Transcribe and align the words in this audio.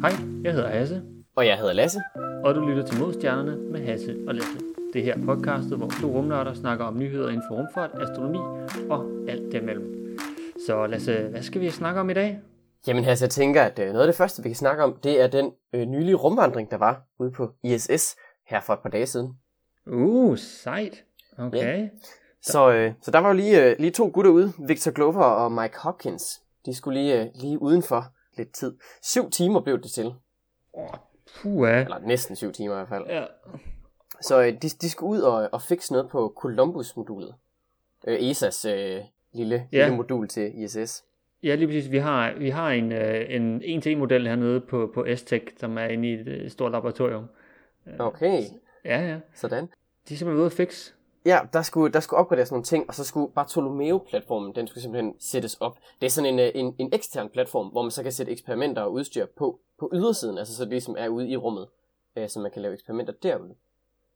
Hej, 0.00 0.10
jeg 0.44 0.52
hedder 0.52 0.68
Hasse, 0.68 1.02
Og 1.36 1.46
jeg 1.46 1.58
hedder 1.58 1.72
Lasse. 1.72 2.00
og 2.44 2.54
du 2.54 2.60
lytter 2.60 2.86
til 2.86 3.00
Modstjernerne 3.00 3.56
med 3.56 3.80
Hasse 3.80 4.16
og 4.28 4.34
Lasse. 4.34 4.58
Det 4.92 5.02
her 5.02 5.18
podcastet, 5.26 5.78
hvor 5.78 5.88
to 6.00 6.06
rumnørder 6.06 6.54
snakker 6.54 6.84
om 6.84 6.98
nyheder 6.98 7.28
inden 7.28 7.42
for 7.48 7.54
rumfart, 7.56 7.90
astronomi 8.02 8.38
og 8.90 9.28
alt 9.28 9.52
derimellem. 9.52 10.18
Så 10.66 10.86
Lasse, 10.86 11.28
hvad 11.28 11.42
skal 11.42 11.60
vi 11.60 11.70
snakke 11.70 12.00
om 12.00 12.10
i 12.10 12.14
dag? 12.14 12.40
Jamen 12.86 13.04
Hasse, 13.04 13.22
jeg 13.24 13.30
tænker, 13.30 13.62
at 13.62 13.78
øh, 13.78 13.86
noget 13.86 14.00
af 14.00 14.06
det 14.08 14.16
første, 14.16 14.42
vi 14.42 14.48
kan 14.48 14.56
snakke 14.56 14.82
om, 14.84 14.98
det 15.02 15.20
er 15.20 15.26
den 15.26 15.52
øh, 15.72 15.86
nylige 15.86 16.14
rumvandring, 16.14 16.70
der 16.70 16.76
var 16.76 17.02
ude 17.18 17.30
på 17.30 17.50
ISS 17.62 18.16
her 18.46 18.60
for 18.60 18.72
et 18.72 18.80
par 18.80 18.90
dage 18.90 19.06
siden. 19.06 19.32
Uh, 19.86 20.38
sejt. 20.38 21.04
Okay. 21.38 21.88
Så, 22.42 22.72
øh, 22.72 22.92
så 23.02 23.10
der 23.10 23.18
var 23.18 23.28
jo 23.28 23.34
lige, 23.34 23.64
øh, 23.64 23.76
lige 23.78 23.90
to 23.90 24.10
gutter 24.14 24.30
ude, 24.32 24.52
Victor 24.68 24.90
Glover 24.90 25.22
og 25.24 25.52
Mike 25.52 25.78
Hopkins. 25.78 26.42
De 26.66 26.74
skulle 26.74 27.00
lige, 27.00 27.22
øh, 27.22 27.26
lige 27.34 27.62
udenfor 27.62 28.04
lidt 28.36 28.52
tid. 28.54 28.76
Syv 29.02 29.30
timer 29.30 29.60
blev 29.60 29.82
det 29.82 29.90
til. 29.90 30.14
Åh, 30.74 30.88
puha. 31.42 31.80
Eller 31.80 31.98
næsten 31.98 32.36
syv 32.36 32.52
timer 32.52 32.74
i 32.74 32.76
hvert 32.76 32.88
fald. 32.88 33.04
Ja. 33.06 33.24
Så 34.22 34.40
øh, 34.42 34.52
de, 34.52 34.68
de 34.68 34.90
skulle 34.90 35.10
ud 35.10 35.20
og, 35.20 35.48
og 35.52 35.62
fikse 35.62 35.92
noget 35.92 36.10
på 36.10 36.32
Columbus-modulet. 36.36 37.34
Øh, 38.06 38.18
ESA's 38.30 38.68
øh, 38.68 39.00
lille, 39.32 39.68
Ja. 39.72 39.82
lille 39.84 39.96
modul 39.96 40.28
til 40.28 40.62
ISS. 40.64 41.04
ja, 41.42 41.54
lige 41.54 41.66
præcis. 41.68 41.90
Vi 41.90 41.98
har, 41.98 42.34
vi 42.38 42.50
har 42.50 42.68
en, 42.70 42.92
øh, 42.92 43.26
en 43.28 43.62
1T-model 43.62 44.28
hernede 44.28 44.60
på, 44.60 44.90
på 44.94 45.06
S-Tech, 45.16 45.44
som 45.60 45.78
er 45.78 45.84
inde 45.86 46.08
i 46.08 46.12
et 46.14 46.28
øh, 46.28 46.50
stort 46.50 46.72
laboratorium. 46.72 47.24
Okay, 47.98 48.42
Ja, 48.84 49.00
ja. 49.08 49.18
sådan. 49.34 49.64
De 50.08 50.14
er 50.14 50.18
simpelthen 50.18 50.36
ude 50.38 50.46
at 50.46 50.52
fikse. 50.52 50.92
Ja, 51.28 51.38
der 51.52 51.62
skulle, 51.62 51.92
der 51.92 52.00
skulle 52.00 52.20
opgraderes 52.20 52.50
nogle 52.50 52.64
ting, 52.64 52.84
og 52.88 52.94
så 52.94 53.04
skulle 53.04 53.32
Bartolomeo-platformen, 53.34 54.54
den 54.54 54.66
skulle 54.66 54.82
simpelthen 54.82 55.14
sættes 55.18 55.54
op. 55.54 55.78
Det 56.00 56.06
er 56.06 56.10
sådan 56.10 56.34
en, 56.34 56.38
øh, 56.38 56.50
en, 56.54 56.74
en 56.78 56.90
ekstern 56.92 57.28
platform, 57.28 57.66
hvor 57.66 57.82
man 57.82 57.90
så 57.90 58.02
kan 58.02 58.12
sætte 58.12 58.32
eksperimenter 58.32 58.82
og 58.82 58.92
udstyr 58.92 59.26
på, 59.36 59.60
på 59.78 59.90
ydersiden, 59.94 60.38
altså 60.38 60.56
så 60.56 60.64
det 60.64 60.70
ligesom 60.70 60.96
er 60.98 61.08
ude 61.08 61.28
i 61.28 61.36
rummet, 61.36 61.66
øh, 62.16 62.28
så 62.28 62.40
man 62.40 62.50
kan 62.50 62.62
lave 62.62 62.74
eksperimenter 62.74 63.12
derude. 63.22 63.54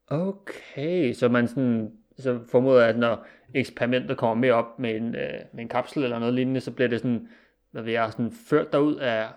Okay, 0.08 1.12
så 1.12 1.28
man 1.28 1.48
sådan, 1.48 1.92
så 2.18 2.40
formoder 2.50 2.86
at 2.86 2.98
når 2.98 3.26
eksperimentet 3.54 4.18
kommer 4.18 4.34
med 4.34 4.50
op 4.50 4.78
med 4.78 4.96
en, 4.96 5.14
øh, 5.14 5.40
med 5.52 5.62
en 5.62 5.68
kapsel 5.68 6.04
eller 6.04 6.18
noget 6.18 6.34
lignende, 6.34 6.60
så 6.60 6.70
bliver 6.70 6.88
det 6.88 7.00
sådan, 7.00 7.28
hvad 7.70 7.82
ved 7.82 7.92
jeg, 7.92 8.12
sådan 8.12 8.32
ført 8.32 8.72
derud 8.72 8.96
af, 8.96 9.28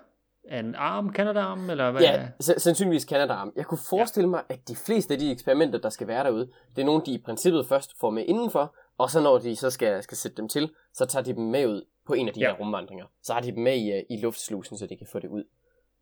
af 0.50 0.60
en 0.60 0.76
arm, 0.76 1.14
Canada-arm, 1.14 1.70
eller 1.70 1.92
hvad? 1.92 2.02
Ja, 2.02 2.28
sandsynligvis 2.40 3.04
Canada-arm. 3.04 3.54
Jeg 3.56 3.66
kunne 3.66 3.80
forestille 3.90 4.30
mig, 4.30 4.44
at 4.50 4.60
de 4.68 4.76
fleste 4.76 5.14
af 5.14 5.20
de 5.20 5.32
eksperimenter, 5.32 5.80
der 5.80 5.90
skal 5.90 6.08
være 6.08 6.24
derude, 6.24 6.50
det 6.76 6.82
er 6.82 6.86
nogle, 6.86 7.02
de 7.06 7.12
i 7.12 7.18
princippet 7.18 7.66
først 7.68 8.00
får 8.00 8.10
med 8.10 8.24
indenfor, 8.28 8.76
og 8.98 9.10
så 9.10 9.20
når 9.22 9.38
de 9.38 9.56
så 9.56 9.70
skal, 9.70 10.04
skal 10.04 10.18
sætte 10.18 10.38
dem 10.38 10.48
til, 10.50 10.70
så 10.94 11.06
tager 11.06 11.24
de 11.24 11.34
dem 11.36 11.44
med 11.44 11.68
ud 11.68 11.86
på 12.08 12.14
en 12.14 12.28
af 12.28 12.34
de 12.34 12.40
Ja. 12.40 12.52
her 12.52 12.60
rumvandringer. 12.60 13.06
Så 13.24 13.34
har 13.34 13.42
de 13.42 13.52
dem 13.52 13.64
med 13.64 13.76
i, 13.78 13.92
øh, 13.92 14.04
i 14.10 14.18
luftslusen, 14.18 14.78
så 14.78 14.88
de 14.88 14.98
kan 14.98 15.08
få 15.12 15.20
det 15.20 15.28
ud. 15.28 15.44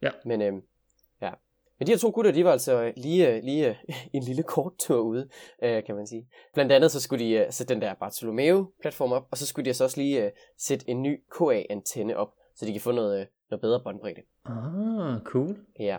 Ja. 0.01 0.09
Men, 0.25 0.41
øh, 0.41 0.53
ja. 1.21 1.31
Men 1.79 1.87
de 1.87 1.91
her 1.91 1.97
to 1.99 2.09
gutter, 2.09 2.31
de 2.31 2.45
var 2.45 2.51
altså 2.51 2.93
lige, 2.97 3.29
øh, 3.29 3.43
lige 3.43 3.69
øh, 3.69 3.75
en 4.13 4.23
lille 4.23 4.43
kort 4.43 4.73
tur 4.79 4.99
ude, 4.99 5.29
øh, 5.63 5.83
kan 5.83 5.95
man 5.95 6.07
sige. 6.07 6.27
Blandt 6.53 6.71
andet 6.71 6.91
så 6.91 7.01
skulle 7.01 7.25
de 7.25 7.31
øh, 7.31 7.45
sætte 7.51 7.73
den 7.73 7.81
der 7.81 7.93
Bartolomeo-platform 7.93 9.11
op, 9.11 9.27
og 9.31 9.37
så 9.37 9.45
skulle 9.45 9.65
de 9.69 9.73
så 9.73 9.83
også 9.83 9.97
lige 9.97 10.25
øh, 10.25 10.31
sætte 10.57 10.89
en 10.89 11.01
ny 11.01 11.23
KA-antenne 11.37 12.17
op, 12.17 12.33
så 12.55 12.65
de 12.65 12.71
kan 12.71 12.81
få 12.81 12.91
noget, 12.91 13.27
noget 13.53 13.61
bedre 13.61 13.79
båndbredde. 13.83 14.21
Ah, 14.45 15.21
cool. 15.23 15.57
Ja. 15.79 15.97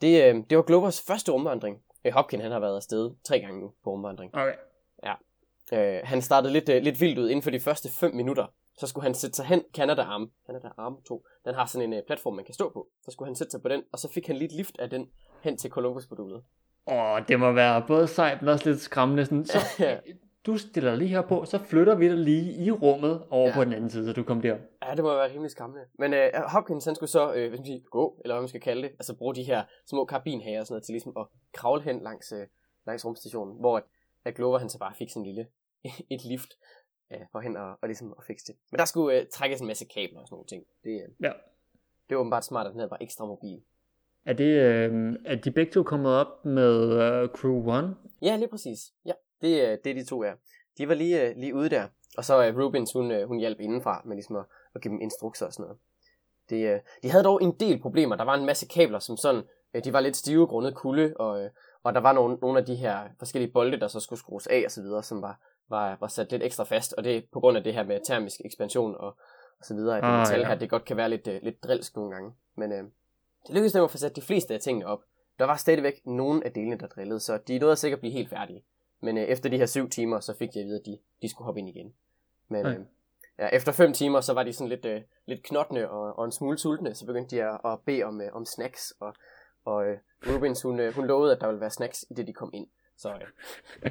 Det, 0.00 0.34
øh, 0.34 0.42
det 0.50 0.56
var 0.58 0.62
Glovers 0.62 1.02
første 1.06 1.32
rumvandring. 1.32 1.82
Øh, 2.04 2.12
Hopkin 2.12 2.40
han 2.40 2.52
har 2.52 2.60
været 2.60 2.76
afsted 2.76 3.10
tre 3.24 3.40
gange 3.40 3.60
nu 3.60 3.72
på 3.84 3.90
rumvandring. 3.90 4.34
Okay. 4.34 4.54
Øh, 5.72 6.00
han 6.04 6.22
startede 6.22 6.52
lidt, 6.52 6.68
øh, 6.68 6.82
lidt 6.82 7.00
vildt 7.00 7.18
ud. 7.18 7.28
Inden 7.28 7.42
for 7.42 7.50
de 7.50 7.60
første 7.60 7.88
5 7.88 8.14
minutter, 8.14 8.46
så 8.78 8.86
skulle 8.86 9.04
han 9.04 9.14
sætte 9.14 9.36
sig 9.36 9.46
hen. 9.46 9.62
Canada 9.74 10.02
Arm, 10.02 10.30
Canada 10.46 10.68
Arm 10.78 11.02
2, 11.08 11.24
den 11.44 11.54
har 11.54 11.66
sådan 11.66 11.92
en 11.92 11.98
øh, 11.98 12.02
platform, 12.06 12.34
man 12.34 12.44
kan 12.44 12.54
stå 12.54 12.70
på. 12.72 12.88
Så 13.04 13.10
skulle 13.10 13.28
han 13.28 13.36
sætte 13.36 13.50
sig 13.50 13.62
på 13.62 13.68
den, 13.68 13.82
og 13.92 13.98
så 13.98 14.08
fik 14.12 14.26
han 14.26 14.36
lige 14.36 14.46
et 14.46 14.52
lift 14.52 14.78
af 14.78 14.90
den 14.90 15.08
hen 15.42 15.56
til 15.56 15.70
Columbus-modulet. 15.70 16.42
Åh, 16.86 17.20
det 17.28 17.40
må 17.40 17.52
være 17.52 17.84
både 17.86 18.08
sejt, 18.08 18.42
men 18.42 18.48
også 18.48 18.70
lidt 18.70 18.80
skræmmende. 18.80 19.24
Sådan, 19.24 19.44
så, 19.44 19.58
Ja. 19.78 19.98
Du 20.46 20.56
stiller 20.58 20.90
dig 20.90 20.98
lige 20.98 21.08
her 21.08 21.22
på, 21.22 21.44
så 21.44 21.58
flytter 21.58 21.94
vi 21.94 22.08
dig 22.08 22.16
lige 22.18 22.64
i 22.64 22.70
rummet 22.70 23.22
over 23.30 23.48
Ja. 23.48 23.54
på 23.54 23.64
den 23.64 23.72
anden 23.72 23.90
side, 23.90 24.06
så 24.06 24.12
du 24.12 24.22
kommer 24.22 24.42
der. 24.42 24.58
Ja, 24.82 24.94
det 24.94 25.04
må 25.04 25.14
være 25.14 25.30
rimelig 25.32 25.50
skræmmende. 25.50 25.84
Men 25.98 26.14
øh, 26.14 26.30
Hopkins, 26.52 26.84
han 26.84 26.94
skulle 26.94 27.10
så, 27.10 27.34
øh, 27.34 27.48
hvad 27.48 27.48
skal 27.48 27.58
man 27.58 27.66
sige, 27.66 27.80
gå, 27.90 28.20
eller 28.24 28.34
hvad 28.34 28.42
man 28.42 28.48
skal 28.48 28.60
kalde 28.60 28.82
det, 28.82 28.88
altså 28.90 29.16
bruge 29.16 29.34
de 29.34 29.42
her 29.42 29.64
små 29.90 30.04
karbinhager 30.04 30.60
og 30.60 30.66
sådan 30.66 30.74
noget, 30.74 30.84
til 30.84 30.92
ligesom 30.92 31.12
at 31.16 31.26
kravle 31.54 31.82
hen 31.82 32.02
langs, 32.02 32.32
øh, 32.32 32.46
langs 32.86 33.04
rumstationen, 33.04 33.56
hvor 33.60 33.76
at, 33.76 33.82
at 34.24 34.34
Glover, 34.34 34.58
han 34.58 34.68
så 34.68 34.78
bare 34.78 34.94
fik 34.98 35.10
sådan 35.10 35.22
en 35.22 35.26
lille, 35.26 35.46
et 36.14 36.24
lift 36.24 36.50
øh, 37.12 37.20
for 37.32 37.40
hen 37.40 37.56
og, 37.56 37.70
og 37.82 37.88
ligesom 37.88 38.14
at 38.18 38.24
fikse 38.26 38.46
det. 38.46 38.56
Men 38.70 38.78
der 38.78 38.84
skulle 38.84 39.20
øh, 39.20 39.26
trækkes 39.32 39.60
en 39.60 39.66
masse 39.66 39.84
kabler 39.94 40.20
og 40.20 40.26
sådan 40.28 40.34
nogle 40.34 40.46
ting. 40.46 40.64
Det, 40.84 40.90
øh, 40.90 41.08
Ja. 41.22 41.32
det 42.08 42.16
var 42.16 42.20
åbenbart 42.20 42.44
smart, 42.44 42.66
at 42.66 42.72
den 42.72 42.80
her 42.80 42.88
var 42.88 42.98
ekstra 43.00 43.24
mobil. 43.26 43.60
Er 44.26 44.32
det, 44.32 44.44
øh, 44.62 45.12
er 45.24 45.34
de 45.36 45.50
begge 45.50 45.72
to 45.72 45.82
kommet 45.82 46.12
op 46.12 46.44
med 46.44 46.92
øh, 46.92 47.28
Crew 47.28 47.72
1? 47.78 47.96
Ja, 48.22 48.36
lige 48.36 48.48
præcis. 48.48 48.78
Ja, 49.06 49.12
det, 49.42 49.62
øh, 49.62 49.78
det 49.84 49.90
er 49.90 49.94
de 49.94 50.04
to 50.04 50.22
er. 50.22 50.32
De 50.78 50.88
var 50.88 50.94
lige, 50.94 51.28
øh, 51.28 51.36
lige 51.36 51.54
ude 51.54 51.70
der. 51.70 51.88
Og 52.16 52.24
så 52.24 52.44
øh, 52.46 52.58
Rubens, 52.58 52.92
hun, 52.92 53.24
hun 53.26 53.38
hjalp 53.38 53.60
indenfra 53.60 54.02
med 54.04 54.16
ligesom 54.16 54.36
at, 54.36 54.44
at 54.74 54.82
give 54.82 54.92
dem 54.92 55.00
instrukser 55.00 55.46
og 55.46 55.52
sådan 55.52 55.62
noget. 55.62 55.78
Det, 56.50 56.80
de 57.02 57.10
havde 57.10 57.24
dog 57.24 57.42
en 57.42 57.52
del 57.52 57.80
problemer. 57.80 58.16
Der 58.16 58.24
var 58.24 58.34
en 58.34 58.46
masse 58.46 58.66
kabler, 58.66 58.98
som 58.98 59.16
sådan, 59.16 59.42
de 59.84 59.92
var 59.92 60.00
lidt 60.00 60.16
stive 60.16 60.46
grundet 60.46 60.74
kulde, 60.74 61.14
og, 61.16 61.50
og 61.82 61.94
der 61.94 62.00
var 62.00 62.12
nogle, 62.12 62.36
nogle 62.36 62.58
af 62.58 62.66
de 62.66 62.74
her 62.74 62.98
forskellige 63.18 63.52
bolde, 63.52 63.80
der 63.80 63.88
så 63.88 64.00
skulle 64.00 64.18
skrues 64.18 64.46
af 64.46 64.62
og 64.64 64.70
så 64.70 64.82
videre, 64.82 65.02
som 65.02 65.22
var, 65.22 65.40
var, 65.68 65.96
var 66.00 66.06
sat 66.06 66.30
lidt 66.30 66.42
ekstra 66.42 66.64
fast. 66.64 66.92
Og 66.92 67.04
det 67.04 67.16
er 67.16 67.22
på 67.32 67.40
grund 67.40 67.56
af 67.56 67.64
det 67.64 67.74
her 67.74 67.84
med 67.84 68.00
termisk 68.06 68.40
ekspansion 68.44 68.94
og, 68.94 69.16
og 69.58 69.64
så 69.64 69.74
videre, 69.74 69.96
at 69.96 70.02
det 70.02 70.08
Ah, 70.08 70.18
metal 70.18 70.40
ja. 70.40 70.46
her, 70.46 70.54
det 70.54 70.70
godt 70.70 70.84
kan 70.84 70.96
være 70.96 71.08
lidt, 71.08 71.26
lidt 71.42 71.64
drilsk 71.64 71.96
nogle 71.96 72.10
gange. 72.10 72.32
Men 72.56 72.72
øh, 72.72 72.84
det 73.46 73.54
lykkedes 73.54 73.72
dem 73.72 73.84
at 73.84 73.90
få 73.90 73.96
sat 73.96 74.16
de 74.16 74.22
fleste 74.22 74.54
af 74.54 74.60
tingene 74.60 74.86
op. 74.86 75.02
Der 75.38 75.44
var 75.44 75.56
stadigvæk 75.56 76.06
nogle 76.06 76.44
af 76.44 76.52
delene, 76.52 76.78
der 76.78 76.86
drillede, 76.86 77.20
så 77.20 77.38
de 77.48 77.58
nåede 77.58 77.76
sikkert 77.76 77.96
at 77.96 78.00
blive 78.00 78.12
helt 78.12 78.30
færdige. 78.30 78.64
Men 79.02 79.18
øh, 79.18 79.24
efter 79.24 79.50
de 79.50 79.58
her 79.58 79.66
syv 79.66 79.88
timer, 79.88 80.20
så 80.20 80.36
fik 80.38 80.54
de 80.54 80.60
at 80.60 80.66
vide, 80.66 80.78
at 80.78 80.86
de, 80.86 80.98
de 81.22 81.28
skulle 81.28 81.46
hoppe 81.46 81.60
ind 81.60 81.68
igen. 81.68 81.92
Men 82.48 82.66
øh, 82.66 82.80
ja, 83.38 83.48
efter 83.48 83.72
fem 83.72 83.92
timer, 83.92 84.20
så 84.20 84.32
var 84.32 84.42
de 84.42 84.52
sådan 84.52 84.68
lidt, 84.68 84.84
øh, 84.84 85.00
lidt 85.26 85.42
knottende 85.42 85.90
og, 85.90 86.18
og 86.18 86.24
en 86.24 86.32
smule 86.32 86.58
sultne, 86.58 86.94
så 86.94 87.06
begyndte 87.06 87.36
de 87.36 87.42
at, 87.42 87.60
at 87.64 87.78
bede 87.86 88.02
om, 88.02 88.20
øh, 88.20 88.28
om 88.32 88.44
snacks, 88.44 88.94
og, 89.00 89.14
og 89.64 89.86
øh, 89.86 89.98
Rubens, 90.26 90.62
hun, 90.62 90.80
øh, 90.80 90.94
hun 90.94 91.06
lovede, 91.06 91.32
at 91.32 91.40
der 91.40 91.46
ville 91.46 91.60
være 91.60 91.70
snacks, 91.70 92.04
i 92.10 92.14
det 92.14 92.26
de 92.26 92.32
kom 92.32 92.50
ind. 92.54 92.66
Så 92.96 93.08
øh, 93.08 93.90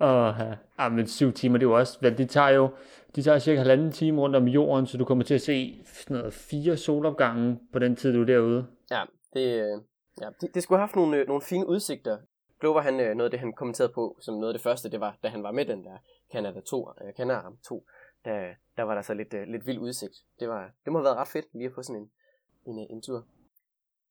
Og 0.08 0.34
ja. 0.38 0.54
ah, 0.78 0.92
men 0.92 1.06
syv 1.06 1.32
timer, 1.32 1.58
det 1.58 1.66
er 1.66 1.70
jo 1.70 1.78
også, 1.78 2.00
hvad, 2.00 2.12
de 2.12 2.26
tager 2.26 2.48
jo, 2.48 2.70
de 3.16 3.22
tager 3.22 3.38
cirka 3.38 3.58
halvanden 3.58 3.92
time 3.92 4.20
rundt 4.20 4.36
om 4.36 4.48
jorden, 4.48 4.86
så 4.86 4.98
du 4.98 5.04
kommer 5.04 5.24
til 5.24 5.34
at 5.34 5.40
se 5.40 5.82
sådan 5.84 6.16
noget 6.16 6.34
fire 6.34 6.76
solopgange 6.76 7.58
på 7.72 7.78
den 7.78 7.96
tid, 7.96 8.12
du 8.12 8.20
er 8.20 8.26
derude. 8.26 8.66
ja, 8.90 9.02
det, 9.34 9.60
øh, 9.60 9.80
ja, 10.20 10.28
det, 10.40 10.54
det 10.54 10.62
skulle 10.62 10.78
have 10.78 10.86
haft 10.86 10.96
nogle, 10.96 11.16
øh, 11.16 11.26
nogle 11.26 11.42
fine 11.42 11.66
udsigter. 11.68 12.18
Glover, 12.62 12.80
han, 12.80 13.00
øh, 13.00 13.14
noget 13.14 13.24
af 13.24 13.30
det, 13.30 13.40
han 13.40 13.52
kommenterede 13.52 13.92
på, 13.92 14.16
som 14.20 14.34
noget 14.34 14.48
af 14.48 14.54
det 14.54 14.62
første, 14.62 14.90
det 14.90 15.00
var, 15.00 15.18
da 15.22 15.28
han 15.28 15.42
var 15.42 15.52
med 15.52 15.64
den 15.64 15.84
der 15.84 15.96
Canada 16.32 16.60
2, 16.60 16.88
Canada 17.16 17.48
2, 17.68 17.86
der, 18.24 18.54
der 18.76 18.82
var 18.82 18.94
der 18.94 19.02
så 19.02 19.14
lidt, 19.14 19.34
øh, 19.34 19.46
lidt 19.46 19.66
vild 19.66 19.78
udsigt. 19.78 20.14
Det, 20.40 20.48
var, 20.48 20.70
det 20.84 20.92
må 20.92 20.98
have 20.98 21.04
været 21.04 21.16
ret 21.16 21.28
fedt 21.28 21.46
lige 21.54 21.66
at 21.66 21.72
få 21.74 21.82
sådan 21.82 22.00
en, 22.02 22.10
en, 22.66 22.78
øh, 22.78 22.86
en 22.90 23.02
tur. 23.02 23.26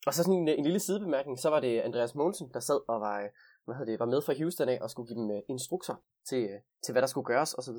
Og 0.08 0.14
så 0.14 0.24
sådan 0.24 0.40
en, 0.40 0.48
en 0.48 0.64
lille 0.64 0.80
sidebemærkning, 0.80 1.40
så 1.40 1.50
var 1.50 1.60
det 1.60 1.80
Andreas 1.80 2.16
Mogensen, 2.16 2.50
der 2.54 2.60
sad 2.60 2.80
og 2.88 3.02
var, 3.02 3.28
hvad 3.66 3.76
hedder 3.76 3.92
det, 3.92 4.00
var 4.00 4.06
med 4.06 4.22
fra 4.22 4.34
Houston 4.38 4.70
af 4.70 4.80
og 4.82 4.90
skulle 4.90 5.08
give 5.08 5.20
dem 5.20 5.42
instrukser 5.50 5.96
til, 6.30 6.50
til, 6.84 6.92
hvad 6.92 7.02
der 7.02 7.08
skulle 7.08 7.26
gøres 7.26 7.54
osv. 7.54 7.76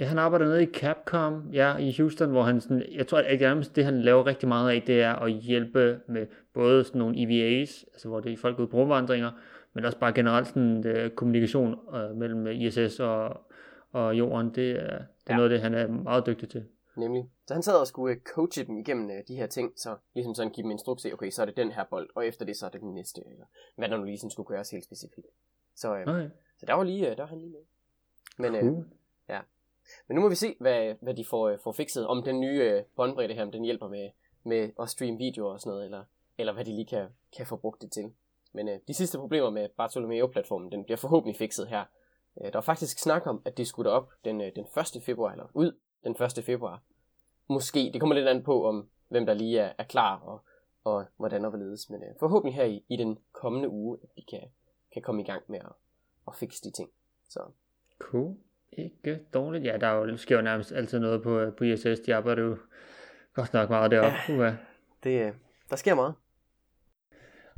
Ja, 0.00 0.04
han 0.04 0.18
arbejder 0.18 0.46
nede 0.46 0.62
i 0.62 0.72
Capcom, 0.72 1.50
ja, 1.52 1.76
i 1.76 1.94
Houston, 1.98 2.30
hvor 2.30 2.42
han 2.42 2.60
sådan, 2.60 2.82
jeg 2.92 3.06
tror, 3.06 3.18
at 3.18 3.40
nærmest 3.40 3.76
det, 3.76 3.84
han 3.84 4.02
laver 4.02 4.26
rigtig 4.26 4.48
meget 4.48 4.70
af, 4.70 4.82
det 4.86 5.02
er 5.02 5.12
at 5.12 5.32
hjælpe 5.32 6.00
med 6.08 6.26
både 6.54 6.84
sådan 6.84 6.98
nogle 6.98 7.22
EVAs, 7.22 7.84
altså 7.92 8.08
hvor 8.08 8.20
det 8.20 8.32
er 8.32 8.36
folk 8.36 8.58
ud 8.58 8.66
på 8.66 8.76
rumvandringer, 8.76 9.30
men 9.72 9.84
også 9.84 9.98
bare 9.98 10.12
generelt 10.12 10.46
sådan 10.46 10.76
uh, 11.04 11.10
kommunikation 11.10 11.74
uh, 11.88 12.16
mellem 12.16 12.46
ISS 12.46 13.00
og, 13.00 13.40
og 13.92 14.18
jorden, 14.18 14.54
det 14.54 14.70
er, 14.70 14.76
det 14.76 14.90
er 14.90 15.04
Ja. 15.28 15.36
noget 15.36 15.50
af 15.50 15.54
det, 15.54 15.60
han 15.60 15.74
er 15.74 15.86
meget 15.88 16.26
dygtig 16.26 16.48
til. 16.48 16.66
Nemlig. 16.96 17.30
Så 17.46 17.54
han 17.54 17.62
sad 17.62 17.80
og 17.80 17.86
skulle 17.86 18.14
øh, 18.14 18.20
coache 18.20 18.64
dem 18.64 18.76
igennem 18.78 19.10
øh, 19.10 19.16
de 19.28 19.36
her 19.36 19.46
ting, 19.46 19.72
så 19.76 19.96
ligesom 20.14 20.34
sådan 20.34 20.52
give 20.52 20.62
dem 20.62 20.70
instruks 20.70 21.02
til, 21.02 21.12
okay, 21.14 21.30
så 21.30 21.42
er 21.42 21.46
det 21.46 21.56
den 21.56 21.72
her 21.72 21.84
bold, 21.84 22.10
og 22.14 22.26
efter 22.26 22.44
det, 22.44 22.56
så 22.56 22.66
er 22.66 22.70
det 22.70 22.80
den 22.80 22.94
næste, 22.94 23.22
eller 23.30 23.44
hvad 23.76 23.88
der 23.88 23.96
nu 23.96 24.04
lige 24.04 24.18
sådan 24.18 24.30
skulle 24.30 24.46
gøres 24.46 24.70
helt 24.70 24.84
specifikt. 24.84 25.26
Så, 25.76 25.96
øh, 25.96 26.02
Okay, 26.06 26.28
så 26.58 26.66
der 26.66 26.74
var 26.74 26.84
lige, 26.84 27.10
øh, 27.10 27.16
der 27.16 27.22
var 27.22 27.28
han 27.28 27.38
lige 27.38 27.50
med. 27.50 27.60
Men, 28.38 28.54
øh, 28.54 28.60
cool. 28.62 28.84
men 30.08 30.14
nu 30.14 30.20
må 30.20 30.28
vi 30.28 30.34
se, 30.34 30.56
hvad, 30.60 30.94
hvad 31.00 31.14
de 31.14 31.24
får, 31.24 31.48
øh, 31.48 31.58
får 31.64 31.72
fikset, 31.72 32.06
om 32.06 32.22
den 32.22 32.40
nye 32.40 32.60
øh, 32.62 32.82
båndbredde 32.96 33.34
her, 33.34 33.42
om 33.42 33.52
den 33.52 33.64
hjælper 33.64 33.88
med, 33.88 34.10
med 34.44 34.70
at 34.80 34.88
streame 34.88 35.18
videoer 35.18 35.52
og 35.52 35.60
sådan 35.60 35.70
noget, 35.70 35.84
eller, 35.84 36.04
eller 36.38 36.52
hvad 36.52 36.64
de 36.64 36.70
lige 36.74 36.86
kan, 36.86 37.06
kan 37.36 37.46
få 37.46 37.56
brugt 37.56 37.82
det 37.82 37.92
til. 37.92 38.12
Men 38.52 38.68
øh, 38.68 38.78
de 38.88 38.94
sidste 38.94 39.18
problemer 39.18 39.50
med 39.50 39.68
Bartolomeo-platformen, 39.76 40.72
den 40.72 40.84
bliver 40.84 40.96
forhåbentlig 40.96 41.38
fikset 41.38 41.68
her. 41.68 41.84
Øh, 42.40 42.44
der 42.44 42.56
var 42.56 42.60
faktisk 42.60 42.98
snak 42.98 43.26
om, 43.26 43.42
at 43.44 43.58
de 43.58 43.64
skulle 43.64 43.90
derop 43.90 44.12
den, 44.24 44.40
øh, 44.40 44.52
den 44.56 44.66
1. 44.96 45.02
februar, 45.02 45.32
eller 45.32 45.46
ud 45.54 45.72
den 46.04 46.16
1. 46.38 46.44
februar. 46.44 46.82
Måske, 47.48 47.90
det 47.92 48.00
kommer 48.00 48.14
lidt 48.14 48.28
an 48.28 48.42
på, 48.42 48.64
om 48.68 48.88
hvem 49.08 49.26
der 49.26 49.34
lige 49.34 49.58
er, 49.58 49.72
er 49.78 49.84
klar, 49.84 50.20
og, 50.20 50.44
og 50.84 51.04
hvordan 51.16 51.44
og 51.44 51.50
hvorledes. 51.50 51.90
Men 51.90 52.02
øh, 52.02 52.08
forhåbentlig 52.20 52.54
her 52.54 52.64
i, 52.64 52.84
i 52.88 52.96
den 52.96 53.18
kommende 53.32 53.68
uge, 53.68 53.98
at 54.02 54.08
vi 54.16 54.22
kan, 54.30 54.42
kan 54.92 55.02
komme 55.02 55.22
i 55.22 55.24
gang 55.24 55.42
med 55.48 55.58
at, 55.58 55.72
at 56.28 56.34
fikse 56.34 56.64
de 56.64 56.70
ting. 56.70 56.90
Så 57.28 57.40
Cool. 57.98 58.36
Ikke 58.72 59.20
dårligt. 59.34 59.64
Ja, 59.64 59.76
der 59.76 59.86
er 59.86 59.94
jo, 59.94 60.16
sker 60.16 60.36
jo 60.36 60.42
nærmest 60.42 60.72
altid 60.72 60.98
noget 60.98 61.22
på, 61.22 61.50
på 61.58 61.64
ISS. 61.64 62.00
De 62.06 62.14
arbejder 62.14 62.42
jo 62.42 62.56
godt 63.34 63.52
nok 63.52 63.70
meget 63.70 63.90
deroppe. 63.90 64.18
Ja, 64.28 64.48
uh. 64.48 64.54
det, 65.04 65.26
øh, 65.26 65.32
der 65.70 65.76
sker 65.76 65.94
meget. 65.94 66.14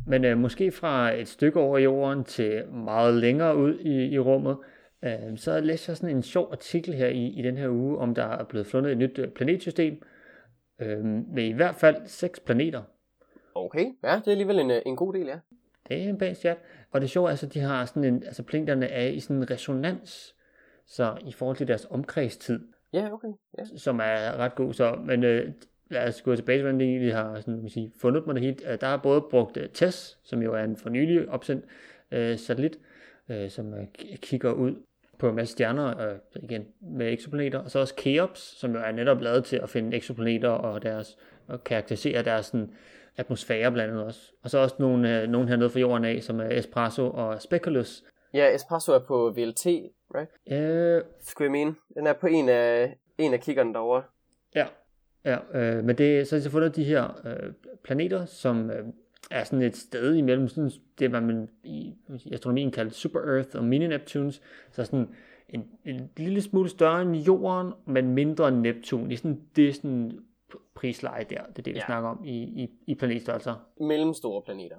Men 0.07 0.25
øh, 0.25 0.39
måske 0.39 0.73
fra 0.73 1.13
et 1.13 1.29
stykke 1.29 1.61
over 1.61 1.79
jorden 1.79 2.25
til 2.25 2.69
meget 2.69 3.15
længere 3.15 3.57
ud 3.57 3.79
i, 3.79 4.05
i 4.05 4.19
rummet, 4.19 4.57
øh, 5.03 5.37
så 5.37 5.61
læste 5.61 5.91
jeg 5.91 5.97
sådan 5.97 6.17
en 6.17 6.23
sjov 6.23 6.49
artikel 6.53 6.95
her 6.95 7.09
i, 7.09 7.27
i 7.27 7.43
den 7.43 7.57
her 7.57 7.69
uge, 7.69 7.99
om 7.99 8.15
der 8.15 8.25
er 8.25 8.45
blevet 8.45 8.67
fundet 8.67 8.93
et 8.93 8.99
nyt 8.99 9.19
øh, 9.19 9.29
planetsystem, 9.29 10.03
øh, 10.79 11.05
med 11.05 11.45
i 11.45 11.53
hvert 11.53 11.75
fald 11.75 11.97
seks 12.07 12.41
planeter. 12.41 12.83
Okay, 13.55 13.87
ja, 14.03 14.17
det 14.17 14.27
er 14.27 14.31
alligevel 14.31 14.59
en, 14.59 14.71
øh, 14.71 14.83
en 14.87 14.97
god 14.97 15.13
del, 15.15 15.27
ja. 15.27 15.39
Det 15.89 16.05
er 16.05 16.09
en 16.09 16.19
pæn 16.19 16.35
chat. 16.35 16.59
Og 16.91 17.01
det 17.01 17.11
sjove 17.11 17.29
er, 17.29 17.33
at 17.33 17.55
de 17.55 17.61
har 17.61 17.85
sådan 17.85 18.05
en, 18.05 18.23
altså 18.23 18.43
planeterne 18.43 18.87
er 18.87 19.07
i 19.07 19.21
sådan 19.21 19.37
en 19.37 19.51
resonans, 19.51 20.35
så 20.87 21.17
i 21.27 21.33
forhold 21.33 21.57
til 21.57 21.69
deres 21.69 21.87
omkredstid, 21.91 22.61
Ja, 22.93 23.13
okay. 23.13 23.29
Ja. 23.59 23.65
som 23.77 24.01
er 24.01 24.37
ret 24.37 24.55
god. 24.55 24.73
Så, 24.73 24.95
men 25.07 25.25
øh, 25.25 25.53
lad 25.93 26.09
os 26.09 26.23
gå 26.23 26.37
tilbage 26.37 26.59
til, 26.59 26.63
hvordan 26.63 26.81
de 26.81 26.85
egentlig 26.85 27.15
har 27.15 27.41
sådan, 27.41 27.61
man 27.61 27.69
sige, 27.69 27.93
fundet 28.01 28.25
på 28.25 28.33
det 28.33 28.43
hele. 28.43 28.57
Øh, 28.73 28.81
Der 28.81 28.87
er 28.87 28.97
både 28.97 29.21
brugt 29.31 29.57
uh, 29.57 29.63
TESS, 29.75 30.19
som 30.25 30.43
jo 30.43 30.55
er 30.55 30.65
en 30.65 30.77
for 30.77 30.91
nylig 30.91 31.29
opsendt 31.29 31.65
uh, 32.13 32.39
satellit, 32.39 32.79
uh, 33.31 33.49
som 33.49 33.73
uh, 33.73 33.79
kigger 34.17 34.53
ud 34.53 34.75
på 35.19 35.29
en 35.29 35.35
masse 35.35 35.53
stjerner, 35.53 36.13
uh, 36.13 36.43
igen 36.43 36.67
med 36.81 37.13
eksoplaneter, 37.13 37.59
og 37.59 37.71
så 37.71 37.79
også 37.79 37.95
Keops, 37.95 38.41
som 38.41 38.73
jo 38.73 38.81
er 38.81 38.93
netop 38.93 39.21
lavet 39.21 39.45
til 39.45 39.57
at 39.57 39.71
finde 39.71 39.97
eksoplaneter 39.97 40.49
og 40.49 40.83
deres 40.83 41.19
og 41.49 41.65
karakterisere 41.65 42.23
deres 42.23 42.47
sådan, 42.47 42.71
atmosfære 43.17 43.73
blandt 43.73 43.93
andet 43.93 44.07
også. 44.07 44.33
Og 44.43 44.51
så 44.51 44.59
også 44.59 44.77
nogle, 44.79 45.23
uh, 45.23 45.29
nogle 45.29 45.49
hernede 45.49 45.71
fra 45.71 45.81
jorden 45.81 46.05
af, 46.05 46.23
som 46.23 46.41
er 46.41 46.49
Espresso 46.51 47.11
og 47.11 47.43
Speculus. 47.43 48.05
Ja, 48.35 48.55
Espresso 48.55 48.93
er 48.93 48.99
på 48.99 49.31
VLT, 49.37 49.67
right? 50.15 50.31
Uh, 50.47 51.09
Skulle 51.21 51.47
jeg 51.47 51.53
mene. 51.53 51.75
Den 51.95 52.07
er 52.07 52.13
på 52.13 52.27
en 52.27 52.49
af, 52.49 52.97
en 53.19 53.35
af 53.35 53.41
kiggerne 53.41 53.75
derovre. 53.75 54.03
Ja, 54.55 54.67
ja 55.25 55.39
øh, 55.55 55.85
men 55.85 55.99
det, 55.99 56.29
så 56.29 56.35
har 56.35 56.39
de 56.39 56.45
så 56.45 56.51
fundet 56.51 56.77
de 56.77 56.85
her 56.85 57.21
øh, 57.27 57.53
planeter, 57.83 58.25
som 58.25 58.71
øh, 58.71 58.85
er 59.31 59.45
sådan 59.45 59.63
et 59.63 59.77
sted 59.77 60.15
imellem 60.15 60.49
sådan 60.49 60.71
det, 60.99 61.11
man 61.11 61.49
i, 61.65 61.95
i 62.25 62.33
astronomien 62.33 62.71
kalder 62.71 62.93
Super 62.93 63.21
Earth 63.21 63.57
og 63.57 63.65
Mini 63.65 63.87
Neptunes, 63.87 64.43
så 64.71 64.85
sådan 64.85 65.09
en, 65.49 65.69
en 65.85 66.11
lille 66.17 66.43
smule 66.43 66.69
større 66.69 67.03
end 67.03 67.17
Jorden, 67.17 67.73
men 67.87 68.11
mindre 68.15 68.49
end 68.49 68.57
Neptun. 68.57 69.05
Det 69.05 69.13
er 69.13 69.17
sådan, 69.19 69.41
det 69.57 69.69
er 69.69 69.73
sådan 69.73 70.19
prisleje 70.75 71.25
der, 71.31 71.43
det 71.43 71.59
er 71.59 71.63
det, 71.63 71.67
vi 71.75 71.79
Ja. 71.79 71.87
snakker 71.87 72.09
om 72.09 72.25
i, 72.25 72.43
i, 72.43 72.71
i 72.87 72.95
planetstørrelser. 72.95 73.55
Mellemstore 73.81 74.43
planeter. 74.43 74.77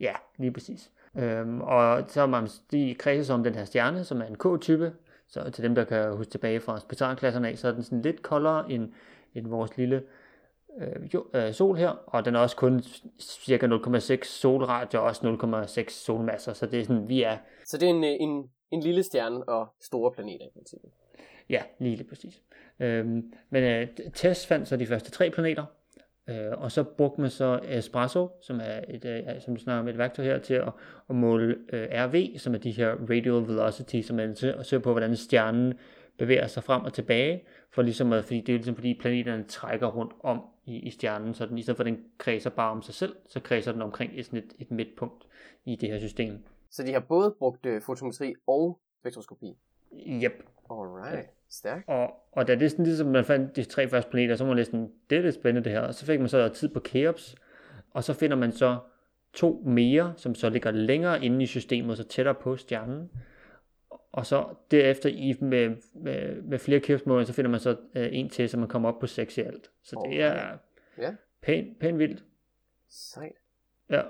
Ja, 0.00 0.12
lige 0.38 0.52
præcis. 0.52 0.90
Øhm, 1.18 1.60
og 1.60 2.04
så 2.08 2.20
er 2.22 2.26
man, 2.26 2.48
de 2.70 2.94
kredser 2.98 3.34
om 3.34 3.44
den 3.44 3.54
her 3.54 3.64
stjerne, 3.64 4.04
som 4.04 4.20
er 4.20 4.26
en 4.26 4.36
K-type. 4.36 4.92
Så 5.28 5.50
til 5.50 5.64
dem, 5.64 5.74
der 5.74 5.84
kan 5.84 6.16
huske 6.16 6.30
tilbage 6.30 6.60
fra 6.60 6.80
spetarklasserne 6.80 7.48
af, 7.48 7.58
så 7.58 7.68
er 7.68 7.72
den 7.72 7.82
sådan 7.82 8.02
lidt 8.02 8.22
koldere 8.22 8.70
end, 8.72 8.88
end 9.34 9.46
vores 9.46 9.76
lille 9.76 10.02
øh, 10.80 11.14
jo, 11.14 11.26
øh, 11.34 11.52
sol 11.52 11.76
her. 11.76 11.88
Og 12.06 12.24
den 12.24 12.34
er 12.34 12.38
også 12.38 12.56
kun 12.56 12.82
cirka 13.20 13.66
0,6 13.66 14.24
solradie 14.24 15.00
og 15.00 15.06
også 15.06 15.38
0,6 15.82 15.90
solmasser. 15.90 16.52
Så 16.52 16.66
det 16.66 16.80
er 16.80 16.84
sådan, 16.84 17.08
vi 17.08 17.22
er, 17.22 17.36
Så 17.66 17.78
det 17.78 17.86
er 17.86 17.90
en, 17.90 18.04
øh, 18.04 18.10
en, 18.20 18.50
en 18.70 18.80
lille 18.80 19.02
stjerne 19.02 19.48
og 19.48 19.68
store 19.80 20.12
planeter 20.12 20.46
i 20.46 20.50
princippet. 20.54 20.90
ja, 21.50 21.62
lige 21.78 21.96
lidt 21.96 22.08
præcis. 22.08 22.42
Øhm, 22.80 23.32
men 23.50 23.64
øh, 23.64 23.88
Tess 24.14 24.46
fandt 24.46 24.68
så 24.68 24.76
de 24.76 24.86
første 24.86 25.10
tre 25.10 25.30
planeter. 25.30 25.64
Øh, 26.28 26.52
og 26.52 26.72
så 26.72 26.82
brugte 26.84 27.20
man 27.20 27.30
så 27.30 27.60
Espresso, 27.64 28.28
som 28.42 28.60
er 28.62 28.80
et, 28.88 29.04
øh, 29.04 29.40
som 29.40 29.56
snakker 29.56 29.80
om 29.80 29.88
et 29.88 29.98
værktøj 29.98 30.24
her, 30.24 30.38
til 30.38 30.54
at, 30.54 30.72
at 31.10 31.16
måle 31.16 31.56
øh, 31.72 31.88
RV, 31.92 32.38
som 32.38 32.54
er 32.54 32.58
de 32.58 32.70
her 32.70 32.90
radial 33.10 33.48
velocity, 33.48 34.00
som 34.00 34.20
er 34.20 34.54
at 34.58 34.66
se 34.66 34.80
på, 34.80 34.90
hvordan 34.90 35.16
stjernen 35.16 35.74
bevæger 36.20 36.46
sig 36.46 36.64
frem 36.64 36.82
og 36.82 36.92
tilbage, 36.92 37.44
for 37.70 37.82
ligesom 37.82 38.12
at, 38.12 38.24
fordi 38.24 38.40
det 38.40 38.48
er 38.48 38.56
ligesom 38.56 38.74
fordi 38.74 38.98
planeterne 39.00 39.44
trækker 39.44 39.86
rundt 39.86 40.12
om 40.22 40.42
i, 40.64 40.76
i 40.78 40.90
stjernen, 40.90 41.34
så 41.34 41.46
den, 41.46 41.58
i 41.58 41.62
stedet 41.62 41.76
for 41.76 41.84
at 41.84 41.86
den 41.86 41.98
kredser 42.18 42.50
bare 42.50 42.70
om 42.70 42.82
sig 42.82 42.94
selv, 42.94 43.16
så 43.26 43.40
kredser 43.40 43.72
den 43.72 43.82
omkring 43.82 44.12
et, 44.14 44.26
sådan 44.26 44.38
et, 44.38 44.52
et 44.58 44.70
midtpunkt 44.70 45.26
i 45.64 45.76
det 45.76 45.88
her 45.88 45.98
system. 45.98 46.38
Så 46.70 46.82
de 46.82 46.92
har 46.92 47.00
både 47.00 47.34
brugt 47.38 47.66
øh, 47.66 47.82
fotometri 47.82 48.34
og 48.46 48.80
spektroskopi. 49.00 49.56
Yep. 50.22 50.32
Alright. 50.70 51.28
Stærkt. 51.50 51.88
Og, 51.88 52.10
og 52.32 52.48
da 52.48 52.54
det 52.54 52.62
er 52.62 52.68
sådan 52.68 52.84
ligesom, 52.84 53.06
man 53.06 53.24
fandt 53.24 53.56
de 53.56 53.64
tre 53.64 53.88
første 53.88 54.10
planeter, 54.10 54.36
så 54.36 54.44
var 54.44 54.54
lidt 54.54 54.66
sådan, 54.66 54.90
det 55.10 55.18
er 55.18 55.22
lidt 55.22 55.34
spændende 55.34 55.64
det 55.64 55.72
her. 55.72 55.80
Og 55.80 55.94
så 55.94 56.06
fik 56.06 56.20
man 56.20 56.28
så 56.28 56.48
tid 56.48 56.68
på 56.68 56.80
Keops, 56.80 57.36
og 57.90 58.04
så 58.04 58.14
finder 58.14 58.36
man 58.36 58.52
så 58.52 58.78
to 59.32 59.62
mere, 59.66 60.12
som 60.16 60.34
så 60.34 60.50
ligger 60.50 60.70
længere 60.70 61.24
inde 61.24 61.42
i 61.42 61.46
systemet, 61.46 61.96
så 61.96 62.04
tættere 62.04 62.34
på 62.34 62.56
stjernen. 62.56 63.10
Og 64.12 64.26
så 64.26 64.44
derefter 64.70 65.08
i, 65.08 65.36
med, 65.40 65.76
med, 65.94 66.42
med 66.42 66.58
flere 66.58 66.80
keops 66.80 67.02
så 67.26 67.32
finder 67.32 67.50
man 67.50 67.60
så 67.60 67.76
øh, 67.94 68.08
en 68.12 68.28
til, 68.28 68.48
så 68.48 68.56
man 68.56 68.68
kommer 68.68 68.88
op 68.88 68.98
på 68.98 69.06
seks 69.06 69.38
i 69.38 69.40
alt. 69.40 69.70
Så 69.82 70.06
det 70.10 70.22
er 70.22 70.58
Ja. 70.98 71.14
pænt, 71.42 71.78
pænt 71.78 71.98
vildt. 71.98 72.24
Sejt. 72.88 73.32
Ja. 73.90 74.02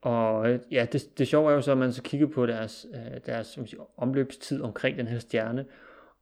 Og 0.00 0.50
øh, 0.50 0.60
ja, 0.70 0.86
det, 0.92 1.18
det 1.18 1.28
sjove 1.28 1.50
er 1.50 1.54
jo 1.54 1.60
så, 1.60 1.72
at 1.72 1.78
man 1.78 1.92
så 1.92 2.02
kigger 2.02 2.26
på 2.26 2.46
deres, 2.46 2.86
øh, 2.94 3.20
deres 3.26 3.46
som 3.46 3.66
siger, 3.66 4.00
omløbstid 4.00 4.62
omkring 4.62 4.98
den 4.98 5.06
her 5.06 5.18
stjerne, 5.18 5.66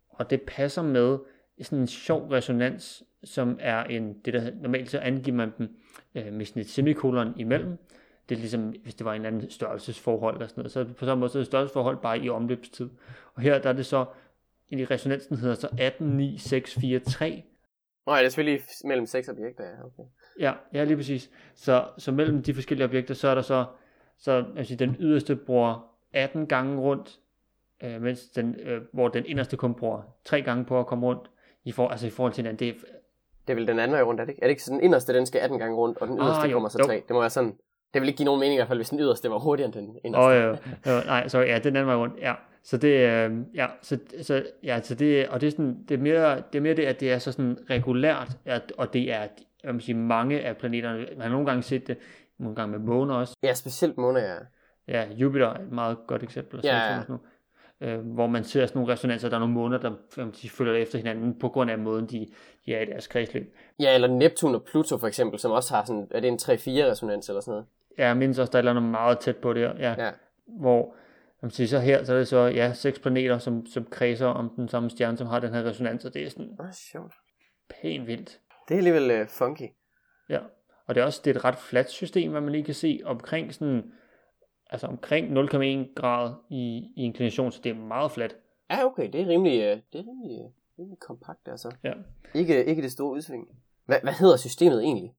og 0.09 0.31
det 0.31 0.43
passer 0.43 0.83
med 0.83 1.19
sådan 1.63 1.79
en 1.79 1.87
sjov 1.87 2.29
resonans, 2.29 3.03
som 3.25 3.59
er 3.61 3.85
en, 3.85 4.19
det 4.25 4.35
der 4.35 4.51
normalt 4.55 4.91
så 4.91 4.99
angiver 4.99 5.37
man 5.37 5.53
dem 5.59 5.77
øh, 6.15 6.33
med 6.33 6.45
sådan 6.45 6.61
et 6.63 6.69
semikolon 6.69 7.39
imellem. 7.39 7.79
Det 8.29 8.35
er 8.35 8.39
ligesom, 8.39 8.69
hvis 8.83 8.95
det 8.95 9.05
var 9.05 9.13
en 9.15 9.25
eller 9.27 9.37
anden 9.37 9.51
størrelsesforhold 9.51 10.35
eller 10.35 10.47
sådan 10.47 10.61
noget, 10.61 10.73
så 10.73 10.85
på 10.99 11.05
samme 11.05 11.21
måde 11.21 11.31
så 11.31 11.39
er 11.39 11.41
det 11.41 11.47
størrelsesforhold 11.47 11.97
bare 11.97 12.19
i 12.19 12.29
omløbstid. 12.31 12.91
Og 13.35 13.43
her 13.43 13.59
der 13.59 13.69
er 13.69 13.73
det 13.73 13.87
så, 13.87 14.05
i 14.69 14.85
resonansen 14.85 15.37
hedder 15.37 15.55
så 15.55 15.67
189643, 15.67 17.43
Nej, 18.07 18.19
det 18.19 18.25
er 18.25 18.29
selvfølgelig 18.29 18.63
mellem 18.85 19.07
seks 19.07 19.29
objekter, 19.29 19.65
ja. 19.65 19.71
Okay. 19.85 20.03
Ja, 20.41 20.53
ja, 20.73 20.85
lige 20.85 20.97
præcis. 20.97 21.31
Så, 21.55 21.85
så 21.99 22.13
mellem 22.13 22.43
de 22.43 22.55
forskellige 22.55 22.85
objekter, 22.87 23.15
så 23.15 23.29
er 23.29 23.35
der 23.35 23.43
så, 23.43 23.65
så 24.19 24.45
altså, 24.57 24.75
den 24.77 24.97
yderste 25.01 25.37
bruger 25.37 25.91
18 26.13 26.47
gange 26.47 26.81
rundt, 26.81 27.19
øh, 27.83 28.03
mens 28.03 28.29
den, 28.29 28.55
øh, 28.61 28.83
hvor 28.93 29.09
den 29.09 29.27
inderste 29.27 29.57
kun 29.57 29.75
bruger 29.75 30.03
3 30.25 30.43
gange 30.43 30.65
på 30.65 30.81
at 30.81 30.87
komme 30.87 31.07
rundt, 31.07 31.31
i, 31.65 31.73
for, 31.73 31.89
altså 31.89 32.07
i 32.07 32.11
forhold 32.11 32.33
til 32.33 32.43
hinanden. 32.43 32.59
Det 32.59 32.69
er, 32.69 32.81
Det 33.47 33.53
er 33.53 33.55
vel 33.55 33.67
den 33.67 33.79
anden 33.79 33.93
vej 33.95 34.03
rundt, 34.03 34.21
er 34.21 34.25
det 34.25 34.31
ikke? 34.33 34.43
Er 34.43 34.47
det 34.47 34.51
ikke 34.51 34.63
sådan, 34.63 34.79
den 34.79 34.85
inderste, 34.85 35.15
den 35.15 35.27
skal 35.27 35.39
18 35.41 35.59
gange 35.59 35.77
rundt, 35.77 35.99
og 35.99 36.09
den 36.09 36.21
Ah, 36.21 36.27
yderste 36.27 36.49
jo, 36.49 36.53
kommer 36.53 36.69
så 36.69 36.79
jo. 36.79 36.85
3? 36.87 36.95
Det 36.95 37.11
må 37.11 37.21
være 37.21 37.31
sådan, 37.31 37.59
det 37.97 38.03
vil 38.03 38.09
ikke 38.09 38.17
give 38.17 38.25
nogen 38.25 38.41
mening 38.41 38.55
i 38.55 38.59
hvert 38.59 38.69
fald, 38.69 38.79
hvis 38.79 38.89
den 38.89 39.01
yderste 39.01 39.31
var 39.31 39.39
hurtigere 39.39 39.67
end 39.67 39.75
den 39.75 39.99
inderste. 40.05 40.25
og, 40.25 40.37
øh, 40.37 40.99
øh, 40.99 41.07
nej, 41.07 41.29
sorry, 41.29 41.47
ja, 41.47 41.55
det 41.55 41.65
den 41.65 41.77
anden 41.77 41.87
vej 41.87 41.97
rundt, 41.97 42.15
ja. 42.21 42.35
Så 42.63 42.77
det, 42.77 42.89
øh, 42.89 43.37
ja, 43.55 43.67
så, 43.83 43.99
så, 44.23 44.43
ja, 44.63 44.81
så 44.83 44.95
det, 44.95 45.29
og 45.29 45.41
det 45.41 45.47
er 45.47 45.51
sådan, 45.51 45.85
det 45.89 45.95
er 45.95 45.99
mere, 45.99 46.37
det 46.37 46.59
er 46.59 46.61
mere 46.61 46.75
det, 46.75 46.83
at 46.83 47.01
det 47.01 47.13
er 47.13 47.19
så 47.19 47.33
sådan 47.33 47.59
regulært, 47.71 48.37
at, 48.45 48.73
og 48.79 48.93
det 48.93 49.13
er, 49.13 49.27
jeg 49.65 49.75
vil 49.75 49.83
sige, 49.83 49.97
mange 49.97 50.41
af 50.41 50.57
planeterne, 50.57 50.99
man 50.99 51.21
har 51.21 51.29
nogle 51.29 51.47
gange 51.47 51.63
set 51.63 51.87
det, 51.87 51.97
nogle 52.39 52.57
gange 52.57 52.79
med 52.79 52.87
måner 52.87 53.15
også, 53.15 53.35
Ja, 53.43 53.55
specielt 53.55 53.99
måneder, 53.99 54.27
ja. 54.27 54.39
Ja, 54.89 55.13
Jupiter 55.15 55.47
er 55.47 55.55
et 55.55 55.73
meget 55.73 55.99
godt 56.07 56.23
eksempel. 56.23 56.61
Ja, 56.65 56.95
ja. 56.95 57.01
noget. 57.09 57.21
Øh, 57.81 57.99
hvor 57.99 58.27
man 58.27 58.45
ser 58.45 58.67
sådan 58.67 58.79
nogle 58.79 58.93
resonanser, 58.93 59.29
der 59.29 59.37
er 59.37 59.41
nogle 59.41 59.55
måneder, 59.55 59.81
der 59.81 59.91
hvad 60.15 60.25
man 60.25 60.35
siger, 60.35 60.51
følger 60.51 60.75
efter 60.75 60.99
hinanden 60.99 61.39
på 61.39 61.49
grund 61.49 61.71
af 61.71 61.79
måden, 61.79 62.07
de, 62.07 62.27
de 62.67 62.75
er 62.75 62.81
i 62.81 62.85
deres 62.85 63.07
kredsløb. 63.07 63.55
Ja, 63.81 63.95
eller 63.95 64.09
Neptun 64.09 64.55
og 64.55 64.63
Pluto 64.65 64.99
for 64.99 65.07
eksempel, 65.07 65.39
som 65.39 65.51
også 65.51 65.75
har 65.75 65.85
sådan, 65.85 66.09
er 66.11 66.21
det 66.21 66.29
en 66.29 66.39
3-4 66.43 66.91
resonans 66.91 67.29
eller 67.29 67.41
sådan 67.41 67.53
noget? 67.53 67.67
Jeg 67.99 68.17
mindes 68.17 68.39
også, 68.39 68.51
der 68.51 68.57
er 68.57 68.61
et 68.61 68.69
eller 68.69 68.81
andet 68.81 68.91
meget 68.91 69.19
tæt 69.19 69.37
på 69.37 69.53
det. 69.53 69.61
Ja, 69.61 69.95
Ja. 70.05 70.11
Hvor 70.47 70.95
man 71.43 71.51
siger, 71.51 71.69
så 71.69 71.79
her, 71.79 72.05
så 72.05 72.15
er 72.15 72.19
det 72.19 72.29
så 72.29 72.39
ja, 72.39 72.73
seks 72.73 72.99
planeter, 72.99 73.39
som, 73.39 73.67
som 73.67 73.85
kredser 73.85 74.27
om 74.27 74.53
den 74.57 74.69
samme 74.69 74.91
stjerne, 74.91 75.17
som 75.17 75.27
har 75.27 75.41
den 75.41 75.55
her 75.55 75.63
resonans, 75.65 76.05
og 76.05 76.15
det 76.15 76.27
er 76.27 76.31
sådan 76.31 76.57
Åh, 76.61 76.67
sjovt. 76.73 77.15
pænt 77.69 78.07
vildt. 78.07 78.41
Det 78.69 78.75
er 78.75 78.79
alligevel 78.79 79.21
uh, 79.23 79.29
funky. 79.29 79.69
Ja, 80.29 80.39
og 80.87 80.95
det 80.95 81.01
er 81.01 81.05
også 81.05 81.21
det 81.25 81.31
er 81.31 81.35
et 81.39 81.45
ret 81.45 81.59
fladt 81.59 81.91
system, 81.91 82.31
hvad 82.31 82.41
man 82.41 82.53
lige 82.53 82.65
kan 82.65 82.75
se 82.75 83.01
omkring 83.05 83.55
sådan, 83.55 83.93
altså 84.71 84.87
omkring 84.87 85.39
0,1 85.39 85.95
grad 85.95 86.35
i, 86.51 86.77
i 86.97 87.03
inklination, 87.05 87.53
så 87.53 87.61
det 87.65 87.71
er 87.71 87.75
meget 87.75 88.11
fladt. 88.11 88.37
Ja, 88.71 88.85
okay, 88.85 89.13
det 89.13 89.21
er 89.21 89.27
rimelig, 89.27 89.73
uh, 89.73 89.79
det 89.93 89.99
er 89.99 90.05
rimelig, 90.11 90.45
uh, 90.45 90.51
rimelig 90.79 90.99
kompakt, 91.01 91.49
altså. 91.49 91.71
Ja. 91.85 91.93
Ikke, 92.35 92.65
ikke 92.65 92.83
det 92.83 92.93
store 92.93 93.13
udsving. 93.13 93.49
Hvad, 93.85 93.97
hvad 94.03 94.13
hedder 94.13 94.37
systemet 94.37 94.83
egentlig? 94.83 95.15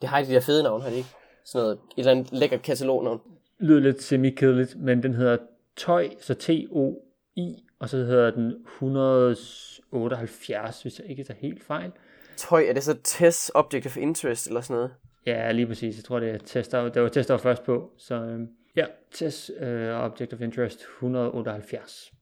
Det 0.00 0.08
har 0.08 0.22
de 0.22 0.26
der 0.34 0.40
fede 0.40 0.62
navn, 0.62 0.80
har 0.82 0.88
det 0.88 0.96
ikke? 0.96 1.08
Sådan 1.46 1.64
noget, 1.64 1.78
et 1.78 1.80
eller 1.98 2.10
andet 2.10 2.32
lækkert 2.32 2.62
katalognavn. 2.62 3.20
lyder 3.58 3.80
lidt 3.80 4.02
semi-kedeligt, 4.02 4.76
men 4.78 5.02
den 5.02 5.14
hedder 5.14 5.36
TOI, 5.76 6.08
så 6.20 6.34
T-O-I, 6.34 7.64
og 7.78 7.88
så 7.88 7.96
hedder 7.96 8.30
den 8.30 8.54
178, 8.66 10.82
hvis 10.82 11.00
jeg 11.00 11.10
ikke 11.10 11.24
tager 11.24 11.38
helt 11.38 11.62
fejl. 11.62 11.92
Tøj, 12.36 12.64
er 12.68 12.72
det 12.72 12.82
så 12.82 12.96
Test 13.04 13.50
Object 13.54 13.86
of 13.86 13.96
Interest 13.96 14.46
eller 14.46 14.60
sådan 14.60 14.76
noget? 14.76 14.90
Ja, 15.26 15.52
lige 15.52 15.66
præcis. 15.66 15.96
Jeg 15.96 16.04
tror, 16.04 16.20
det 16.20 16.30
er 16.30 16.38
tester, 16.38 16.88
det 16.88 17.02
var 17.02 17.08
tester 17.08 17.36
først 17.36 17.64
på. 17.64 17.92
Så 17.96 18.14
øhm, 18.14 18.48
ja, 18.76 18.86
test 19.12 19.50
uh, 19.60 19.66
Object 19.88 20.32
of 20.32 20.40
Interest 20.40 20.80
178. 20.80 22.12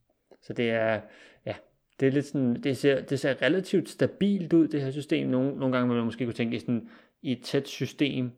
Så 0.42 0.52
det 0.52 0.70
er, 0.70 1.00
ja, 1.46 1.54
det 2.00 2.08
er 2.08 2.12
lidt 2.12 2.26
sådan, 2.26 2.62
det 2.62 2.76
ser, 2.76 3.00
det 3.00 3.20
ser 3.20 3.42
relativt 3.42 3.88
stabilt 3.88 4.52
ud, 4.52 4.68
det 4.68 4.82
her 4.82 4.90
system. 4.90 5.28
Nogle, 5.28 5.58
nogle 5.58 5.76
gange 5.76 5.88
vil 5.88 5.96
man 5.96 6.04
måske 6.04 6.24
kunne 6.24 6.34
tænke 6.34 6.56
i, 6.56 6.60
sådan, 6.60 6.88
i 7.22 7.32
et 7.32 7.42
tæt 7.42 7.68
system, 7.68 8.30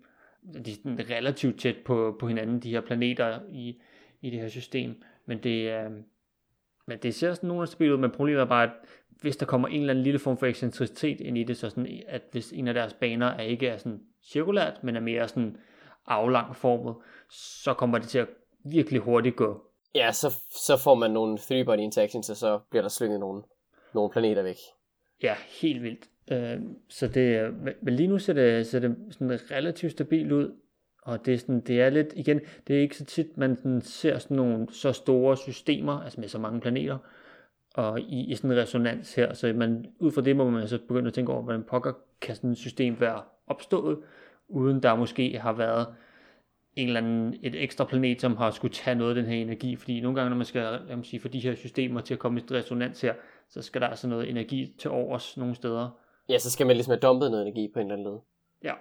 de 0.55 0.71
er 0.71 0.75
sådan 0.75 1.11
relativt 1.11 1.61
tæt 1.61 1.77
på, 1.85 2.17
på 2.21 2.29
hinanden, 2.29 2.61
de 2.61 2.71
her 2.71 2.81
planeter 2.81 3.41
i, 3.53 3.81
i 4.21 4.31
det 4.31 4.41
her 4.41 4.49
system. 4.49 5.03
Men 5.27 5.43
det 5.43 5.71
er, 5.71 5.91
Men 6.87 6.99
det 6.99 7.15
ser 7.15 7.35
sådan 7.35 7.49
nogenlunde 7.49 7.71
stabilt 7.71 7.93
ud, 7.93 7.99
men 7.99 8.11
problemet 8.11 8.41
er 8.41 8.45
bare, 8.45 8.65
at 8.65 8.71
hvis 9.21 9.37
der 9.37 9.47
kommer 9.47 9.69
en 9.69 9.81
eller 9.81 9.93
anden 9.93 10.05
lille 10.05 10.19
form 10.19 10.39
for 10.39 10.47
ekscentricitet 10.47 11.21
ind 11.21 11.39
i 11.39 11.45
det, 11.45 11.57
så 11.57 11.71
sådan, 11.71 12.03
at 12.09 12.23
hvis 12.33 12.53
en 12.53 12.69
af 12.69 12.75
deres 12.75 12.95
baner 12.95 13.27
er 13.27 13.43
ikke 13.43 13.69
er 13.69 13.77
sådan 13.77 14.01
cirkulært, 14.23 14.85
men 14.85 14.97
er 14.97 15.01
mere 15.01 15.29
sådan 15.29 15.57
aflang 16.07 16.57
formet, 16.57 16.95
så 17.31 17.75
kommer 17.75 17.99
det 17.99 18.09
til 18.09 18.19
at 18.19 18.29
virkelig 18.65 19.01
hurtigt 19.01 19.37
gå. 19.37 19.63
Ja, 19.95 20.13
så, 20.13 20.35
så 20.67 20.77
får 20.77 20.95
man 20.95 21.11
nogle 21.11 21.39
three-body 21.39 21.81
interactions, 21.81 22.31
og 22.31 22.37
så 22.37 22.61
bliver 22.71 22.83
der 22.83 22.89
slynget 22.89 23.21
nogle, 23.21 23.43
nogle 23.95 24.11
planeter 24.11 24.43
væk. 24.43 24.57
Ja, 25.23 25.35
helt 25.61 25.83
vildt. 25.83 26.09
Øh, 26.31 26.61
så 26.89 27.09
det, 27.09 27.55
men 27.83 27.95
lige 27.95 28.07
nu 28.07 28.19
ser 28.19 28.33
det, 28.33 28.67
ser 28.67 28.79
det 28.79 28.97
sådan 29.11 29.39
relativt 29.51 29.93
stabilt 29.93 30.33
ud, 30.33 30.53
og 31.03 31.27
det 31.27 31.35
er, 31.35 31.39
sådan, 31.39 31.61
det 31.61 31.81
er 31.81 31.91
lidt, 31.91 32.13
igen, 32.17 32.41
det 32.67 32.77
er 32.77 32.81
ikke 32.81 32.97
så 32.97 33.05
tit, 33.05 33.37
man 33.37 33.57
sådan 33.57 33.81
ser 33.81 34.19
sådan 34.19 34.37
nogle 34.37 34.67
så 34.71 34.93
store 34.93 35.37
systemer, 35.37 35.93
altså 35.93 36.21
med 36.21 36.29
så 36.29 36.39
mange 36.39 36.61
planeter, 36.61 36.99
og 37.75 38.01
i, 38.01 38.31
i 38.31 38.35
sådan 38.35 38.51
en 38.51 38.57
resonans 38.57 39.15
her, 39.15 39.35
så 39.35 39.53
man, 39.53 39.87
ud 39.99 40.11
fra 40.11 40.21
det 40.21 40.37
må 40.37 40.51
man 40.51 40.69
så 40.69 40.79
begynde 40.89 41.07
at 41.07 41.15
tænke 41.15 41.33
over, 41.33 41.43
hvordan 41.43 41.63
pokker 41.63 41.93
kan 42.21 42.37
sådan 42.37 42.51
et 42.51 42.59
system 42.59 43.01
være 43.01 43.23
opstået, 43.47 43.99
uden 44.49 44.83
der 44.83 44.95
måske 44.95 45.39
har 45.39 45.53
været 45.53 45.87
en 46.77 46.87
eller 46.87 47.01
anden, 47.01 47.35
et 47.43 47.63
ekstra 47.63 47.85
planet, 47.85 48.21
som 48.21 48.37
har 48.37 48.51
skulle 48.51 48.75
tage 48.75 48.95
noget 48.95 49.11
af 49.11 49.23
den 49.23 49.33
her 49.33 49.43
energi, 49.43 49.77
fordi 49.77 50.01
nogle 50.01 50.17
gange, 50.17 50.31
når 50.31 50.37
man 50.37 50.47
skal 50.47 50.81
lad 50.89 50.97
mig 50.97 51.07
sige, 51.07 51.21
få 51.21 51.29
de 51.29 51.41
her 51.41 51.55
systemer 51.55 52.01
til 52.01 52.15
at 52.15 52.21
komme 52.21 52.41
i 52.41 52.45
resonans 52.51 53.01
her, 53.01 53.15
så 53.49 53.63
skal 53.63 53.81
der 53.81 53.87
altså 53.87 54.09
noget 54.09 54.31
energi 54.31 54.75
til 54.79 54.91
overs 54.91 55.37
nogle 55.37 55.55
steder. 55.55 56.06
Ja, 56.29 56.39
så 56.39 56.51
skal 56.51 56.67
man 56.67 56.77
ligesom 56.77 56.91
have 56.91 57.01
dumpet 57.01 57.31
noget 57.31 57.47
energi 57.47 57.71
på 57.75 57.79
en 57.79 57.87
eller 57.87 57.95
anden 57.95 58.13
led. 58.13 58.21
Ja. 58.65 58.73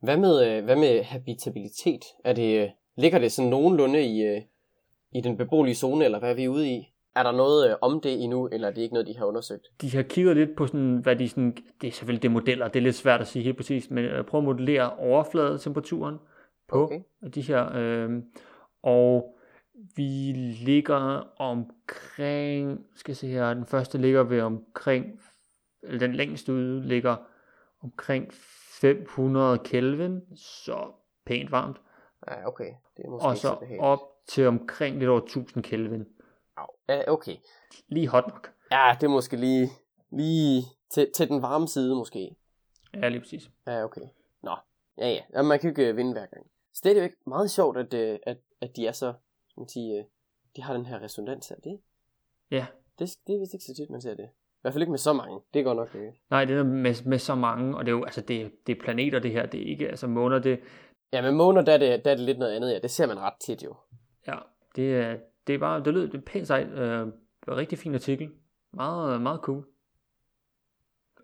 Hvad 0.00 0.16
med, 0.16 0.46
øh, 0.48 0.64
hvad 0.64 0.76
med 0.76 1.02
habitabilitet? 1.02 2.04
Er 2.24 2.32
det, 2.32 2.62
øh, 2.62 2.68
ligger 2.96 3.18
det 3.18 3.32
sådan 3.32 3.50
nogenlunde 3.50 4.04
i, 4.04 4.22
øh, 4.22 4.42
i 5.12 5.20
den 5.20 5.36
beboelige 5.36 5.74
zone, 5.74 6.04
eller 6.04 6.18
hvad 6.18 6.30
er 6.30 6.34
vi 6.34 6.48
ude 6.48 6.68
i? 6.68 6.92
Er 7.16 7.22
der 7.22 7.32
noget 7.32 7.76
om 7.80 8.00
det 8.00 8.22
endnu, 8.24 8.48
eller 8.52 8.68
er 8.68 8.72
det 8.72 8.82
ikke 8.82 8.94
noget, 8.94 9.06
de 9.06 9.16
har 9.16 9.24
undersøgt? 9.24 9.66
De 9.80 9.90
har 9.90 10.02
kigget 10.02 10.36
lidt 10.36 10.56
på 10.56 10.66
sådan, 10.66 10.96
hvad 10.96 11.16
de 11.16 11.28
sådan, 11.28 11.56
det 11.80 11.88
er 11.88 11.92
selvfølgelig 11.92 12.22
det 12.22 12.30
modeller, 12.30 12.68
det 12.68 12.78
er 12.78 12.84
lidt 12.84 12.96
svært 12.96 13.20
at 13.20 13.26
sige 13.26 13.42
helt 13.42 13.56
præcis, 13.56 13.90
men 13.90 14.24
prøv 14.24 14.38
at 14.38 14.44
modellere 14.44 14.96
overfladetemperaturen 14.96 16.18
på 16.68 16.82
okay. 16.82 17.00
de 17.34 17.40
her, 17.40 17.76
øh, 17.76 18.10
og 18.82 19.36
vi 19.96 20.32
ligger 20.64 21.28
omkring, 21.40 22.86
skal 22.94 23.12
jeg 23.12 23.16
se 23.16 23.28
her, 23.28 23.54
den 23.54 23.66
første 23.66 23.98
ligger 23.98 24.22
ved 24.22 24.40
omkring, 24.40 25.20
eller 25.82 25.98
den 25.98 26.14
længste 26.14 26.52
ude 26.52 26.88
ligger 26.88 27.16
omkring 27.82 28.32
500 28.80 29.58
Kelvin, 29.58 30.36
så 30.36 30.92
pænt 31.24 31.50
varmt. 31.50 31.76
Ja, 32.28 32.46
okay. 32.48 32.72
Det 32.96 33.04
er 33.04 33.10
måske 33.10 33.26
og 33.26 33.36
så, 33.36 33.42
så 33.42 33.76
op 33.80 34.00
til 34.26 34.46
omkring 34.46 34.98
lidt 34.98 35.10
over 35.10 35.20
1000 35.20 35.64
Kelvin. 35.64 36.06
Ja, 36.88 37.12
okay. 37.12 37.36
Lige 37.88 38.08
hot 38.08 38.28
nok. 38.28 38.52
Ja, 38.70 38.96
det 39.00 39.06
er 39.06 39.10
måske 39.10 39.36
lige, 39.36 39.68
lige 40.10 40.62
til, 40.90 41.10
til 41.14 41.28
den 41.28 41.42
varme 41.42 41.68
side 41.68 41.94
måske. 41.96 42.36
Ja, 42.94 43.08
lige 43.08 43.20
præcis. 43.20 43.50
Ja, 43.66 43.84
okay. 43.84 44.08
Nå, 44.42 44.56
ja 44.98 45.08
ja, 45.08 45.20
Jamen, 45.34 45.48
man 45.48 45.58
kan 45.58 45.68
jo 45.68 45.70
ikke 45.70 45.90
øh, 45.90 45.96
vinde 45.96 46.12
hver 46.12 46.26
gang. 46.26 46.46
Stadigvæk 46.72 47.12
meget 47.26 47.50
sjovt, 47.50 47.76
at, 47.76 47.94
øh, 47.94 48.18
at, 48.22 48.38
at 48.60 48.76
de 48.76 48.86
er 48.86 48.92
så, 48.92 49.14
man 49.56 49.68
sige, 49.68 49.98
øh, 49.98 50.04
de 50.56 50.62
har 50.62 50.72
den 50.74 50.86
her 50.86 51.02
resonans 51.02 51.48
her. 51.48 51.56
Det, 51.56 51.80
ja. 52.50 52.66
Det, 52.98 53.16
det 53.26 53.34
er 53.34 53.38
vist 53.38 53.54
ikke 53.54 53.64
så 53.64 53.74
tit, 53.74 53.90
man 53.90 54.00
ser 54.00 54.14
det. 54.14 54.28
I 54.60 54.62
hvert 54.62 54.74
fald 54.74 54.82
ikke 54.82 54.90
med 54.90 54.98
så 54.98 55.12
mange. 55.12 55.40
Det 55.54 55.64
går 55.64 55.74
nok 55.74 55.94
ikke. 55.94 56.12
Nej, 56.30 56.44
det 56.44 56.56
er 56.56 56.62
med, 56.62 57.06
med 57.06 57.18
så 57.18 57.34
mange, 57.34 57.76
og 57.76 57.86
det 57.86 57.92
er 57.92 57.96
jo, 57.96 58.04
altså 58.04 58.20
det, 58.20 58.52
det 58.66 58.76
er 58.76 58.80
planeter 58.80 59.18
det 59.18 59.30
her, 59.30 59.46
det 59.46 59.60
er 59.60 59.70
ikke, 59.70 59.88
altså 59.88 60.06
måner 60.06 60.38
det... 60.38 60.60
Ja, 61.12 61.22
men 61.22 61.34
måner, 61.34 61.62
der 61.62 61.72
er 61.72 61.78
det, 61.78 62.04
der 62.04 62.10
er 62.10 62.14
det 62.14 62.24
lidt 62.24 62.38
noget 62.38 62.52
andet, 62.52 62.72
ja. 62.72 62.78
Det 62.78 62.90
ser 62.90 63.06
man 63.06 63.18
ret 63.18 63.34
tit 63.46 63.64
jo. 63.64 63.74
Ja, 64.26 64.34
det 64.76 64.96
er, 64.96 65.16
det 65.46 65.54
er 65.54 65.58
bare, 65.58 65.84
det 65.84 65.94
lyder, 65.94 66.06
det 66.06 66.18
er 66.18 66.22
pænt 66.26 66.46
sejt, 66.46 66.68
øh, 66.68 67.08
rigtig 67.48 67.78
fin 67.78 67.94
artikel. 67.94 68.30
Meget, 68.72 69.22
meget 69.22 69.40
cool. 69.40 69.64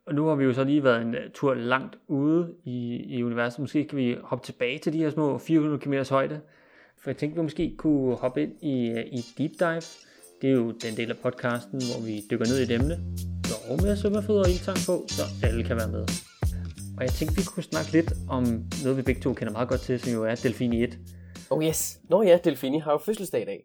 Og 0.06 0.14
nu 0.14 0.26
har 0.26 0.34
vi 0.34 0.44
jo 0.44 0.52
så 0.52 0.64
lige 0.64 0.84
været 0.84 1.02
en 1.02 1.14
uh, 1.14 1.20
tur 1.34 1.54
langt 1.54 1.98
ude 2.06 2.54
i, 2.64 2.96
i 2.96 3.22
universet. 3.22 3.60
Måske 3.60 3.84
kan 3.84 3.98
vi 3.98 4.16
hoppe 4.22 4.44
tilbage 4.44 4.78
til 4.78 4.92
de 4.92 4.98
her 4.98 5.10
små 5.10 5.38
400 5.38 5.78
km 5.80 5.94
højde. 6.10 6.40
For 6.98 7.10
jeg 7.10 7.16
tænkte, 7.16 7.36
vi 7.36 7.42
måske 7.42 7.74
kunne 7.78 8.16
hoppe 8.16 8.42
ind 8.42 8.62
i, 8.62 8.92
uh, 8.92 8.98
i 8.98 9.24
Deep 9.38 9.50
Dive. 9.60 9.82
Det 10.42 10.50
er 10.50 10.54
jo 10.54 10.70
den 10.70 10.96
del 10.96 11.10
af 11.10 11.16
podcasten, 11.16 11.78
hvor 11.88 12.06
vi 12.06 12.14
dykker 12.30 12.46
ned 12.46 12.58
i 12.60 12.62
et 12.62 12.70
emne. 12.70 12.94
Og 13.70 13.82
med 13.82 13.96
svømmefødder 13.96 14.40
og 14.40 14.50
ildtang 14.50 14.78
på, 14.88 14.94
så 15.08 15.22
alle 15.46 15.64
kan 15.64 15.76
være 15.76 15.88
med. 15.88 16.04
Og 16.98 17.02
jeg 17.02 17.10
tænkte, 17.10 17.36
vi 17.36 17.42
kunne 17.54 17.62
snakke 17.62 17.92
lidt 17.92 18.12
om 18.28 18.42
noget, 18.82 18.96
vi 18.96 19.02
begge 19.02 19.20
to 19.20 19.32
kender 19.32 19.52
meget 19.52 19.68
godt 19.68 19.80
til, 19.80 20.00
som 20.00 20.12
jo 20.12 20.24
er 20.24 20.34
Delfini 20.34 20.82
1. 20.82 20.98
Oh 21.50 21.64
yes. 21.64 22.00
Nå 22.10 22.22
ja, 22.22 22.38
Delfini 22.44 22.78
har 22.78 22.92
jo 22.92 22.98
fødselsdag 22.98 23.42
i 23.42 23.44
dag. 23.44 23.60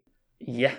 Ja. 0.48 0.70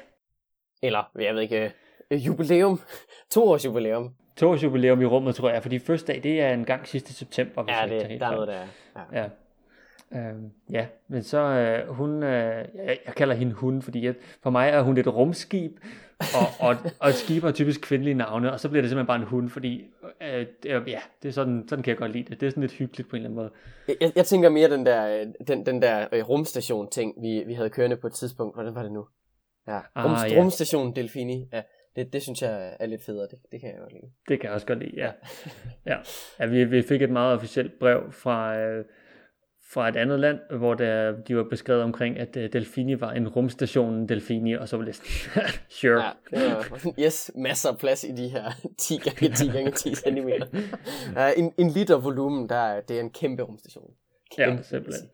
Eller, 0.84 1.12
jeg 1.20 1.36
ved 1.36 1.42
ikke, 1.42 1.72
uh, 2.12 2.26
jubilæum. 2.26 2.80
to 3.34 3.50
års 3.50 3.66
jubilæum. 3.66 4.16
To 4.38 4.50
års 4.50 4.64
jubilæum 4.64 5.02
i 5.02 5.06
rummet, 5.06 5.36
tror 5.36 5.50
jeg, 5.50 5.62
fordi 5.62 5.80
første 5.80 6.14
dag, 6.14 6.24
det 6.24 6.42
er 6.42 6.54
en 6.54 6.66
gang 6.66 6.88
sidste 6.88 7.14
september. 7.14 7.64
Hvis 7.64 7.76
ja, 7.76 7.96
det, 7.96 8.08
helt 8.08 8.22
der 8.22 8.28
er 8.28 8.32
noget, 8.32 8.48
der 8.48 8.54
er. 8.54 8.68
Ja. 8.96 9.22
ja. 9.22 9.30
Øh, 10.16 10.34
ja, 10.72 10.86
men 11.08 11.24
så 11.24 11.40
øh, 11.40 11.96
hun, 11.96 12.24
øh, 12.24 12.66
jeg, 12.76 12.98
jeg 13.06 13.14
kalder 13.16 13.36
hende 13.36 13.54
hun, 13.54 13.82
fordi 13.82 14.06
jeg, 14.06 14.16
for 14.44 14.50
mig 14.50 14.70
er 14.70 14.82
hun 14.82 14.98
et 14.98 15.08
rumskib, 15.08 15.78
og, 16.20 16.68
og, 16.68 16.76
og 17.00 17.10
et 17.10 17.16
skib 17.16 17.44
har 17.44 17.52
typisk 17.52 17.82
kvindelige 17.82 18.14
navne, 18.14 18.52
og 18.52 18.60
så 18.60 18.70
bliver 18.70 18.82
det 18.82 18.90
simpelthen 18.90 19.08
bare 19.08 19.18
en 19.18 19.24
hund, 19.24 19.50
fordi 19.50 19.86
øh, 20.22 20.46
ja, 20.66 21.00
det 21.24 21.30
er 21.30 21.32
sådan, 21.32 21.66
sådan 21.68 21.84
kan 21.84 21.90
jeg 21.90 21.98
godt 21.98 22.12
lide 22.12 22.30
det. 22.30 22.42
Det 22.42 22.46
er 22.48 22.50
sådan 22.50 22.62
lidt 22.62 22.74
hyggeligt 22.74 23.10
på 23.10 23.16
en 23.16 23.26
eller 23.26 23.30
anden 23.30 23.52
måde. 23.88 23.98
Jeg, 24.02 24.12
jeg 24.16 24.26
tænker 24.26 24.50
mere 24.50 24.70
den 24.70 24.86
der, 24.86 25.26
den, 25.48 25.66
den 25.66 25.82
der 25.82 26.08
øh, 26.12 26.30
rumstation 26.30 26.90
ting, 26.90 27.22
vi, 27.22 27.44
vi 27.48 27.54
havde 27.54 27.70
kørende 27.70 27.98
på 27.98 28.08
et 28.08 28.14
tidspunkt. 28.14 28.56
Hvordan 28.56 28.76
var 28.76 28.84
det 28.84 28.92
nu? 28.92 29.08
Ja, 29.68 29.80
ah, 29.96 30.32
ja. 30.32 30.42
rumstation 30.42 30.96
Delfini. 30.96 31.50
Ja, 31.54 31.62
det, 31.96 32.14
det 32.14 32.22
synes 32.22 32.42
jeg 32.42 32.76
er 32.80 32.86
lidt 32.86 33.06
federe. 33.06 33.28
Det, 33.32 33.40
det 33.52 33.60
kan 33.62 33.70
jeg 33.70 33.78
godt 33.80 33.94
lide. 33.94 34.12
Det 34.28 34.40
kan 34.40 34.48
jeg 34.48 34.54
også 34.54 34.68
godt 34.68 34.80
lide, 34.80 34.92
ja. 34.96 35.12
ja. 35.92 35.98
ja 36.40 36.46
vi, 36.46 36.64
vi 36.64 36.82
fik 36.82 37.02
et 37.02 37.10
meget 37.10 37.36
officielt 37.36 37.80
brev 37.80 38.12
fra... 38.12 38.58
Øh, 38.58 38.86
fra 39.74 39.90
et 39.90 39.96
andet 39.96 40.20
land, 40.20 40.40
hvor 40.58 40.74
der, 40.74 41.12
de 41.12 41.38
var 41.38 41.44
beskrevet 41.44 41.84
omkring, 41.84 42.20
at 42.20 42.38
uh, 42.38 42.44
Delfini 42.44 43.02
var 43.02 43.12
en 43.12 43.28
rumstation 43.28 44.10
Delfini, 44.10 44.54
og 44.54 44.70
så 44.70 44.78
var 44.78 44.86
det 44.86 44.96
sådan, 44.96 45.44
sure. 45.70 46.04
Ja, 46.32 46.54
var, 46.54 46.94
yes, 47.00 47.32
masser 47.36 47.70
af 47.70 47.78
plads 47.78 48.04
i 48.04 48.12
de 48.12 48.28
her 48.28 48.44
10 48.78 48.98
gange 48.98 49.36
10 49.36 49.48
gange 49.48 49.72
10 49.72 49.96
cm. 49.96 50.30
Uh, 51.18 51.38
en, 51.38 51.54
en 51.58 51.70
liter 51.70 51.98
volumen, 51.98 52.50
der, 52.50 52.82
det 52.82 52.98
er 52.98 53.02
en 53.02 53.10
kæmpe 53.10 53.44
rumstation. 53.44 53.92
Kæmpe 54.38 54.56
ja, 54.58 54.62
simpelthen. 54.62 55.10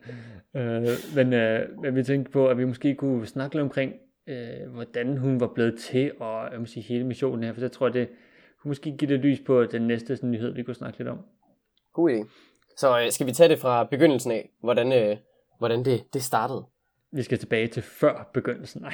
Uh, 0.54 1.16
men, 1.16 1.26
uh, 1.26 1.82
men 1.82 1.96
vi 1.96 2.02
tænkte 2.02 2.32
på, 2.32 2.48
at 2.48 2.58
vi 2.58 2.64
måske 2.64 2.94
kunne 2.94 3.26
snakke 3.26 3.54
lidt 3.54 3.62
omkring, 3.62 3.92
uh, 4.26 4.72
hvordan 4.72 5.16
hun 5.16 5.40
var 5.40 5.50
blevet 5.54 5.78
til, 5.78 6.12
og 6.20 6.52
jeg 6.52 6.60
må 6.60 6.66
sige, 6.66 6.82
hele 6.82 7.04
missionen 7.04 7.44
her, 7.44 7.52
for 7.52 7.60
jeg 7.60 7.72
tror, 7.72 7.88
det 7.88 8.08
kunne 8.62 8.68
måske 8.70 8.96
give 8.96 9.10
det 9.10 9.20
lys 9.20 9.40
på 9.46 9.64
den 9.64 9.82
næste 9.82 10.16
sådan, 10.16 10.30
nyhed, 10.30 10.54
vi 10.54 10.62
kunne 10.62 10.74
snakke 10.74 10.98
lidt 10.98 11.08
om. 11.08 11.18
God 11.92 12.10
idé. 12.10 12.49
Så 12.76 13.00
øh, 13.00 13.10
skal 13.10 13.26
vi 13.26 13.32
tage 13.32 13.48
det 13.48 13.58
fra 13.58 13.84
begyndelsen 13.84 14.32
af, 14.32 14.50
hvordan, 14.60 14.92
øh, 14.92 15.16
hvordan 15.58 15.84
det, 15.84 16.14
det 16.14 16.22
startede? 16.22 16.64
Vi 17.12 17.22
skal 17.22 17.38
tilbage 17.38 17.66
til 17.66 17.82
før 17.82 18.30
begyndelsen. 18.34 18.82
Nej. 18.82 18.92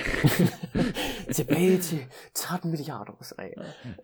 tilbage 1.32 1.78
til 1.78 1.98
13 2.34 2.70
milliarder 2.70 3.12
år. 3.12 3.22
Nej. 3.36 3.52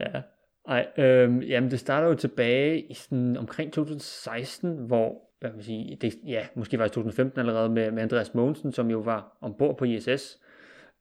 Ja. 0.01 0.23
Ej, 0.69 1.05
øhm, 1.05 1.41
jamen 1.41 1.71
det 1.71 1.81
starter 1.81 2.09
jo 2.09 2.15
tilbage 2.15 2.81
i 2.81 2.95
sådan 2.95 3.37
omkring 3.37 3.73
2016, 3.73 4.77
hvor 4.77 5.33
hvad 5.43 5.53
man 5.53 5.63
sige, 5.63 5.99
det, 6.01 6.15
ja, 6.27 6.47
måske 6.55 6.79
var 6.79 6.85
det 6.85 6.93
2015 6.93 7.41
allerede 7.41 7.69
med, 7.69 7.91
med 7.91 8.03
Andreas 8.03 8.35
Mogensen, 8.35 8.73
som 8.73 8.91
jo 8.91 8.99
var 8.99 9.37
ombord 9.41 9.79
på 9.79 9.85
ISS, 9.85 10.39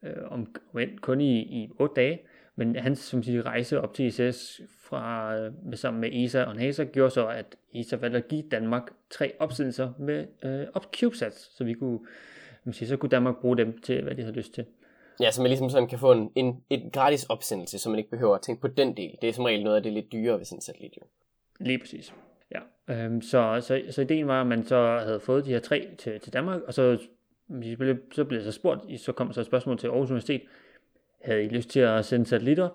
øh, 0.04 0.32
om, 0.32 0.56
kun 1.02 1.22
i, 1.22 1.40
i 1.40 1.70
8 1.80 1.94
dage. 1.96 2.20
Men 2.56 2.76
hans 2.76 3.00
som 3.00 3.24
siger, 3.24 3.46
rejse 3.46 3.82
op 3.82 3.94
til 3.94 4.06
ISS 4.06 4.62
fra, 4.92 5.36
med, 5.64 5.78
sammen 5.78 6.02
med 6.02 6.10
ESA 6.14 6.44
og 6.44 6.56
NASA 6.56 6.84
gjorde 6.84 7.12
så, 7.12 7.28
at 7.28 7.56
ESA 7.74 7.96
valgte 7.96 8.18
at 8.18 8.28
give 8.28 8.44
Danmark 8.52 8.84
tre 9.10 9.34
opsendelser 9.40 9.94
med 10.00 10.26
øh, 10.44 10.68
op 10.74 10.96
CubeSats, 11.00 11.58
så 11.58 11.64
vi 11.64 11.74
kunne, 11.74 12.00
man 12.64 12.74
siger, 12.74 12.88
så 12.88 12.98
kunne 12.98 13.10
Danmark 13.10 13.36
bruge 13.42 13.58
dem 13.58 13.82
til, 13.82 14.04
hvad 14.04 14.16
de 14.16 14.22
havde 14.22 14.36
lyst 14.36 14.54
til. 14.54 14.66
Ja, 15.20 15.32
så 15.32 15.42
man 15.42 15.50
ligesom 15.50 15.70
sådan 15.70 15.90
kan 15.90 16.00
få 16.00 16.12
en, 16.12 16.32
en, 16.36 16.64
en 16.70 16.90
gratis 16.92 17.24
opsendelse, 17.24 17.80
så 17.80 17.90
man 17.90 18.00
ikke 18.00 18.12
behøver 18.12 18.36
at 18.36 18.42
tænke 18.42 18.62
på 18.62 18.68
den 18.68 18.98
del. 18.98 19.18
Det 19.22 19.30
er 19.30 19.34
som 19.34 19.46
regel 19.46 19.64
noget 19.64 19.78
af 19.78 19.84
det 19.84 19.94
lidt 19.94 20.12
dyrere 20.12 20.38
ved 20.38 20.46
sådan 20.46 20.58
en 20.58 20.62
satellit. 20.62 20.98
Jo. 20.98 21.02
Lige 21.60 21.80
præcis. 21.80 22.14
Ja, 22.52 22.60
øhm, 22.94 23.22
så, 23.22 23.58
så, 23.62 23.82
så 23.90 24.02
ideen 24.02 24.28
var, 24.28 24.42
at 24.42 24.48
man 24.48 24.64
så 24.64 25.00
havde 25.06 25.20
fået 25.20 25.46
de 25.46 25.52
her 25.52 25.60
tre 25.60 25.88
til, 25.98 26.20
til 26.20 26.34
Danmark, 26.34 26.62
og 26.62 26.74
så, 26.74 26.98
så 28.14 28.24
blev 28.24 28.44
så 28.44 28.52
spurgt, 28.52 29.02
så 29.02 29.12
kom 29.12 29.34
så 29.34 29.40
et 29.40 29.46
spørgsmål 29.46 29.78
til 29.78 29.88
Aarhus 29.88 30.10
Universitet, 30.10 30.42
havde 31.22 31.44
I 31.44 31.48
lyst 31.48 31.70
til 31.70 31.80
at 31.80 32.06
sende 32.06 32.26
satellitter? 32.26 32.70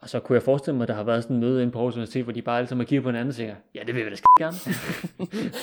Og 0.00 0.08
så 0.08 0.20
kunne 0.20 0.34
jeg 0.34 0.42
forestille 0.42 0.76
mig, 0.76 0.84
at 0.84 0.88
der 0.88 0.94
har 0.94 1.04
været 1.04 1.22
sådan 1.22 1.36
en 1.36 1.40
møde 1.40 1.62
inde 1.62 1.72
på 1.72 1.78
Aarhus 1.78 1.94
Universitet, 1.94 2.24
hvor 2.24 2.32
de 2.32 2.42
bare 2.42 2.58
alle 2.58 2.68
sammen 2.68 2.84
har 2.84 2.88
kigget 2.88 3.02
på 3.02 3.08
hinanden 3.08 3.28
og 3.28 3.34
siger, 3.34 3.54
ja, 3.74 3.80
det 3.86 3.94
vil 3.94 4.04
vi 4.04 4.10
da 4.10 4.16
gerne. 4.38 4.56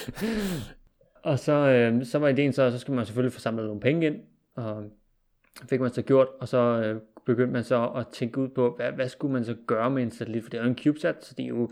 og 1.32 1.40
så, 1.40 1.54
øh, 1.54 2.06
så 2.06 2.20
var 2.20 2.28
ideen 2.28 2.54
så, 2.54 2.72
så 2.72 2.80
skulle 2.80 2.96
man 2.96 3.06
selvfølgelig 3.06 3.34
få 3.34 3.40
samlet 3.40 3.66
nogle 3.66 3.82
penge 3.82 4.06
ind, 4.06 4.16
og 4.56 4.84
fik 5.70 5.80
man 5.80 5.90
så 5.90 6.02
gjort, 6.02 6.28
og 6.40 6.48
så 6.48 6.58
øh, 6.58 7.02
begyndte 7.26 7.54
man 7.54 7.64
så 7.64 7.88
at 7.96 8.08
tænke 8.08 8.42
ud 8.42 8.48
på, 8.48 8.74
hvad, 8.76 8.92
hvad 8.92 9.10
skulle 9.10 9.34
man 9.34 9.46
så 9.46 9.56
gøre 9.68 9.90
med 9.90 10.04
en 10.04 10.12
satellit, 10.12 10.44
for 10.44 10.50
det 10.50 10.58
er 10.58 10.64
jo 10.64 10.70
en 10.70 10.78
CubeSat, 10.78 11.26
så 11.26 11.34
det 11.38 11.44
er 11.44 11.48
jo 11.48 11.70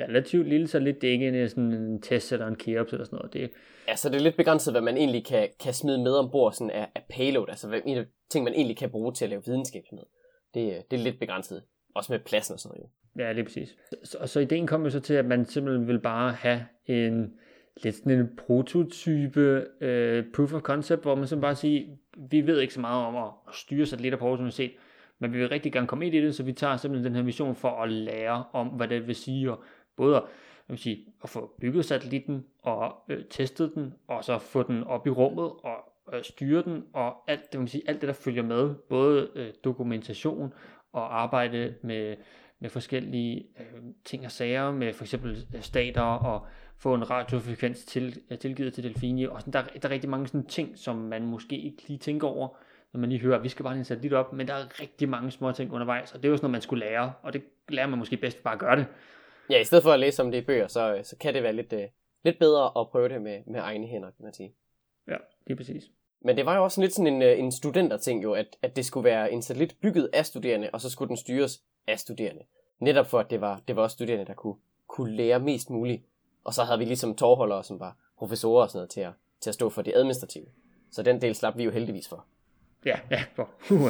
relativt 0.00 0.48
lille 0.48 0.68
satellit, 0.68 1.02
det 1.02 1.08
er 1.08 1.12
ikke 1.12 1.28
en, 1.28 1.48
sådan 1.48 1.72
en 1.72 2.02
test 2.02 2.32
eller 2.32 2.46
en 2.46 2.56
Keops 2.56 2.92
eller 2.92 3.04
sådan 3.04 3.16
noget. 3.16 3.32
Det... 3.32 3.50
Ja, 3.88 3.96
så 3.96 4.08
det 4.08 4.16
er 4.16 4.20
lidt 4.20 4.36
begrænset, 4.36 4.72
hvad 4.72 4.82
man 4.82 4.96
egentlig 4.96 5.24
kan, 5.24 5.48
kan 5.60 5.74
smide 5.74 6.02
med 6.02 6.12
ombord 6.12 6.52
sådan 6.52 6.70
af, 6.70 6.88
af 6.94 7.02
payload, 7.10 7.46
altså 7.48 7.68
hvad, 7.68 7.80
ting, 8.30 8.44
man 8.44 8.54
egentlig 8.54 8.76
kan 8.76 8.90
bruge 8.90 9.12
til 9.12 9.24
at 9.24 9.30
lave 9.30 9.42
videnskab 9.44 9.82
med. 9.92 10.02
det, 10.54 10.90
det 10.90 10.98
er 10.98 11.02
lidt 11.02 11.20
begrænset. 11.20 11.62
Også 11.94 12.12
med 12.12 12.20
pladsen 12.20 12.52
og 12.52 12.60
sådan 12.60 12.78
noget. 12.78 12.90
Ja, 13.18 13.34
det 13.34 13.40
er 13.40 13.44
præcis. 13.44 13.76
Så, 14.04 14.18
så 14.26 14.40
ideen 14.40 14.66
kom 14.66 14.82
jo 14.84 14.90
så 14.90 15.00
til, 15.00 15.14
at 15.14 15.24
man 15.24 15.44
simpelthen 15.44 15.88
vil 15.88 16.00
bare 16.00 16.32
have 16.32 16.66
en 16.86 17.34
lidt 17.82 17.94
sådan 17.94 18.18
en 18.18 18.36
prototype 18.46 19.66
øh, 19.80 20.24
proof 20.34 20.52
of 20.52 20.60
concept, 20.60 21.02
hvor 21.02 21.14
man 21.14 21.26
så 21.26 21.36
bare 21.36 21.54
siger, 21.54 21.96
vi 22.30 22.46
ved 22.46 22.60
ikke 22.60 22.74
så 22.74 22.80
meget 22.80 23.06
om 23.06 23.16
at 23.16 23.54
styre 23.54 23.86
satellitter 23.86 24.18
på 24.18 24.24
Aarhus 24.24 24.38
Universitet, 24.38 24.72
men 25.18 25.32
vi 25.32 25.38
vil 25.38 25.48
rigtig 25.48 25.72
gerne 25.72 25.86
komme 25.86 26.06
ind 26.06 26.14
i 26.14 26.20
det, 26.20 26.34
så 26.34 26.42
vi 26.42 26.52
tager 26.52 26.76
simpelthen 26.76 27.04
den 27.04 27.16
her 27.16 27.22
mission 27.22 27.54
for 27.54 27.82
at 27.82 27.92
lære 27.92 28.44
om, 28.52 28.68
hvad 28.68 28.88
det 28.88 29.06
vil 29.06 29.14
sige, 29.14 29.50
og 29.50 29.62
både 29.96 30.16
at, 30.16 30.22
vil 30.68 30.78
sige, 30.78 31.06
at 31.22 31.28
få 31.28 31.54
bygget 31.60 31.84
satellitten 31.84 32.44
og 32.62 32.94
øh, 33.08 33.24
testet 33.30 33.72
den, 33.74 33.94
og 34.08 34.24
så 34.24 34.38
få 34.38 34.62
den 34.62 34.84
op 34.84 35.06
i 35.06 35.10
rummet 35.10 35.44
og 35.44 35.76
øh, 36.12 36.22
styre 36.22 36.62
den, 36.62 36.84
og 36.92 37.30
alt 37.30 37.52
det, 37.52 37.60
vil 37.60 37.68
sige, 37.68 37.82
alt 37.86 38.00
det, 38.00 38.06
der 38.06 38.14
følger 38.14 38.42
med, 38.42 38.74
både 38.74 39.28
øh, 39.34 39.52
dokumentation 39.64 40.52
og 40.92 41.20
arbejde 41.22 41.74
med, 41.82 42.16
med 42.60 42.70
forskellige 42.70 43.46
øh, 43.58 43.82
ting 44.04 44.24
og 44.24 44.30
sager, 44.30 44.70
med 44.70 44.92
for 44.92 45.04
eksempel 45.04 45.46
øh, 45.54 45.62
stater 45.62 46.02
og 46.02 46.46
få 46.76 46.94
en 46.94 47.10
radiofrekvens 47.10 47.84
til, 47.84 48.20
øh, 48.30 48.38
tilgivet 48.38 48.74
til 48.74 48.84
Delfini. 48.84 49.24
Og 49.24 49.40
sådan, 49.40 49.52
der, 49.52 49.62
der 49.62 49.88
er 49.88 49.92
rigtig 49.92 50.10
mange 50.10 50.26
sådan 50.26 50.46
ting, 50.46 50.78
som 50.78 50.96
man 50.96 51.26
måske 51.26 51.58
ikke 51.58 51.88
lige 51.88 51.98
tænker 51.98 52.28
over, 52.28 52.48
når 52.92 53.00
man 53.00 53.10
lige 53.10 53.20
hører, 53.20 53.36
at 53.36 53.42
vi 53.42 53.48
skal 53.48 53.62
bare 53.62 53.74
lige 53.74 53.84
sætte 53.84 54.02
lidt 54.02 54.12
op, 54.12 54.32
men 54.32 54.48
der 54.48 54.54
er 54.54 54.80
rigtig 54.80 55.08
mange 55.08 55.30
små 55.30 55.52
ting 55.52 55.72
undervejs, 55.72 56.14
og 56.14 56.22
det 56.22 56.28
er 56.28 56.30
jo 56.30 56.36
sådan 56.36 56.44
noget, 56.44 56.52
man 56.52 56.60
skulle 56.60 56.86
lære, 56.86 57.12
og 57.22 57.32
det 57.32 57.42
lærer 57.68 57.86
man 57.86 57.98
måske 57.98 58.16
bedst 58.16 58.42
bare 58.42 58.54
at 58.54 58.60
gøre 58.60 58.76
det. 58.76 58.86
Ja, 59.50 59.60
i 59.60 59.64
stedet 59.64 59.84
for 59.84 59.92
at 59.92 60.00
læse 60.00 60.22
om 60.22 60.30
det 60.30 60.38
i 60.38 60.44
bøger, 60.44 60.66
så, 60.66 61.00
så 61.02 61.16
kan 61.16 61.34
det 61.34 61.42
være 61.42 61.52
lidt, 61.52 61.74
lidt 62.24 62.38
bedre 62.38 62.80
at 62.80 62.88
prøve 62.90 63.08
det 63.08 63.22
med, 63.22 63.42
med 63.46 63.60
egne 63.60 63.86
hænder, 63.86 64.10
kan 64.10 64.24
man 64.24 64.32
sige. 64.32 64.54
Ja, 65.08 65.16
det 65.46 65.52
er 65.52 65.56
præcis. 65.56 65.90
Men 66.20 66.36
det 66.36 66.46
var 66.46 66.56
jo 66.56 66.64
også 66.64 66.80
lidt 66.80 66.94
sådan 66.94 67.06
en, 67.06 67.22
en 67.22 67.52
studenterting 67.52 68.22
jo, 68.22 68.32
at, 68.32 68.46
at 68.62 68.76
det 68.76 68.84
skulle 68.84 69.04
være 69.04 69.32
en 69.32 69.42
satellit 69.42 69.76
bygget 69.82 70.10
af 70.12 70.26
studerende, 70.26 70.70
og 70.72 70.80
så 70.80 70.90
skulle 70.90 71.08
den 71.08 71.16
styres 71.16 71.62
af 71.86 71.98
studerende. 71.98 72.42
Netop 72.80 73.06
for, 73.06 73.18
at 73.18 73.30
det 73.30 73.40
var, 73.40 73.60
det 73.68 73.76
var 73.76 73.82
også 73.82 73.94
studerende, 73.94 74.26
der 74.26 74.34
kunne, 74.34 74.54
kunne 74.86 75.16
lære 75.16 75.40
mest 75.40 75.70
muligt. 75.70 76.02
Og 76.44 76.54
så 76.54 76.62
havde 76.64 76.78
vi 76.78 76.84
ligesom 76.84 77.16
tårholdere, 77.16 77.64
som 77.64 77.80
var 77.80 77.96
professorer 78.18 78.62
og 78.62 78.68
sådan 78.70 78.78
noget, 78.78 78.90
til 78.90 79.00
at, 79.00 79.12
til 79.40 79.50
at 79.50 79.54
stå 79.54 79.70
for 79.70 79.82
det 79.82 79.92
administrative. 79.96 80.46
Så 80.90 81.02
den 81.02 81.20
del 81.20 81.34
slap 81.34 81.56
vi 81.56 81.64
jo 81.64 81.70
heldigvis 81.70 82.08
for. 82.08 82.24
Ja, 82.86 82.98
ja, 83.10 83.24
for, 83.34 83.48
uh, 83.70 83.80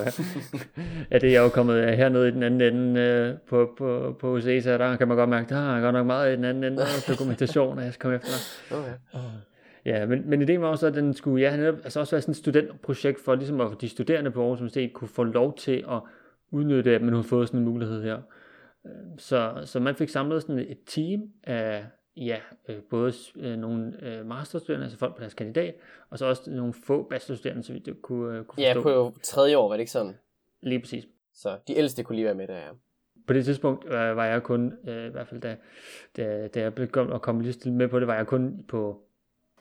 ja, 1.10 1.18
det 1.18 1.36
er 1.36 1.40
jo 1.40 1.48
kommet 1.48 1.96
hernede 1.96 2.28
i 2.28 2.30
den 2.30 2.42
anden 2.42 2.60
ende 2.60 3.00
øh, 3.00 3.38
på, 3.48 3.74
på, 3.78 4.16
på 4.20 4.30
UCESA, 4.30 4.78
der 4.78 4.96
kan 4.96 5.08
man 5.08 5.16
godt 5.16 5.30
mærke, 5.30 5.48
der 5.54 5.76
er 5.76 5.80
godt 5.80 5.94
nok 5.94 6.06
meget 6.06 6.32
i 6.32 6.36
den 6.36 6.44
anden 6.44 6.64
ende 6.64 6.82
af 6.82 6.88
dokumentation, 7.08 7.78
og 7.78 7.84
jeg 7.84 7.92
skal 7.92 8.02
komme 8.02 8.16
efter. 8.16 8.76
Okay. 8.76 8.94
Ja, 9.90 10.06
men, 10.06 10.30
men 10.30 10.42
ideen 10.42 10.60
var 10.60 10.68
også, 10.68 10.86
at 10.86 10.94
den 10.94 11.14
skulle 11.14 11.42
ja, 11.42 11.72
altså 11.84 12.00
også 12.00 12.16
være 12.16 12.22
sådan 12.22 12.32
et 12.32 12.36
studentprojekt 12.36 13.20
for 13.20 13.34
ligesom 13.34 13.60
at 13.60 13.80
de 13.80 13.88
studerende 13.88 14.30
på 14.30 14.40
Aarhus 14.40 14.60
Universitet 14.60 14.92
kunne 14.92 15.08
få 15.08 15.24
lov 15.24 15.56
til 15.56 15.84
at 15.90 16.00
udnytte, 16.50 16.94
at 16.94 17.02
man 17.02 17.14
har 17.14 17.22
fået 17.22 17.48
sådan 17.48 17.60
en 17.60 17.64
mulighed 17.64 18.02
her. 18.02 18.18
Øh, 18.86 18.92
så, 19.18 19.62
så 19.64 19.80
man 19.80 19.94
fik 19.94 20.08
samlet 20.08 20.42
sådan 20.42 20.58
et 20.58 20.78
team 20.86 21.22
af 21.44 21.84
ja, 22.16 22.36
øh, 22.68 22.76
både 22.90 23.12
øh, 23.36 23.56
nogle 23.56 23.94
masterstuderende, 24.24 24.84
altså 24.84 24.98
folk 24.98 25.14
på 25.14 25.20
deres 25.20 25.34
kandidat, 25.34 25.74
og 26.10 26.18
så 26.18 26.26
også 26.26 26.50
nogle 26.50 26.74
få 26.86 27.02
bachelorstuderende, 27.02 27.62
så 27.62 27.72
vi 27.72 27.78
det 27.78 28.02
kunne, 28.02 28.44
kunne 28.44 28.64
forstå. 28.64 28.90
Ja, 28.90 29.08
på 29.10 29.14
tredje 29.22 29.56
år, 29.56 29.68
var 29.68 29.74
det 29.74 29.80
ikke 29.80 29.92
sådan? 29.92 30.18
Lige 30.62 30.80
præcis. 30.80 31.06
Så 31.34 31.58
de 31.68 31.76
ældste 31.76 32.02
kunne 32.02 32.16
lige 32.16 32.26
være 32.26 32.34
med 32.34 32.48
der, 32.48 32.56
ja. 32.56 32.70
På 33.26 33.32
det 33.32 33.44
tidspunkt 33.44 33.84
øh, 33.84 33.92
var 33.92 34.24
jeg 34.24 34.42
kun, 34.42 34.72
øh, 34.88 35.06
i 35.06 35.10
hvert 35.10 35.28
fald 35.28 35.40
da, 35.40 35.56
da, 36.16 36.48
da 36.48 36.60
jeg 36.60 36.74
begyndte 36.74 37.14
at 37.14 37.22
komme 37.22 37.42
lige 37.42 37.70
med 37.70 37.88
på 37.88 38.00
det, 38.00 38.06
var 38.06 38.14
jeg 38.14 38.26
kun 38.26 38.64
på 38.68 39.09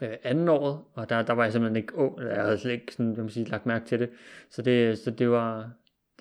øh, 0.02 0.18
anden 0.24 0.50
året, 0.50 0.80
og 0.94 1.10
der, 1.10 1.22
der 1.22 1.34
var 1.34 1.44
jeg 1.44 1.52
simpelthen 1.52 1.76
ikke 1.76 1.96
ung, 1.96 2.22
jeg 2.22 2.42
havde 2.42 2.58
slet 2.58 2.72
ikke 2.72 2.94
sådan, 2.94 3.16
man 3.18 3.30
sige, 3.30 3.46
lagt 3.46 3.66
mærke 3.66 3.86
til 3.86 4.00
det. 4.00 4.10
Så 4.50 4.62
det, 4.62 4.98
så 4.98 5.12
det 5.12 5.30
var, 5.30 5.72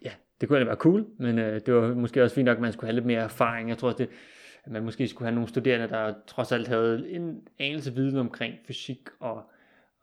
ja, 0.02 0.11
det 0.40 0.49
kunne 0.49 0.66
være 0.66 0.76
cool, 0.76 1.06
men 1.18 1.38
øh, 1.38 1.61
det 1.66 1.75
var 1.75 1.94
måske 1.94 2.23
også 2.23 2.35
fint 2.35 2.47
nok, 2.47 2.56
at 2.56 2.62
man 2.62 2.73
skulle 2.73 2.88
have 2.88 2.94
lidt 2.94 3.06
mere 3.06 3.23
erfaring. 3.23 3.68
Jeg 3.68 3.78
tror 3.78 3.88
også, 3.88 3.99
det, 3.99 4.08
at 4.64 4.73
man 4.73 4.85
måske 4.85 5.08
skulle 5.08 5.26
have 5.26 5.35
nogle 5.35 5.49
studerende, 5.49 5.88
der 5.88 6.14
trods 6.26 6.52
alt 6.52 6.68
havde 6.68 7.11
en 7.11 7.49
anelse 7.58 7.94
viden 7.94 8.16
omkring 8.16 8.54
fysik 8.66 9.08
og 9.20 9.42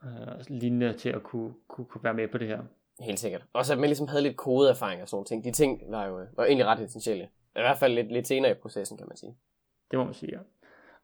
øh, 0.03 0.09
lignende 0.47 0.93
til 0.93 1.09
at 1.09 1.23
kunne, 1.23 1.53
kunne, 1.67 1.85
kunne 1.85 2.03
være 2.03 2.13
med 2.13 2.27
på 2.27 2.37
det 2.37 2.47
her. 2.47 2.59
Helt 2.99 3.19
sikkert. 3.19 3.43
Også 3.53 3.73
at 3.73 3.79
man 3.79 3.89
ligesom 3.89 4.07
havde 4.07 4.23
lidt 4.23 4.37
kodeerfaring 4.37 5.01
og 5.01 5.07
sådan 5.07 5.15
nogle 5.15 5.25
ting. 5.25 5.43
De 5.43 5.51
ting 5.51 5.81
var 5.91 6.05
jo 6.05 6.19
var 6.35 6.45
egentlig 6.45 6.65
ret 6.65 6.79
essentielle. 6.79 7.23
I 7.55 7.59
hvert 7.59 7.77
fald 7.77 7.93
lidt, 7.93 8.11
lidt 8.11 8.27
senere 8.27 8.51
i 8.51 8.53
processen, 8.53 8.97
kan 8.97 9.07
man 9.07 9.17
sige. 9.17 9.35
Det 9.91 9.99
må 9.99 10.05
man 10.05 10.13
sige, 10.13 10.31
ja. 10.31 10.39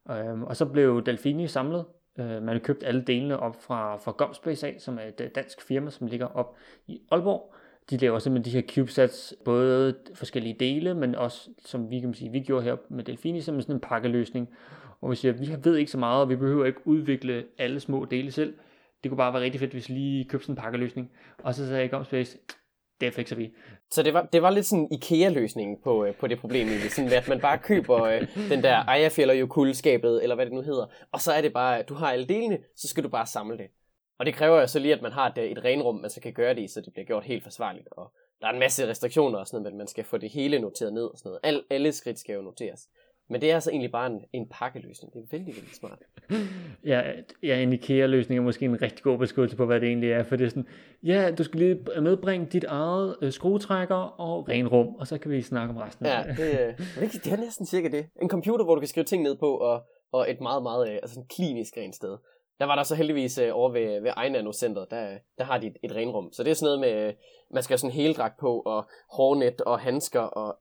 Øhm, 0.10 0.43
og 0.43 0.56
så 0.56 0.65
blev 0.65 1.06
Delfini 1.06 1.48
samlet. 1.48 1.86
Øh, 2.19 2.26
man 2.28 2.47
har 2.47 2.60
købt 2.60 2.84
alle 2.84 3.02
delene 3.02 3.39
op 3.39 3.63
fra, 3.63 3.97
fra 3.97 4.12
Gomspace 4.17 4.67
af, 4.67 4.76
som 4.80 4.97
er 4.97 5.04
et 5.04 5.21
øh, 5.21 5.30
dansk 5.36 5.62
firma, 5.62 5.89
som 5.89 6.08
ligger 6.08 6.28
op 6.28 6.56
i 6.88 7.02
Aalborg 7.12 7.54
de 7.89 7.97
laver 7.97 8.19
simpelthen 8.19 8.54
de 8.54 8.62
her 8.62 8.67
CubeSats, 8.76 9.36
både 9.45 9.95
forskellige 10.13 10.56
dele, 10.60 10.93
men 10.93 11.15
også, 11.15 11.50
som 11.65 11.89
vi 11.89 12.00
kan 12.00 12.13
sige, 12.13 12.32
vi 12.32 12.39
gjorde 12.39 12.63
her 12.63 12.76
med 12.89 13.04
Delfini, 13.04 13.41
som 13.41 13.62
sådan 13.62 13.76
en 13.76 13.82
pakkeløsning, 13.82 14.50
hvor 15.00 15.10
vi 15.10 15.15
siger, 15.15 15.32
vi 15.32 15.56
ved 15.63 15.76
ikke 15.76 15.91
så 15.91 15.97
meget, 15.97 16.21
og 16.21 16.30
vi 16.30 16.36
behøver 16.36 16.65
ikke 16.65 16.88
udvikle 16.88 17.45
alle 17.58 17.80
små 17.80 18.06
dele 18.06 18.32
selv. 18.32 18.54
Det 19.04 19.10
kunne 19.10 19.17
bare 19.17 19.34
være 19.34 19.41
rigtig 19.41 19.60
fedt, 19.60 19.71
hvis 19.71 19.89
vi 19.89 19.93
lige 19.93 20.26
købte 20.26 20.45
sådan 20.45 20.54
en 20.54 20.62
pakkeløsning. 20.62 21.12
Og 21.43 21.56
så 21.56 21.67
sagde 21.67 21.82
jeg 21.82 21.93
om 21.93 22.06
det 23.02 23.14
fikser 23.14 23.36
vi. 23.36 23.54
Så 23.90 24.04
det 24.04 24.14
var, 24.14 24.22
det 24.34 24.42
var 24.42 24.50
lidt 24.50 24.66
sådan 24.66 24.88
IKEA-løsningen 24.92 25.78
på, 25.84 26.06
øh, 26.06 26.16
på 26.16 26.28
det 26.28 26.40
problem, 26.40 26.68
egentlig. 26.68 26.92
Sådan, 26.92 27.14
at 27.14 27.28
man 27.28 27.40
bare 27.40 27.58
køber 27.58 28.04
øh, 28.04 28.28
den 28.50 28.64
der 28.64 28.90
Eyjafjallajökull-skabet, 28.90 30.24
eller 30.24 30.36
hvad 30.36 30.46
det 30.46 30.54
nu 30.54 30.62
hedder, 30.62 30.86
og 31.12 31.22
så 31.22 31.32
er 31.32 31.42
det 31.42 31.54
bare, 31.54 31.80
at 31.80 31.90
du 31.90 31.94
har 31.94 32.12
alle 32.12 32.26
delene, 32.26 32.58
så 32.76 32.88
skal 32.88 33.04
du 33.04 33.10
bare 33.10 33.26
samle 33.26 33.58
det. 33.58 33.68
Og 34.20 34.26
det 34.26 34.34
kræver 34.34 34.60
jo 34.60 34.68
så 34.68 34.80
lige, 34.80 34.94
at 34.94 35.02
man 35.02 35.12
har 35.12 35.34
et, 35.36 35.52
et 35.52 35.64
renrum, 35.64 35.96
man 35.96 36.10
så 36.10 36.22
kan 36.22 36.34
gøre 36.34 36.56
det 36.56 36.62
i, 36.62 36.68
så 36.68 36.82
det 36.82 36.94
bliver 36.94 37.06
gjort 37.06 37.24
helt 37.24 37.44
forsvarligt. 37.44 37.88
Og 37.92 38.14
der 38.42 38.48
er 38.48 38.52
en 38.52 38.60
masse 38.60 38.88
restriktioner 38.88 39.40
og 39.40 39.48
sådan 39.48 39.62
noget, 39.62 39.74
men 39.74 39.78
man 39.78 39.88
skal 39.88 40.04
få 40.04 40.18
det 40.18 40.30
hele 40.30 40.60
noteret 40.60 40.94
ned 40.94 41.04
og 41.04 41.18
sådan 41.18 41.30
noget. 41.30 41.40
Al, 41.44 41.64
alle 41.70 41.92
skridt 41.92 42.20
skal 42.20 42.36
jo 42.36 42.42
noteres. 42.42 42.88
Men 43.32 43.41
det 43.41 43.52
er 43.52 43.56
altså 43.56 43.72
egentlig 43.72 43.91
bare 43.91 44.08
en, 44.08 44.22
en 44.34 44.48
pakkeløsning. 44.52 45.13
Det 45.13 45.20
er 45.20 45.26
vældig, 45.32 45.56
vældig 45.56 45.76
smart. 45.76 46.00
Ja, 46.86 47.02
ja 47.44 47.62
en 47.62 47.74
IKEA-løsning 47.74 48.39
er 48.39 48.44
måske 48.44 48.65
en 48.65 48.82
rigtig 48.82 49.04
god 49.04 49.17
beskrivelse 49.17 49.58
på, 49.58 49.65
hvad 49.65 49.80
det 49.80 49.88
egentlig 49.88 50.12
er. 50.12 50.24
For 50.24 50.36
det 50.36 50.46
er 50.46 50.50
sådan, 50.50 50.67
ja, 51.04 51.32
du 51.38 51.44
skal 51.44 51.60
lige 51.60 52.02
medbringe 52.02 52.46
dit 52.46 52.63
eget 52.63 53.15
øh, 53.22 53.32
skruetrækker 53.32 53.96
og 53.96 54.50
renrum, 54.50 54.96
og 54.96 55.08
så 55.08 55.17
kan 55.17 55.32
vi 55.32 55.41
snakke 55.41 55.74
om 55.74 55.78
resten. 55.78 56.06
Ja, 56.06 56.24
det, 56.38 56.60
øh, 56.60 56.78
det, 57.00 57.24
det 57.24 57.34
er 57.34 57.38
næsten 57.38 57.65
cirka 57.65 57.88
det. 57.88 58.06
En 58.22 58.30
computer, 58.30 58.65
hvor 58.65 58.76
du 58.76 58.82
kan 58.82 58.88
skrive 58.88 59.04
ting 59.04 59.24
ned 59.24 59.38
på, 59.38 59.58
og, 59.58 59.82
og 60.12 60.32
et 60.32 60.41
meget, 60.41 60.63
meget 60.63 60.89
øh, 60.89 60.96
altså 60.96 61.20
en 61.20 61.26
klinisk 61.26 61.78
rent 61.78 61.96
sted. 61.96 62.17
Der 62.60 62.65
var 62.65 62.76
der 62.76 62.84
så 62.84 62.96
heldigvis 62.96 63.38
øh, 63.38 63.50
over 63.54 63.72
ved, 63.72 64.02
ved 64.02 64.12
Ejnano 64.17 64.54
Center, 64.54 64.86
der, 64.86 65.17
der 65.38 65.44
har 65.44 65.58
de 65.58 65.67
et, 65.67 65.78
et 65.84 65.96
renrum. 65.96 66.34
Så 66.34 66.44
det 66.44 66.52
er 66.52 66.56
sådan 66.56 66.65
noget 66.65 66.80
med, 66.80 67.08
øh, 67.08 67.13
man 67.52 67.63
skal 67.63 67.74
have 67.74 67.78
sådan 67.78 67.91
en 67.91 68.02
heldragt 68.02 68.39
på, 68.39 68.60
og 68.60 68.89
hårnet 69.12 69.62
og 69.62 69.80
handsker, 69.80 70.22
og 70.22 70.58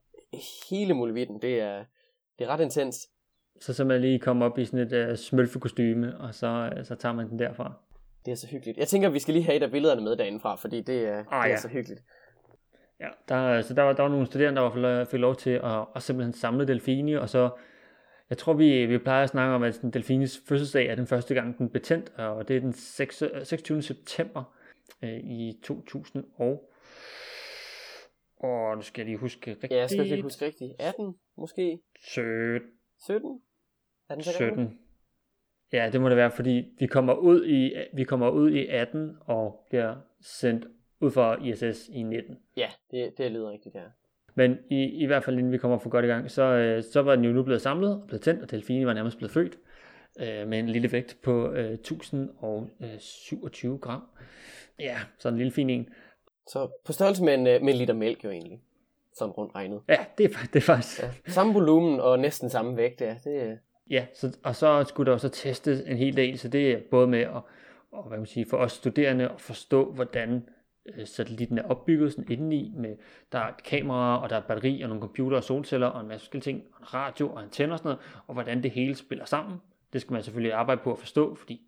hele 0.69 0.93
muligheden. 0.93 1.41
Det 1.41 1.59
er, 1.59 1.83
det 2.41 2.49
er 2.49 2.53
ret 2.53 2.61
intens. 2.61 3.09
Så 3.59 3.73
så 3.73 3.83
man 3.83 4.01
lige 4.01 4.19
kommer 4.19 4.45
op 4.45 4.57
i 4.57 4.65
sådan 4.65 4.79
et 4.79 5.09
uh, 5.09 5.15
smølfekostyme, 5.15 6.17
og 6.17 6.35
så, 6.35 6.69
uh, 6.77 6.85
så 6.85 6.95
tager 6.95 7.13
man 7.13 7.29
den 7.29 7.39
derfra. 7.39 7.73
Det 8.25 8.31
er 8.31 8.35
så 8.35 8.47
hyggeligt. 8.47 8.77
Jeg 8.77 8.87
tænker, 8.87 9.09
vi 9.09 9.19
skal 9.19 9.33
lige 9.33 9.43
have 9.43 9.55
et 9.55 9.63
af 9.63 9.71
billederne 9.71 10.01
med 10.01 10.15
derindefra, 10.15 10.55
fordi 10.55 10.81
det, 10.81 11.03
uh, 11.03 11.09
ah, 11.09 11.17
det 11.17 11.25
er 11.31 11.47
ja. 11.47 11.57
så 11.57 11.67
hyggeligt. 11.67 12.01
Ja, 12.99 13.07
der, 13.29 13.61
så 13.61 13.73
der, 13.73 13.81
var, 13.81 13.93
der 13.93 14.03
var 14.03 14.09
nogle 14.09 14.25
studerende, 14.25 14.61
der 14.61 15.05
fik 15.05 15.19
lov 15.19 15.35
til 15.35 15.49
at, 15.49 15.85
at 15.95 16.03
simpelthen 16.03 16.33
samle 16.33 16.67
delfini, 16.67 17.13
og 17.13 17.29
så 17.29 17.49
jeg 18.29 18.37
tror, 18.37 18.53
vi, 18.53 18.85
vi 18.85 18.97
plejer 18.97 19.23
at 19.23 19.29
snakke 19.29 19.55
om, 19.55 19.63
at 19.63 19.79
Delfines 19.93 20.41
fødselsdag 20.47 20.87
er 20.87 20.95
den 20.95 21.07
første 21.07 21.33
gang, 21.33 21.57
den 21.57 21.69
blev 21.69 21.83
tændt, 21.83 22.11
og 22.17 22.47
det 22.47 22.55
er 22.55 22.59
den 22.59 22.73
6, 22.73 23.23
26. 23.43 23.81
september 23.81 24.43
øh, 25.03 25.17
i 25.17 25.59
2000 25.63 26.23
og... 26.37 26.70
Og 28.43 28.75
nu 28.75 28.81
skal 28.81 29.01
jeg 29.01 29.05
lige 29.05 29.17
huske 29.17 29.51
rigtigt. 29.51 29.71
Ja, 29.71 29.77
jeg 29.77 29.89
skal 29.89 30.05
lige 30.05 30.21
huske 30.21 30.45
rigtigt. 30.45 30.73
18 30.79 31.15
måske? 31.37 31.79
17. 31.99 32.69
17? 33.05 33.41
Er 34.09 34.15
den 34.15 34.23
17. 34.23 34.79
Ja, 35.73 35.89
det 35.93 36.01
må 36.01 36.09
det 36.09 36.17
være, 36.17 36.31
fordi 36.31 36.65
vi 36.79 36.87
kommer 36.87 37.13
ud 37.13 37.45
i, 37.45 37.73
vi 37.93 38.03
kommer 38.03 38.29
ud 38.29 38.51
i 38.51 38.67
18 38.67 39.17
og 39.25 39.65
bliver 39.69 39.95
sendt 40.21 40.67
ud 40.99 41.11
fra 41.11 41.45
ISS 41.45 41.89
i 41.89 42.03
19. 42.03 42.37
Ja, 42.57 42.67
det, 42.91 43.17
det 43.17 43.31
lyder 43.31 43.51
rigtigt, 43.51 43.75
ja. 43.75 43.83
Men 44.35 44.57
i, 44.69 44.83
i 44.83 45.05
hvert 45.05 45.23
fald 45.23 45.37
inden 45.37 45.51
vi 45.51 45.57
kommer 45.57 45.77
for 45.77 45.89
godt 45.89 46.05
i 46.05 46.07
gang, 46.07 46.31
så, 46.31 46.43
øh, 46.43 46.83
så 46.83 47.01
var 47.01 47.15
den 47.15 47.25
jo 47.25 47.31
nu 47.31 47.43
blevet 47.43 47.61
samlet 47.61 48.01
og 48.01 48.07
blevet 48.07 48.21
tændt, 48.21 48.41
og 48.41 48.51
Delfini 48.51 48.85
var 48.85 48.93
nærmest 48.93 49.17
blevet 49.17 49.31
født 49.31 49.57
øh, 50.19 50.47
med 50.47 50.59
en 50.59 50.69
lille 50.69 50.91
vægt 50.91 51.17
på 51.23 51.51
øh, 51.51 51.71
1027 51.71 53.77
gram. 53.77 54.03
Ja, 54.79 54.97
så 55.17 55.29
en 55.29 55.37
lille 55.37 55.51
fin 55.51 55.69
en. 55.69 55.89
Så 56.47 56.81
på 56.85 56.93
størrelse 56.93 57.23
med 57.23 57.33
en, 57.33 57.47
øh, 57.47 57.61
med 57.61 57.73
en 57.73 57.79
liter 57.79 57.93
mælk 57.93 58.23
jo 58.23 58.29
egentlig, 58.29 58.61
sådan 59.17 59.31
rundt 59.31 59.55
regnet. 59.55 59.81
Ja, 59.89 60.05
det 60.17 60.25
er, 60.25 60.29
det 60.53 60.55
er 60.55 60.61
faktisk... 60.61 61.03
Ja, 61.03 61.11
samme 61.27 61.53
volumen 61.53 61.99
og 61.99 62.19
næsten 62.19 62.49
samme 62.49 62.77
vægt, 62.77 63.01
ja. 63.01 63.15
Det, 63.23 63.59
Ja, 63.89 64.05
så, 64.13 64.37
og 64.43 64.55
så 64.55 64.83
skulle 64.83 65.07
der 65.07 65.13
også 65.13 65.29
testes 65.29 65.81
en 65.81 65.97
hel 65.97 66.17
del, 66.17 66.39
så 66.39 66.47
det 66.47 66.71
er 66.71 66.79
både 66.91 67.07
med 67.07 67.19
at, 67.19 67.41
og, 67.91 68.07
hvad 68.07 68.17
man 68.17 68.25
sige, 68.25 68.45
for 68.49 68.57
os 68.57 68.71
studerende 68.71 69.29
at 69.29 69.41
forstå, 69.41 69.91
hvordan 69.91 70.43
Øh, 70.85 71.07
satellitten 71.07 71.57
er 71.57 71.63
opbygget 71.63 72.11
sådan 72.11 72.31
indeni, 72.31 72.73
med, 72.75 72.95
der 73.31 73.39
er 73.39 73.51
kameraer, 73.65 74.17
og 74.17 74.29
der 74.29 74.35
er 74.35 74.41
batteri, 74.41 74.81
og 74.81 74.89
nogle 74.89 75.01
computer 75.01 75.37
og 75.37 75.43
solceller, 75.43 75.87
og 75.87 76.01
en 76.01 76.07
masse 76.07 76.23
forskellige 76.25 76.43
ting, 76.43 76.63
og 76.73 76.81
en 76.81 76.93
radio 76.93 77.33
og 77.33 77.41
antenner 77.41 77.73
og 77.73 77.79
sådan 77.79 77.89
noget, 77.89 78.23
og 78.27 78.33
hvordan 78.33 78.63
det 78.63 78.71
hele 78.71 78.95
spiller 78.95 79.25
sammen. 79.25 79.57
Det 79.93 80.01
skal 80.01 80.13
man 80.13 80.23
selvfølgelig 80.23 80.53
arbejde 80.53 80.81
på 80.83 80.91
at 80.91 80.99
forstå, 80.99 81.35
fordi 81.35 81.61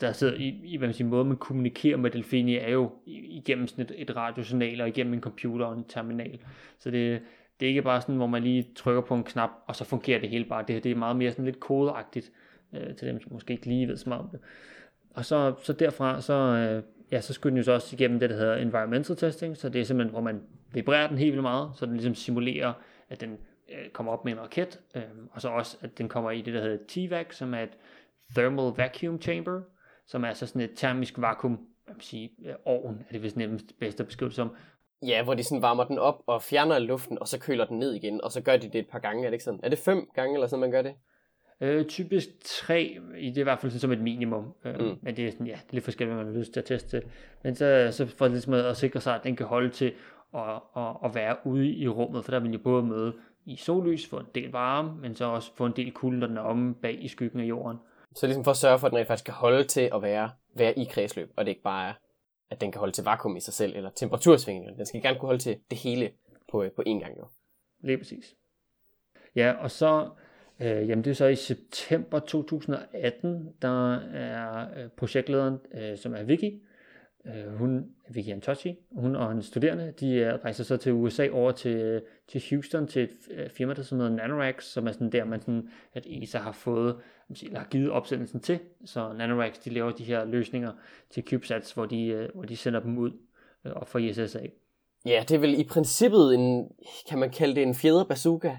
der 0.00 0.12
sidder 0.12 0.34
i, 0.34 0.60
i 0.64 0.76
hvad 0.76 0.88
man 0.88 0.94
siger, 0.94 1.08
måde, 1.08 1.24
man 1.24 1.36
kommunikerer 1.36 1.96
med 1.96 2.10
Delfini, 2.10 2.56
er 2.56 2.68
jo 2.68 2.90
igennem 3.06 3.66
sådan 3.66 3.84
et, 3.84 3.92
et 3.96 4.16
radiosignal 4.16 4.80
og 4.80 4.88
igennem 4.88 5.14
en 5.14 5.20
computer 5.20 5.66
og 5.66 5.78
en 5.78 5.84
terminal. 5.88 6.38
Så 6.78 6.90
det, 6.90 7.22
det 7.60 7.66
er 7.66 7.68
ikke 7.68 7.82
bare 7.82 8.00
sådan, 8.00 8.16
hvor 8.16 8.26
man 8.26 8.42
lige 8.42 8.68
trykker 8.74 9.02
på 9.02 9.14
en 9.14 9.24
knap, 9.24 9.50
og 9.66 9.76
så 9.76 9.84
fungerer 9.84 10.20
det 10.20 10.28
hele 10.28 10.44
bare. 10.44 10.64
Det, 10.68 10.84
det 10.84 10.92
er 10.92 10.96
meget 10.96 11.16
mere 11.16 11.30
sådan 11.30 11.44
lidt 11.44 11.60
kodeagtigt, 11.60 12.32
øh, 12.72 12.94
til 12.94 13.08
dem, 13.08 13.20
som 13.20 13.32
måske 13.32 13.52
ikke 13.52 13.66
lige 13.66 13.88
ved 13.88 13.96
så 13.96 14.08
meget 14.08 14.22
om 14.22 14.28
det. 14.28 14.40
Og 15.14 15.24
så, 15.24 15.54
så 15.62 15.72
derfra, 15.72 16.20
så, 16.20 16.32
øh, 16.32 16.82
ja, 17.12 17.20
så 17.20 17.32
skulle 17.32 17.50
den 17.50 17.56
jo 17.56 17.62
så 17.62 17.72
også 17.72 17.96
igennem 17.96 18.20
det, 18.20 18.30
der 18.30 18.36
hedder 18.36 18.56
environmental 18.56 19.16
testing, 19.16 19.56
så 19.56 19.68
det 19.68 19.80
er 19.80 19.84
simpelthen, 19.84 20.12
hvor 20.12 20.20
man 20.20 20.40
vibrerer 20.72 21.08
den 21.08 21.18
helt 21.18 21.32
vildt 21.32 21.42
meget, 21.42 21.70
så 21.74 21.86
den 21.86 21.94
ligesom 21.94 22.14
simulerer, 22.14 22.72
at 23.10 23.20
den 23.20 23.38
øh, 23.68 23.88
kommer 23.92 24.12
op 24.12 24.24
med 24.24 24.32
en 24.32 24.40
raket, 24.40 24.80
øh, 24.94 25.02
og 25.30 25.40
så 25.40 25.48
også, 25.48 25.76
at 25.80 25.98
den 25.98 26.08
kommer 26.08 26.30
i 26.30 26.40
det, 26.40 26.54
der 26.54 26.62
hedder 26.62 26.78
TVAC, 26.88 27.34
som 27.34 27.54
er 27.54 27.60
et 27.60 27.76
Thermal 28.34 28.72
Vacuum 28.76 29.20
Chamber, 29.20 29.60
som 30.06 30.24
er 30.24 30.32
så 30.32 30.46
sådan 30.46 30.62
et 30.62 30.70
termisk 30.76 31.14
vakuum, 31.18 31.60
jeg 31.88 31.94
vil 31.94 32.04
sige, 32.04 32.30
ovn 32.64 33.04
er 33.08 33.12
det 33.12 33.22
vist 33.22 33.36
nemmest 33.36 33.78
bedst 33.80 34.00
at 34.00 34.06
beskrive 34.06 34.32
som. 34.32 34.50
Ja, 35.06 35.24
hvor 35.24 35.34
de 35.34 35.42
sådan 35.42 35.62
varmer 35.62 35.84
den 35.84 35.98
op 35.98 36.22
og 36.26 36.42
fjerner 36.42 36.78
luften, 36.78 37.18
og 37.18 37.28
så 37.28 37.38
køler 37.38 37.64
den 37.64 37.78
ned 37.78 37.92
igen, 37.92 38.24
og 38.24 38.32
så 38.32 38.40
gør 38.40 38.56
de 38.56 38.68
det 38.68 38.74
et 38.74 38.88
par 38.88 38.98
gange, 38.98 39.24
er 39.24 39.30
det 39.30 39.34
ikke 39.34 39.44
sådan? 39.44 39.60
Er 39.62 39.68
det 39.68 39.78
fem 39.78 40.08
gange, 40.14 40.34
eller 40.34 40.46
sådan 40.46 40.60
man 40.60 40.70
gør 40.70 40.82
det? 40.82 40.94
Øh, 41.60 41.86
typisk 41.86 42.28
tre, 42.44 42.98
i 43.18 43.28
det 43.28 43.36
er 43.36 43.40
i 43.40 43.42
hvert 43.42 43.58
fald 43.58 43.72
sådan 43.72 43.80
som 43.80 43.92
et 43.92 44.00
minimum. 44.00 44.54
Øh, 44.64 44.80
mm. 44.80 44.98
Men 45.02 45.16
det 45.16 45.26
er, 45.26 45.30
sådan, 45.30 45.46
ja, 45.46 45.52
det 45.52 45.68
er 45.68 45.72
lidt 45.72 45.84
forskelligt, 45.84 46.14
hvad 46.14 46.24
man 46.24 46.34
har 46.34 46.40
lyst 46.40 46.52
til 46.52 46.60
at 46.60 46.66
teste. 46.66 47.02
Men 47.42 47.54
så, 47.54 47.88
så 47.90 48.06
for 48.06 48.28
ligesom 48.28 48.52
at 48.52 48.76
sikre 48.76 49.00
sig, 49.00 49.14
at 49.14 49.24
den 49.24 49.36
kan 49.36 49.46
holde 49.46 49.70
til 49.70 49.92
at, 50.34 50.62
at, 50.76 50.96
at 51.04 51.14
være 51.14 51.36
ude 51.44 51.68
i 51.68 51.88
rummet, 51.88 52.24
for 52.24 52.32
der 52.32 52.40
vil 52.40 52.52
jo 52.52 52.58
både 52.58 52.82
møde 52.82 53.12
i 53.46 53.56
sollys, 53.56 54.08
få 54.08 54.18
en 54.18 54.26
del 54.34 54.50
varme, 54.50 55.00
men 55.00 55.14
så 55.14 55.24
også 55.24 55.56
få 55.56 55.66
en 55.66 55.72
del 55.76 55.92
kulde, 55.92 56.18
når 56.18 56.26
den 56.26 56.36
er 56.36 56.40
omme 56.40 56.74
bag 56.74 57.04
i 57.04 57.08
skyggen 57.08 57.40
af 57.40 57.44
jorden. 57.44 57.78
Så 58.14 58.26
ligesom 58.26 58.44
for 58.44 58.50
at 58.50 58.56
sørge 58.56 58.78
for, 58.78 58.86
at 58.86 58.90
den 58.90 58.98
rent 58.98 59.06
faktisk 59.06 59.24
kan 59.24 59.34
holde 59.34 59.64
til 59.64 59.90
at 59.94 60.02
være, 60.02 60.30
være 60.54 60.78
i 60.78 60.84
kredsløb, 60.84 61.32
og 61.36 61.44
det 61.44 61.50
ikke 61.50 61.62
bare 61.62 61.88
er, 61.88 61.92
at 62.50 62.60
den 62.60 62.72
kan 62.72 62.78
holde 62.78 62.92
til 62.92 63.04
vakuum 63.04 63.36
i 63.36 63.40
sig 63.40 63.54
selv, 63.54 63.76
eller 63.76 63.90
temperatursvingninger. 63.90 64.76
Den 64.76 64.86
skal 64.86 65.02
gerne 65.02 65.18
kunne 65.18 65.26
holde 65.26 65.42
til 65.42 65.58
det 65.70 65.78
hele 65.78 66.10
på, 66.50 66.62
øh, 66.62 66.70
på 66.70 66.82
én 66.86 66.98
gang 67.00 67.18
jo. 67.18 67.26
Lige 67.80 67.98
præcis. 67.98 68.34
Ja, 69.36 69.52
og 69.52 69.70
så, 69.70 70.10
øh, 70.60 70.88
jamen 70.88 71.04
det 71.04 71.10
er 71.10 71.14
så 71.14 71.26
i 71.26 71.36
september 71.36 72.18
2018, 72.18 73.52
der 73.62 73.94
er 73.94 74.68
øh, 74.76 74.90
projektlederen, 74.96 75.58
øh, 75.74 75.98
som 75.98 76.14
er 76.14 76.22
Vicky, 76.22 76.62
øh, 77.26 77.54
hun, 77.54 77.86
Vicky 78.08 78.28
Antochi, 78.28 78.78
hun 78.92 79.16
og 79.16 79.28
hendes 79.28 79.46
studerende, 79.46 79.94
de 80.00 80.14
øh, 80.14 80.34
rejser 80.34 80.64
så 80.64 80.76
til 80.76 80.92
USA 80.92 81.28
over 81.30 81.52
til, 81.52 81.76
øh, 81.76 82.02
til 82.28 82.42
Houston 82.50 82.86
til 82.86 83.02
et 83.30 83.52
firma, 83.52 83.74
der 83.74 83.88
hedder 83.90 84.10
Nanorax, 84.10 84.64
som 84.64 84.86
er 84.86 84.92
sådan 84.92 85.12
der, 85.12 85.24
man 85.24 85.40
sådan, 85.40 85.68
at 85.94 86.06
ESA 86.06 86.38
har 86.38 86.52
fået, 86.52 86.96
eller 87.42 87.58
har 87.58 87.66
givet 87.66 87.90
opsendelsen 87.90 88.40
til. 88.40 88.58
Så 88.84 89.12
Nanorax, 89.12 89.58
de 89.64 89.70
laver 89.70 89.90
de 89.90 90.04
her 90.04 90.24
løsninger 90.24 90.72
til 91.10 91.24
CubeSats, 91.28 91.72
hvor 91.72 91.86
de, 91.86 92.06
øh, 92.06 92.28
hvor 92.34 92.44
de 92.44 92.56
sender 92.56 92.80
dem 92.80 92.98
ud 92.98 93.10
øh, 93.66 93.72
og 93.76 93.88
får 93.88 93.98
ISS 93.98 94.36
af. 94.36 94.52
Ja, 95.06 95.24
det 95.28 95.34
er 95.34 95.38
vel 95.38 95.60
i 95.60 95.64
princippet 95.64 96.34
en, 96.34 96.68
kan 97.08 97.18
man 97.18 97.30
kalde 97.30 97.54
det 97.54 97.62
en 97.62 97.74
fjeder 97.74 98.04
bazooka. 98.04 98.56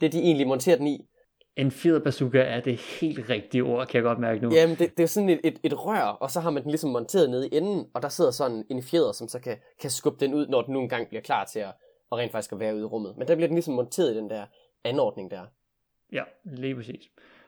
Det 0.00 0.12
de 0.12 0.18
egentlig 0.18 0.46
monterer 0.46 0.76
den 0.76 0.86
i. 0.86 1.08
En 1.56 1.70
fjederbazooka 1.70 2.40
er 2.42 2.60
det 2.60 2.80
helt 3.00 3.30
rigtige 3.30 3.62
ord, 3.62 3.86
kan 3.86 3.94
jeg 3.94 4.02
godt 4.02 4.18
mærke 4.18 4.40
nu. 4.40 4.54
Jamen, 4.54 4.76
det, 4.78 4.96
det 4.96 5.02
er 5.02 5.06
sådan 5.06 5.28
et, 5.28 5.40
et, 5.44 5.58
et 5.62 5.86
rør, 5.86 6.00
og 6.00 6.30
så 6.30 6.40
har 6.40 6.50
man 6.50 6.62
den 6.62 6.70
ligesom 6.70 6.90
monteret 6.90 7.30
nede 7.30 7.48
i 7.48 7.56
enden, 7.56 7.86
og 7.94 8.02
der 8.02 8.08
sidder 8.08 8.30
sådan 8.30 8.64
en 8.70 8.82
fjeder, 8.82 9.12
som 9.12 9.28
så 9.28 9.40
kan, 9.40 9.56
kan 9.80 9.90
skubbe 9.90 10.24
den 10.24 10.34
ud, 10.34 10.46
når 10.46 10.62
den 10.62 10.72
nu 10.72 10.80
engang 10.80 11.08
bliver 11.08 11.22
klar 11.22 11.44
til 11.44 11.58
at, 11.58 11.72
at 12.12 12.18
rent 12.18 12.32
faktisk 12.32 12.52
at 12.52 12.60
være 12.60 12.74
ude 12.74 12.82
i 12.82 12.84
rummet. 12.84 13.16
Men 13.18 13.28
der 13.28 13.34
bliver 13.34 13.48
den 13.48 13.54
ligesom 13.54 13.74
monteret 13.74 14.14
i 14.14 14.16
den 14.16 14.30
der 14.30 14.46
anordning 14.84 15.30
der. 15.30 15.42
Ja, 16.12 16.22
lige 16.44 16.74
præcis. 16.74 17.02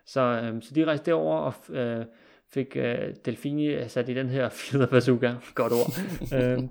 Så, 0.06 0.20
øhm, 0.20 0.62
så 0.62 0.74
de 0.74 0.84
rejste 0.84 1.06
derover 1.06 1.36
og 1.36 1.76
øh, 1.76 2.04
fik 2.52 2.76
øh, 2.76 3.14
Delfini 3.24 3.88
sat 3.88 4.08
i 4.08 4.14
den 4.14 4.28
her 4.28 4.48
fjederbazooka, 4.58 5.34
godt 5.54 5.72
ord. 5.72 5.92
øhm, 6.38 6.68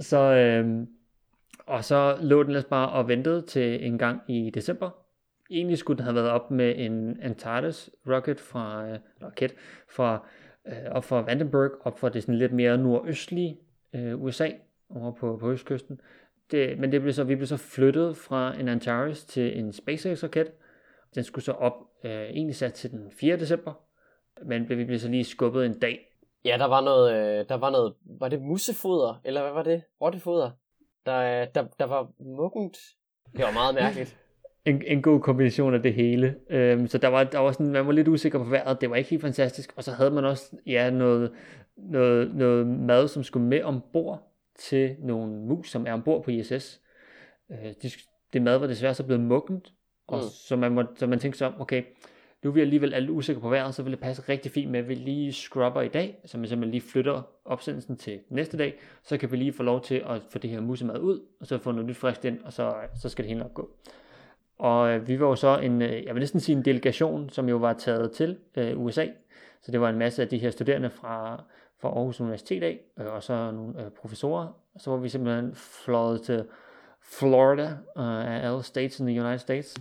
så, 0.00 0.18
øhm, 0.18 0.88
og 1.66 1.84
så 1.84 2.18
lå 2.20 2.42
den 2.42 2.50
ellers 2.50 2.64
bare 2.64 2.88
og 2.88 3.08
ventede 3.08 3.42
til 3.42 3.86
en 3.86 3.98
gang 3.98 4.20
i 4.28 4.50
december, 4.54 4.90
egentlig 5.50 5.78
skulle 5.78 5.96
den 5.96 6.04
have 6.04 6.14
været 6.14 6.30
op 6.30 6.50
med 6.50 6.74
en 6.76 7.20
Antares 7.20 7.90
rocket 8.08 8.40
fra, 8.40 8.88
øh, 8.88 8.98
rocket 9.22 9.54
fra, 9.88 10.28
øh, 10.66 10.90
op 10.90 11.04
fra 11.04 11.20
Vandenberg, 11.20 11.70
op 11.80 11.98
fra 11.98 12.08
det 12.08 12.22
sådan 12.22 12.38
lidt 12.38 12.52
mere 12.52 12.78
nordøstlige 12.78 13.58
øh, 13.94 14.22
USA, 14.22 14.48
over 14.90 15.12
på, 15.12 15.36
på 15.36 15.52
østkysten. 15.52 16.00
Det, 16.50 16.78
men 16.78 16.92
det 16.92 17.00
blev 17.00 17.12
så, 17.12 17.24
vi 17.24 17.34
blev 17.34 17.46
så 17.46 17.56
flyttet 17.56 18.16
fra 18.16 18.60
en 18.60 18.68
Antares 18.68 19.24
til 19.24 19.58
en 19.58 19.72
SpaceX-raket. 19.72 20.52
Den 21.14 21.24
skulle 21.24 21.44
så 21.44 21.52
op, 21.52 21.74
øh, 22.04 22.30
egentlig 22.30 22.56
sat 22.56 22.74
til 22.74 22.90
den 22.90 23.12
4. 23.20 23.36
december, 23.36 23.72
men 24.44 24.68
vi 24.68 24.84
blev 24.84 24.98
så 24.98 25.08
lige 25.08 25.24
skubbet 25.24 25.66
en 25.66 25.78
dag. 25.78 26.10
Ja, 26.44 26.56
der 26.58 26.66
var 26.66 26.80
noget, 26.80 27.14
øh, 27.14 27.48
der 27.48 27.54
var 27.54 27.70
noget, 27.70 27.94
var 28.04 28.28
det 28.28 28.42
mussefoder, 28.42 29.20
eller 29.24 29.42
hvad 29.42 29.52
var 29.52 29.62
det? 29.62 29.82
Rottefoder? 30.00 30.50
Der, 31.06 31.44
der, 31.44 31.66
der 31.78 31.84
var 31.84 32.12
muggent. 32.18 32.78
Det 33.32 33.44
var 33.44 33.52
meget 33.52 33.74
mærkeligt 33.74 34.16
en, 34.64 34.82
en 34.86 35.02
god 35.02 35.20
kombination 35.20 35.74
af 35.74 35.82
det 35.82 35.94
hele. 35.94 36.36
Øhm, 36.50 36.86
så 36.86 36.98
der 36.98 37.08
var, 37.08 37.24
der 37.24 37.38
var 37.38 37.52
sådan, 37.52 37.72
man 37.72 37.86
var 37.86 37.92
lidt 37.92 38.08
usikker 38.08 38.38
på 38.38 38.44
vejret, 38.44 38.80
det 38.80 38.90
var 38.90 38.96
ikke 38.96 39.10
helt 39.10 39.22
fantastisk, 39.22 39.72
og 39.76 39.84
så 39.84 39.92
havde 39.92 40.10
man 40.10 40.24
også 40.24 40.56
ja, 40.66 40.90
noget, 40.90 41.32
noget, 41.76 42.34
noget 42.34 42.66
mad, 42.66 43.08
som 43.08 43.22
skulle 43.22 43.46
med 43.46 43.62
ombord 43.62 44.32
til 44.58 44.96
nogle 44.98 45.32
mus, 45.32 45.70
som 45.70 45.86
er 45.86 45.92
ombord 45.92 46.24
på 46.24 46.30
ISS. 46.30 46.80
Øh, 47.50 47.72
de, 47.82 47.90
det 48.32 48.42
mad 48.42 48.58
var 48.58 48.66
desværre 48.66 48.94
så 48.94 49.04
blevet 49.04 49.22
muggent, 49.22 49.72
og 50.06 50.18
mm. 50.18 50.28
så, 50.30 50.56
man 50.56 50.72
må, 50.72 50.84
så 50.96 51.06
man 51.06 51.18
tænkte 51.18 51.38
så, 51.38 51.52
okay, 51.58 51.82
nu 52.42 52.50
er 52.50 52.54
vi 52.54 52.60
alligevel 52.60 52.94
alle 52.94 53.12
usikre 53.12 53.40
på 53.40 53.48
vejret, 53.48 53.74
så 53.74 53.82
vil 53.82 53.92
det 53.92 54.00
passe 54.00 54.22
rigtig 54.28 54.52
fint 54.52 54.70
med, 54.70 54.80
at 54.80 54.88
vi 54.88 54.94
lige 54.94 55.32
scrubber 55.32 55.82
i 55.82 55.88
dag, 55.88 56.20
så 56.24 56.38
man 56.38 56.48
simpelthen 56.48 56.70
lige 56.70 56.90
flytter 56.90 57.22
opsendelsen 57.44 57.96
til 57.96 58.20
næste 58.28 58.58
dag, 58.58 58.74
så 59.02 59.16
kan 59.18 59.32
vi 59.32 59.36
lige 59.36 59.52
få 59.52 59.62
lov 59.62 59.80
til 59.80 59.94
at 59.94 60.22
få 60.30 60.38
det 60.38 60.50
her 60.50 60.60
musemad 60.60 60.98
ud, 60.98 61.20
og 61.40 61.46
så 61.46 61.58
få 61.58 61.72
noget 61.72 61.86
nyt 61.86 61.96
frisk 61.96 62.24
ind, 62.24 62.38
og 62.44 62.52
så, 62.52 62.74
så 63.02 63.08
skal 63.08 63.22
det 63.22 63.28
hele 63.28 63.40
nok 63.40 63.54
gå. 63.54 63.70
Og 64.58 64.90
øh, 64.90 65.08
vi 65.08 65.20
var 65.20 65.26
jo 65.26 65.34
så 65.34 65.58
en, 65.58 65.82
øh, 65.82 66.04
jeg 66.04 66.14
vil 66.14 66.20
næsten 66.20 66.40
sige 66.40 66.56
en 66.56 66.64
delegation, 66.64 67.30
som 67.30 67.48
jo 67.48 67.56
var 67.56 67.72
taget 67.72 68.12
til 68.12 68.38
øh, 68.56 68.80
USA. 68.80 69.06
Så 69.62 69.72
det 69.72 69.80
var 69.80 69.88
en 69.88 69.98
masse 69.98 70.22
af 70.22 70.28
de 70.28 70.38
her 70.38 70.50
studerende 70.50 70.90
fra, 70.90 71.44
fra 71.80 71.88
Aarhus 71.88 72.20
Universitet 72.20 72.62
af, 72.62 72.80
øh, 73.00 73.06
og 73.06 73.22
så 73.22 73.50
nogle 73.50 73.84
øh, 73.84 73.90
professorer. 73.90 74.48
Så 74.78 74.90
var 74.90 74.96
vi 74.96 75.08
simpelthen 75.08 75.54
fløjet 75.54 76.22
til 76.22 76.44
Florida 77.04 77.66
uh, 77.96 78.32
af 78.32 78.48
alle 78.48 78.62
states 78.62 79.00
in 79.00 79.06
the 79.06 79.20
United 79.20 79.38
States, 79.38 79.76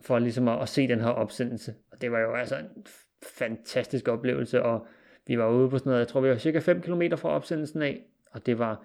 for 0.00 0.18
ligesom 0.18 0.48
at, 0.48 0.62
at 0.62 0.68
se 0.68 0.88
den 0.88 1.00
her 1.00 1.08
opsendelse. 1.08 1.74
Og 1.92 2.00
det 2.00 2.12
var 2.12 2.18
jo 2.18 2.34
altså 2.34 2.56
en 2.56 2.86
fantastisk 3.22 4.08
oplevelse, 4.08 4.62
og 4.62 4.86
vi 5.26 5.38
var 5.38 5.48
ude 5.48 5.70
på 5.70 5.78
sådan 5.78 5.90
noget, 5.90 6.00
jeg 6.00 6.08
tror 6.08 6.20
vi 6.20 6.28
var 6.28 6.36
cirka 6.36 6.58
5 6.58 6.82
km 6.82 7.02
fra 7.16 7.28
opsendelsen 7.28 7.82
af, 7.82 8.02
og 8.30 8.46
det 8.46 8.58
var 8.58 8.82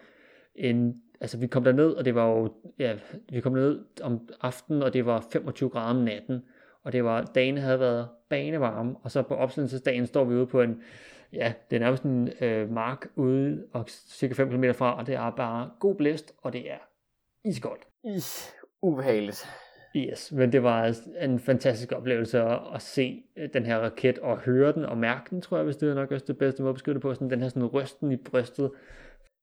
en 0.56 1.02
altså 1.24 1.38
vi 1.38 1.48
kom 1.48 1.64
derned, 1.64 1.92
og 1.92 2.06
det 2.06 2.16
var 2.16 2.28
jo, 2.28 2.54
ja, 2.80 2.96
vi 3.30 3.42
kom 3.42 3.54
ned 3.54 3.80
om 4.02 4.30
aftenen, 4.42 4.84
og 4.84 4.94
det 4.94 5.06
var 5.06 5.28
25 5.32 5.70
grader 5.70 5.90
om 5.90 5.96
natten, 5.96 6.44
og 6.84 6.94
det 6.94 7.04
var, 7.04 7.22
dagen 7.22 7.58
havde 7.58 7.80
været 7.80 8.08
banevarme, 8.30 8.96
og 9.04 9.12
så 9.12 9.22
på 9.22 9.36
opsendelsesdagen 9.36 10.08
står 10.08 10.24
vi 10.24 10.36
ude 10.36 10.48
på 10.48 10.62
en, 10.62 10.82
ja, 11.34 11.54
det 11.70 11.76
er 11.76 11.80
nærmest 11.80 12.04
en 12.04 12.30
øh, 12.42 12.72
mark 12.72 13.08
ude, 13.16 13.66
og 13.74 13.86
cirka 13.90 14.34
5 14.34 14.50
km 14.50 14.64
fra, 14.74 14.98
og 14.98 15.08
det 15.08 15.16
er 15.16 15.30
bare 15.30 15.70
god 15.80 15.96
blæst, 15.96 16.34
og 16.42 16.54
det 16.54 16.72
er 16.72 16.78
iskoldt. 17.46 17.88
Is, 18.04 18.54
ubehageligt. 18.82 19.48
Yes, 19.96 20.32
men 20.32 20.52
det 20.52 20.64
var 20.64 20.96
en 21.22 21.40
fantastisk 21.40 21.92
oplevelse 21.92 22.42
at, 22.42 22.60
at 22.76 22.82
se 22.82 23.24
øh, 23.38 23.50
den 23.54 23.66
her 23.66 23.80
raket 23.80 24.20
og 24.20 24.38
høre 24.38 24.72
den 24.72 24.86
og 24.86 24.98
mærke 24.98 25.30
den, 25.30 25.42
tror 25.42 25.58
jeg, 25.58 25.64
hvis 25.64 25.76
det 25.76 25.90
er 25.90 25.94
nok 25.94 26.12
også 26.12 26.26
det 26.28 26.38
bedste 26.38 26.62
måde 26.62 26.70
at 26.70 26.76
beskrive 26.76 26.94
det 26.94 27.02
på. 27.02 27.14
Sådan 27.14 27.30
den 27.30 27.42
her 27.42 27.50
sådan 27.50 27.66
rysten 27.66 28.12
i 28.12 28.18
brystet, 28.18 28.72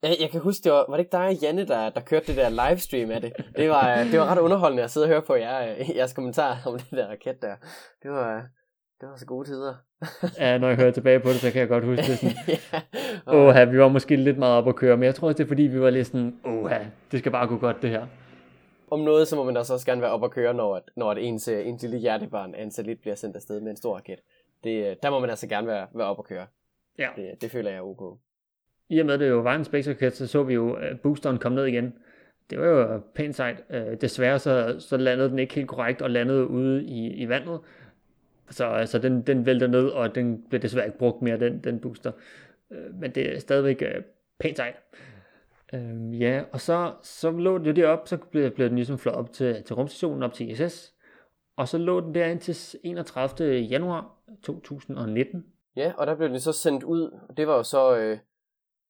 jeg, 0.03 0.17
jeg 0.21 0.31
kan 0.31 0.41
huske, 0.41 0.65
det 0.65 0.73
var, 0.73 0.85
var 0.89 0.97
det 0.97 1.01
ikke 1.01 1.13
dig 1.13 1.27
og 1.27 1.35
Janne, 1.35 1.67
der, 1.67 1.91
der 1.91 2.01
kørte 2.01 2.27
det 2.27 2.37
der 2.37 2.69
livestream 2.69 3.11
af 3.11 3.21
det? 3.21 3.33
Det 3.57 3.71
var, 3.71 4.05
det 4.05 4.19
var 4.19 4.27
ret 4.27 4.39
underholdende 4.39 4.83
at 4.83 4.91
sidde 4.91 5.05
og 5.05 5.09
høre 5.09 5.23
på 5.23 5.35
jer, 5.35 5.75
jeres 5.97 6.13
kommentarer 6.13 6.57
om 6.67 6.79
det 6.79 6.91
der 6.91 7.07
raket 7.07 7.43
der. 7.43 7.57
Det 8.03 8.11
var, 8.11 8.47
det 9.01 9.09
var 9.09 9.17
så 9.17 9.27
gode 9.27 9.49
tider. 9.49 9.75
ja, 10.39 10.59
når 10.59 10.69
jeg 10.69 10.77
hører 10.77 10.91
tilbage 10.91 11.21
på 11.21 11.29
det, 11.29 11.37
så 11.37 11.51
kan 11.51 11.61
jeg 11.61 11.69
godt 11.69 11.85
huske 11.85 12.03
det 12.03 12.19
sådan, 12.19 12.37
ja. 13.27 13.63
åh, 13.63 13.73
vi 13.73 13.79
var 13.79 13.89
måske 13.89 14.17
lidt 14.17 14.39
meget 14.39 14.57
op 14.57 14.69
at 14.69 14.77
køre, 14.77 14.97
men 14.97 15.05
jeg 15.05 15.15
tror 15.15 15.29
også, 15.29 15.39
det 15.39 15.45
er 15.45 15.49
fordi, 15.49 15.63
vi 15.63 15.81
var 15.81 15.91
lidt 15.91 16.07
sådan, 16.07 16.41
åh, 16.45 16.71
det 17.13 17.19
skal 17.19 17.33
bare 17.33 17.47
gå 17.47 17.59
godt 17.59 17.83
det 17.83 17.91
her. 17.91 18.07
Om 18.91 19.01
noget, 19.01 19.29
så 19.29 19.37
må 19.37 19.45
man 19.45 19.57
også 19.57 19.83
gerne 19.87 20.01
være 20.03 20.11
op 20.11 20.25
at 20.25 20.31
køre, 20.31 20.55
når, 20.55 20.81
når 20.97 21.15
det 21.15 21.29
ens, 21.29 21.49
ens 21.49 21.83
lille 21.83 21.99
hjertebarn, 21.99 22.55
en 22.55 22.71
satellit, 22.71 23.01
bliver 23.01 23.15
sendt 23.15 23.37
afsted 23.37 23.61
med 23.61 23.71
en 23.71 23.77
stor 23.77 23.97
raket. 23.97 24.19
Det, 24.65 25.03
der 25.03 25.11
må 25.11 25.19
man 25.19 25.31
altså 25.31 25.49
gerne 25.49 25.67
være, 25.67 25.87
være 25.95 26.07
op 26.07 26.19
at 26.19 26.25
køre. 26.25 26.47
Ja. 26.99 27.09
Det, 27.17 27.43
det 27.43 27.51
føler 27.51 27.71
jeg 27.71 27.79
er 27.79 27.83
ok 27.83 28.19
i 28.91 28.99
og 28.99 29.07
med, 29.07 29.15
at 29.15 29.21
det 29.21 29.29
jo 29.29 29.41
var 29.41 29.55
en 29.55 29.65
Space 29.65 29.91
Rocket, 29.91 30.17
så 30.17 30.27
så 30.27 30.43
vi 30.43 30.55
jo 30.55 30.77
uh, 30.77 30.99
boosteren 31.03 31.39
komme 31.39 31.57
ned 31.57 31.67
igen. 31.67 31.95
Det 32.51 32.61
var 32.61 32.67
jo 32.67 33.01
pænt 33.15 33.37
sejt. 33.37 33.63
Desværre 34.01 34.39
så, 34.39 34.77
så 34.79 34.97
landede 34.97 35.31
den 35.31 35.39
ikke 35.39 35.55
helt 35.55 35.69
korrekt 35.69 36.03
og 36.03 36.11
landede 36.11 36.47
ude 36.47 36.85
i, 36.85 37.07
i 37.07 37.29
vandet. 37.29 37.61
Så 38.51 38.67
altså, 38.67 38.99
den, 38.99 39.23
den 39.23 39.47
vælter 39.47 39.67
ned, 39.67 39.89
og 39.89 40.15
den 40.15 40.45
blev 40.49 40.63
desværre 40.63 40.87
ikke 40.87 40.99
brugt 40.99 41.23
mere, 41.23 41.39
den, 41.39 41.65
den 41.65 41.81
booster. 41.81 42.13
Uh, 42.71 43.01
men 43.01 43.15
det 43.15 43.35
er 43.35 43.41
stadigvæk 43.41 43.83
uh, 43.83 44.03
pænt 44.39 44.57
sejt. 44.57 44.75
Uh, 45.73 46.21
ja, 46.21 46.43
og 46.53 46.61
så, 46.61 46.93
så 47.03 47.31
lå 47.31 47.59
den 47.59 47.67
jo 47.67 47.73
derop, 47.73 48.09
så 48.09 48.17
blev, 48.17 48.51
blev 48.51 48.69
den 48.69 48.77
ligesom 48.77 48.99
flået 48.99 49.17
op 49.17 49.33
til, 49.33 49.63
til 49.63 49.77
rumstationen, 49.77 50.23
op 50.23 50.35
til 50.35 50.51
ISS. 50.51 50.95
Og 51.57 51.69
så 51.69 51.79
lå 51.79 52.01
den 52.01 52.15
der 52.15 52.27
indtil 52.27 52.57
31. 52.83 53.59
januar 53.59 54.17
2019. 54.43 55.47
Ja, 55.77 55.93
og 55.97 56.07
der 56.07 56.15
blev 56.15 56.29
det 56.29 56.43
så 56.43 56.53
sendt 56.53 56.83
ud, 56.83 57.19
det 57.37 57.47
var 57.47 57.57
jo 57.57 57.63
så, 57.63 57.97
øh, 57.97 58.19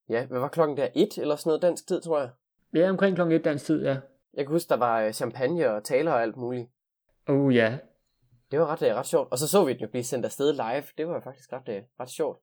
ja, 0.09 0.25
hvad 0.25 0.39
var 0.39 0.47
klokken 0.47 0.77
der? 0.77 0.87
Et 0.95 1.17
eller 1.17 1.35
sådan 1.35 1.49
noget 1.49 1.61
dansk 1.61 1.87
tid, 1.87 2.01
tror 2.01 2.19
jeg. 2.19 2.29
Ja, 2.73 2.89
omkring 2.89 3.15
klokken 3.15 3.35
1 3.35 3.45
dansk 3.45 3.65
tid, 3.65 3.83
ja. 3.83 3.97
Jeg 4.33 4.45
kan 4.45 4.51
huske, 4.51 4.69
der 4.69 4.77
var 4.77 5.01
øh, 5.01 5.13
champagne 5.13 5.71
og 5.71 5.83
taler 5.83 6.11
og 6.11 6.21
alt 6.21 6.37
muligt. 6.37 6.69
Oh 7.27 7.55
ja, 7.55 7.77
Det 8.51 8.59
var 8.59 8.67
ret, 8.67 8.81
øh, 8.81 8.95
ret 8.95 9.05
sjovt. 9.05 9.31
Og 9.31 9.37
så 9.37 9.47
så 9.47 9.65
vi 9.65 9.73
den 9.73 9.81
jo 9.81 9.87
blive 9.87 10.03
sendt 10.03 10.25
afsted 10.25 10.53
live. 10.53 10.83
Det 10.97 11.07
var 11.07 11.21
faktisk 11.21 11.53
ret, 11.53 11.69
øh, 11.69 11.81
ret 11.99 12.09
sjovt. 12.09 12.39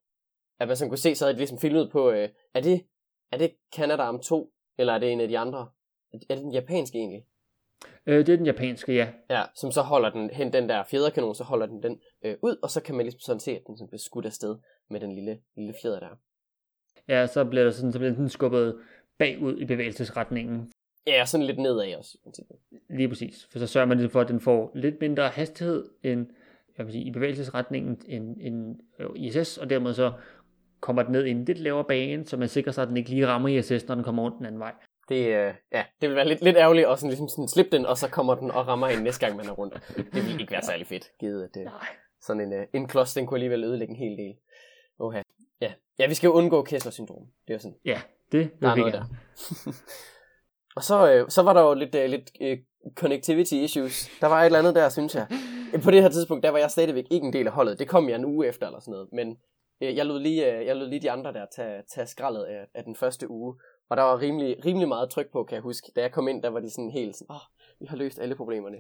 At 0.61 0.69
man 0.69 0.77
sådan 0.77 0.91
kunne 0.91 0.99
se, 0.99 1.15
så 1.15 1.25
havde 1.25 1.35
de 1.35 1.39
ligesom 1.39 1.59
filmet 1.59 1.91
på, 1.93 2.11
øh, 2.11 2.29
er 2.55 2.61
det, 2.61 2.87
er 3.33 3.39
det 3.39 3.55
Canada 3.77 4.03
om 4.03 4.21
2, 4.21 4.53
eller 4.79 4.93
er 4.93 4.99
det 4.99 5.13
en 5.13 5.21
af 5.21 5.29
de 5.29 5.39
andre? 5.39 5.69
Er 6.13 6.35
det 6.35 6.45
den 6.45 6.53
japanske 6.53 6.99
egentlig? 6.99 7.25
øh, 8.07 8.27
det 8.27 8.33
er 8.33 8.37
den 8.37 8.47
japanske, 8.47 8.95
ja. 8.95 9.09
Ja, 9.31 9.43
som 9.55 9.71
så 9.73 9.83
holder 9.83 10.11
den 10.11 10.31
hen 10.31 10.53
den 10.53 10.69
der 10.69 10.85
fjederkanon, 10.85 11.35
så 11.35 11.45
holder 11.45 11.67
den 11.67 11.83
den 11.83 12.01
øh, 12.25 12.37
ud, 12.43 12.57
og 12.63 12.71
så 12.71 12.83
kan 12.83 12.95
man 12.95 13.05
ligesom 13.05 13.21
sådan 13.21 13.41
se, 13.41 13.51
at 13.51 13.63
den 13.67 13.77
sådan 13.77 13.89
bliver 13.89 13.99
skudt 13.99 14.27
afsted 14.27 14.57
med 14.91 15.01
den 15.01 15.15
lille, 15.15 15.39
lille 15.57 15.75
fjeder 15.83 16.01
der. 16.01 16.09
Ja, 17.09 17.27
så 17.27 17.45
bliver 17.45 17.65
der 17.65 17.71
sådan, 17.71 17.93
så 17.93 17.99
bliver 17.99 18.15
den 18.15 18.29
skubbet 18.29 18.81
bagud 19.19 19.59
i 19.59 19.65
bevægelsesretningen. 19.65 20.73
Ja, 21.09 21.25
sådan 21.25 21.47
lidt 21.47 21.59
nedad 21.59 21.95
også. 21.97 22.19
Lige 22.91 23.09
præcis. 23.09 23.49
For 23.53 23.59
så 23.59 23.67
sørger 23.67 23.87
man 23.87 23.97
ligesom 23.97 24.11
for, 24.11 24.21
at 24.21 24.29
den 24.29 24.41
får 24.41 24.73
lidt 24.75 25.01
mindre 25.01 25.29
hastighed 25.29 25.89
end, 26.03 26.27
jeg 26.79 26.87
vil 26.87 26.93
sige, 26.93 27.05
i 27.05 27.11
bevægelsesretningen 27.11 28.01
end, 28.07 28.37
end 28.41 28.77
øh, 28.99 29.07
ISS, 29.17 29.59
og 29.59 29.71
dermed 29.71 29.95
så 29.95 30.13
kommer 30.81 31.03
den 31.03 31.13
ned 31.13 31.25
i 31.25 31.31
en 31.31 31.45
lidt 31.45 31.59
lavere 31.59 31.85
bane, 31.85 32.27
så 32.27 32.37
man 32.37 32.49
sikrer 32.49 32.73
sig, 32.73 32.83
at 32.83 32.89
den 32.89 32.97
ikke 32.97 33.11
lige 33.11 33.27
rammer 33.27 33.49
ISS, 33.49 33.89
når 33.89 33.95
den 33.95 34.05
kommer 34.05 34.23
rundt 34.23 34.39
den 34.39 34.47
anden 34.47 34.61
vej. 34.61 34.73
Det, 35.09 35.27
øh, 35.27 35.55
ja, 35.73 35.85
det 36.01 36.09
vil 36.09 36.17
være 36.17 36.29
lidt, 36.29 36.43
lidt 36.43 36.57
ærgerligt 36.57 36.89
at 36.89 36.99
sådan, 36.99 37.11
ligesom 37.11 37.29
sådan 37.29 37.49
slippe 37.49 37.77
den, 37.77 37.87
og 37.87 37.99
så 37.99 38.09
kommer 38.09 38.35
den 38.35 38.51
og 38.51 38.67
rammer 38.67 38.87
en 38.87 39.03
næste 39.03 39.27
gang, 39.27 39.37
man 39.37 39.47
er 39.47 39.53
rundt. 39.53 39.75
Det 39.97 40.25
vil 40.25 40.41
ikke 40.41 40.53
være 40.53 40.63
særlig 40.63 40.87
fedt, 40.87 41.11
givet 41.21 41.45
at 41.45 41.51
det, 41.55 41.65
Nej. 41.65 41.87
sådan 42.23 42.43
en, 42.43 42.53
øh, 42.53 42.67
en 42.73 42.89
klods, 42.89 43.15
den 43.15 43.27
kunne 43.27 43.37
alligevel 43.37 43.65
ødelægge 43.65 43.91
en 43.91 43.97
hel 43.97 44.19
del. 44.19 44.35
Oha. 44.99 45.23
Ja. 45.61 45.73
ja, 45.99 46.07
vi 46.07 46.15
skal 46.15 46.27
jo 46.29 46.33
undgå 46.33 46.63
Kessler-syndrom. 46.63 47.27
Det 47.49 47.51
er 47.51 47.55
jo 47.55 47.59
sådan. 47.59 47.77
Ja, 47.85 48.01
det 48.33 48.51
er 48.63 48.75
vil 48.75 48.85
vi 48.85 48.91
gerne. 48.91 49.07
og 50.79 50.85
så, 50.85 51.13
øh, 51.13 51.29
så 51.29 51.43
var 51.43 51.53
der 51.53 51.63
jo 51.63 51.75
lidt, 51.75 51.95
øh, 51.95 52.11
lidt 52.11 52.31
øh, 52.41 52.59
connectivity 52.95 53.53
issues. 53.55 54.11
Der 54.21 54.27
var 54.27 54.41
et 54.41 54.47
eller 54.47 54.59
andet 54.59 54.75
der, 54.75 54.89
synes 54.89 55.15
jeg. 55.15 55.27
På 55.85 55.91
det 55.91 56.03
her 56.03 56.09
tidspunkt, 56.09 56.43
der 56.45 56.51
var 56.51 56.59
jeg 56.59 56.71
stadigvæk 56.71 57.05
ikke 57.11 57.27
en 57.27 57.33
del 57.33 57.47
af 57.47 57.53
holdet. 57.53 57.79
Det 57.79 57.89
kom 57.89 58.09
jeg 58.09 58.17
en 58.17 58.25
uge 58.25 58.47
efter 58.47 58.67
eller 58.67 58.81
sådan 58.81 58.93
noget. 58.93 59.09
Men 59.13 59.37
øh, 59.83 59.97
jeg, 59.97 60.07
lod 60.07 60.21
lige, 60.21 60.53
øh, 60.59 60.67
jeg 60.67 60.77
lod 60.77 60.89
lige 60.89 61.01
de 61.01 61.11
andre 61.11 61.33
der 61.33 61.47
tage, 61.57 61.83
tage 61.95 62.07
skraldet 62.07 62.45
af, 62.45 62.67
af 62.75 62.85
den 62.85 62.97
første 62.97 63.31
uge. 63.31 63.55
Og 63.91 63.97
der 63.97 64.03
var 64.03 64.21
rimelig, 64.21 64.65
rimelig 64.65 64.89
meget 64.89 65.11
tryk 65.11 65.33
på, 65.33 65.45
kan 65.45 65.55
jeg 65.55 65.63
huske. 65.63 65.93
Da 65.97 66.01
jeg 66.01 66.13
kom 66.13 66.29
ind, 66.29 66.43
der 66.43 66.49
var 66.51 66.61
de 66.61 66.71
sådan 66.71 66.91
helt 66.91 67.17
sådan, 67.17 67.27
åh, 67.31 67.37
oh, 67.37 67.41
vi 67.81 67.87
har 67.87 67.97
løst 67.97 68.19
alle 68.21 68.35
problemerne. 68.35 68.77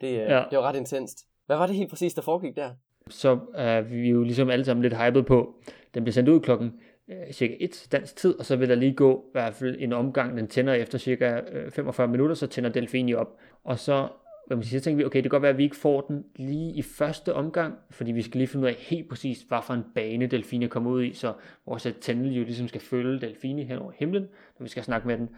Det, 0.00 0.08
øh, 0.08 0.16
Ja. 0.16 0.44
det 0.50 0.58
var 0.58 0.62
ret 0.62 0.76
intenst. 0.76 1.18
Hvad 1.46 1.56
var 1.56 1.66
det 1.66 1.76
helt 1.76 1.90
præcis, 1.90 2.14
der 2.14 2.22
foregik 2.22 2.56
der? 2.56 2.70
Så 3.08 3.38
er 3.54 3.80
vi 3.80 4.08
jo 4.08 4.22
ligesom 4.22 4.50
alle 4.50 4.64
sammen 4.64 4.82
lidt 4.82 4.96
hyped 4.96 5.22
på. 5.22 5.54
Den 5.94 6.04
bliver 6.04 6.12
sendt 6.12 6.28
ud 6.28 6.40
klokken 6.40 6.80
øh, 7.10 7.32
cirka 7.32 7.56
1 7.60 7.88
dansk 7.92 8.16
tid, 8.16 8.38
og 8.38 8.44
så 8.44 8.56
vil 8.56 8.68
der 8.68 8.74
lige 8.74 8.94
gå 8.94 9.24
i 9.28 9.30
hvert 9.32 9.54
fald 9.54 9.76
en 9.78 9.92
omgang, 9.92 10.36
den 10.36 10.48
tænder 10.48 10.72
efter 10.72 10.98
cirka 10.98 11.40
øh, 11.52 11.70
45 11.70 12.08
minutter, 12.08 12.34
så 12.34 12.46
tænder 12.46 12.70
Delfini 12.70 13.14
op. 13.14 13.36
Og 13.64 13.78
så, 13.78 14.08
hvad 14.46 14.56
man 14.56 14.64
siger, 14.64 14.80
så 14.80 14.84
tænker 14.84 14.96
vi, 14.96 15.04
okay, 15.04 15.16
det 15.16 15.22
kan 15.22 15.30
godt 15.30 15.42
være, 15.42 15.50
at 15.50 15.58
vi 15.58 15.62
ikke 15.62 15.76
får 15.76 16.00
den 16.00 16.24
lige 16.36 16.72
i 16.72 16.82
første 16.82 17.34
omgang, 17.34 17.74
fordi 17.90 18.12
vi 18.12 18.22
skal 18.22 18.38
lige 18.38 18.48
finde 18.48 18.64
ud 18.64 18.68
af 18.68 18.74
helt 18.78 19.08
præcis, 19.08 19.42
hvad 19.42 19.58
for 19.62 19.74
en 19.74 19.84
bane 19.94 20.26
Delfini 20.26 20.66
kommer 20.66 20.90
ud 20.90 21.02
i, 21.04 21.12
så 21.12 21.32
vores 21.66 21.86
antenne 21.86 22.28
jo 22.28 22.44
ligesom 22.44 22.68
skal 22.68 22.80
følge 22.80 23.20
Delfini 23.20 23.64
hen 23.64 23.78
over 23.78 23.92
himlen, 23.98 24.22
når 24.58 24.64
vi 24.64 24.68
skal 24.68 24.82
snakke 24.82 25.08
med 25.08 25.18
den. 25.18 25.28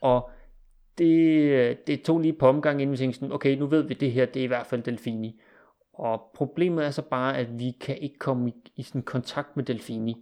Og 0.00 0.30
det, 0.98 1.86
det 1.86 2.02
tog 2.02 2.20
lige 2.20 2.32
på 2.32 2.48
omgang, 2.48 2.82
inden 2.82 2.92
vi 2.92 2.96
tænkte 2.96 3.18
sådan, 3.18 3.34
okay, 3.34 3.58
nu 3.58 3.66
ved 3.66 3.82
vi 3.82 3.94
det 3.94 4.12
her, 4.12 4.26
det 4.26 4.40
er 4.40 4.44
i 4.44 4.48
hvert 4.48 4.66
fald 4.66 4.82
Delfini. 4.82 5.40
Og 5.92 6.30
problemet 6.34 6.84
er 6.84 6.90
så 6.90 7.02
bare, 7.02 7.38
at 7.38 7.58
vi 7.58 7.70
kan 7.80 7.98
ikke 7.98 8.18
komme 8.18 8.48
i, 8.48 8.54
i 8.76 8.82
sådan 8.82 9.02
kontakt 9.02 9.56
med 9.56 9.64
Delfini. 9.64 10.16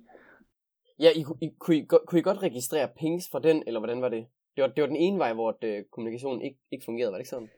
Ja, 1.00 1.10
I, 1.16 1.24
I, 1.40 1.50
kunne, 1.58 1.76
I, 1.76 1.86
kunne 2.06 2.18
I 2.18 2.22
godt 2.22 2.42
registrere 2.42 2.88
pings 3.00 3.28
fra 3.32 3.38
den, 3.38 3.62
eller 3.66 3.80
hvordan 3.80 4.02
var 4.02 4.08
det? 4.08 4.26
Det 4.56 4.62
var, 4.62 4.68
det 4.68 4.82
var 4.82 4.86
den 4.86 4.96
ene 4.96 5.18
vej, 5.18 5.32
hvor 5.32 5.50
det, 5.62 5.68
øh, 5.68 5.84
kommunikationen 5.92 6.42
ikke, 6.42 6.58
ikke 6.72 6.84
fungerede, 6.84 7.12
var 7.12 7.18
det 7.18 7.20
ikke 7.20 7.30
sådan? 7.30 7.48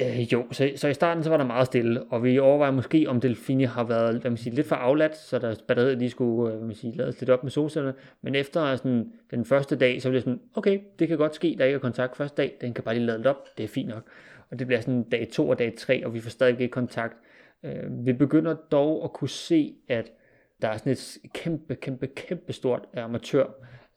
Øh, 0.00 0.32
jo, 0.32 0.44
så, 0.52 0.72
så 0.76 0.88
i 0.88 0.94
starten 0.94 1.24
så 1.24 1.30
var 1.30 1.36
der 1.36 1.44
meget 1.44 1.66
stille, 1.66 2.04
og 2.04 2.24
vi 2.24 2.38
overvejer 2.38 2.72
måske, 2.72 3.04
om 3.08 3.20
Delfini 3.20 3.64
har 3.64 3.84
været 3.84 4.20
hvad 4.20 4.30
man 4.30 4.36
siger, 4.36 4.54
lidt 4.54 4.66
for 4.66 4.76
afladt, 4.76 5.16
så 5.16 5.38
der 5.38 5.54
batteriet 5.68 5.98
lige 5.98 6.10
skulle 6.10 6.52
øh, 6.52 6.58
hvad 6.58 6.66
man 6.66 6.76
siger, 6.76 6.96
lades 6.96 7.20
lidt 7.20 7.30
op 7.30 7.42
med 7.42 7.50
solcellerne. 7.50 7.96
Men 8.22 8.34
efter 8.34 8.76
sådan, 8.76 9.12
den 9.30 9.44
første 9.44 9.76
dag, 9.76 10.02
så 10.02 10.08
blev 10.08 10.14
det 10.14 10.24
sådan, 10.24 10.40
okay, 10.54 10.80
det 10.98 11.08
kan 11.08 11.18
godt 11.18 11.34
ske, 11.34 11.56
der 11.58 11.64
ikke 11.64 11.76
er 11.76 11.80
kontakt 11.80 12.16
første 12.16 12.42
dag, 12.42 12.54
den 12.60 12.74
kan 12.74 12.84
bare 12.84 12.94
lige 12.94 13.06
lade 13.06 13.18
lidt 13.18 13.26
op, 13.26 13.58
det 13.58 13.64
er 13.64 13.68
fint 13.68 13.88
nok. 13.88 14.04
Og 14.50 14.58
det 14.58 14.66
bliver 14.66 14.80
sådan 14.80 15.02
dag 15.02 15.28
2 15.28 15.48
og 15.48 15.58
dag 15.58 15.74
3, 15.76 16.06
og 16.06 16.14
vi 16.14 16.20
får 16.20 16.30
stadig 16.30 16.60
ikke 16.60 16.72
kontakt. 16.72 17.16
Øh, 17.64 18.06
vi 18.06 18.12
begynder 18.12 18.54
dog 18.54 19.04
at 19.04 19.12
kunne 19.12 19.28
se, 19.28 19.74
at 19.88 20.12
der 20.62 20.68
er 20.68 20.76
sådan 20.76 20.92
et 20.92 21.18
kæmpe, 21.34 21.74
kæmpe, 21.74 22.06
kæmpe 22.06 22.52
stort 22.52 22.86
øh, 22.96 23.04
amatør, 23.04 23.46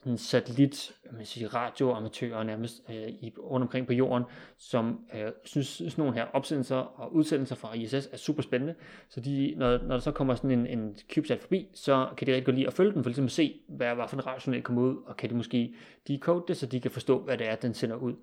en 0.05 0.17
satellit, 0.17 0.91
man 1.11 1.25
siger, 1.25 1.55
radioamatører 1.55 2.43
nærmest 2.43 2.83
øh, 2.89 2.95
i, 2.95 3.33
rundt 3.37 3.63
omkring 3.63 3.87
på 3.87 3.93
jorden, 3.93 4.23
som 4.57 5.05
øh, 5.15 5.31
synes, 5.43 5.67
sådan 5.67 5.93
nogle 5.97 6.13
her 6.13 6.25
opsendelser 6.25 6.75
og 6.75 7.13
udsendelser 7.13 7.55
fra 7.55 7.73
ISS 7.73 8.09
er 8.11 8.17
super 8.17 8.41
spændende. 8.41 8.75
Så 9.09 9.19
de, 9.19 9.53
når, 9.57 9.77
når 9.77 9.95
der 9.95 9.99
så 9.99 10.11
kommer 10.11 10.35
sådan 10.35 10.51
en, 10.51 10.67
en 10.67 10.97
CubeSat 11.13 11.39
forbi, 11.41 11.67
så 11.73 12.09
kan 12.17 12.27
de 12.27 12.31
rigtig 12.31 12.45
godt 12.45 12.55
lide 12.55 12.67
at 12.67 12.73
følge 12.73 12.93
den, 12.93 13.03
for 13.03 13.09
ligesom 13.09 13.25
at 13.25 13.31
se, 13.31 13.61
hvad, 13.67 13.95
hvad 13.95 14.07
for 14.07 14.17
en 14.17 14.25
radiojournal 14.25 14.63
kommer 14.63 14.81
ud, 14.81 14.97
og 15.05 15.17
kan 15.17 15.29
de 15.29 15.35
måske 15.35 15.75
decode 16.07 16.43
det, 16.47 16.57
så 16.57 16.65
de 16.65 16.81
kan 16.81 16.91
forstå, 16.91 17.23
hvad 17.23 17.37
det 17.37 17.49
er, 17.49 17.55
den 17.55 17.73
sender 17.73 17.95
ud. 17.95 18.13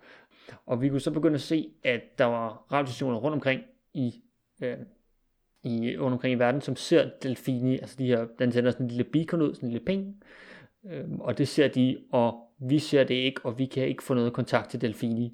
Og 0.66 0.83
vi 0.83 0.88
kunne 0.88 1.01
så 1.01 1.11
begynde 1.11 1.35
at 1.35 1.40
se, 1.40 1.70
at 1.85 2.01
der 2.18 2.25
var 2.25 2.66
radiostationer 2.72 3.18
rundt 3.18 3.35
omkring 3.35 3.62
i, 3.94 4.22
øh, 4.62 4.79
i, 5.66 5.96
rundt 5.98 6.12
omkring 6.12 6.33
i 6.33 6.38
verden, 6.38 6.61
som 6.61 6.76
ser 6.76 7.11
Delfini, 7.22 7.79
altså 7.79 7.96
de 7.98 8.07
her, 8.07 8.26
den 8.38 8.52
sender 8.52 8.70
sådan 8.70 8.87
en 8.87 8.90
lille 8.90 9.05
beacon 9.05 9.42
ud, 9.42 9.55
sådan 9.55 9.68
en 9.68 9.72
lille 9.72 9.85
ping, 9.85 10.24
øhm, 10.90 11.20
og 11.20 11.38
det 11.38 11.48
ser 11.48 11.68
de, 11.68 11.98
og 12.12 12.38
vi 12.59 12.79
ser 12.79 13.05
det 13.05 13.14
ikke, 13.14 13.40
og 13.44 13.59
vi 13.59 13.66
kan 13.66 13.88
ikke 13.88 14.02
få 14.02 14.14
noget 14.14 14.33
kontakt 14.33 14.70
til 14.70 14.81
Delfini. 14.81 15.33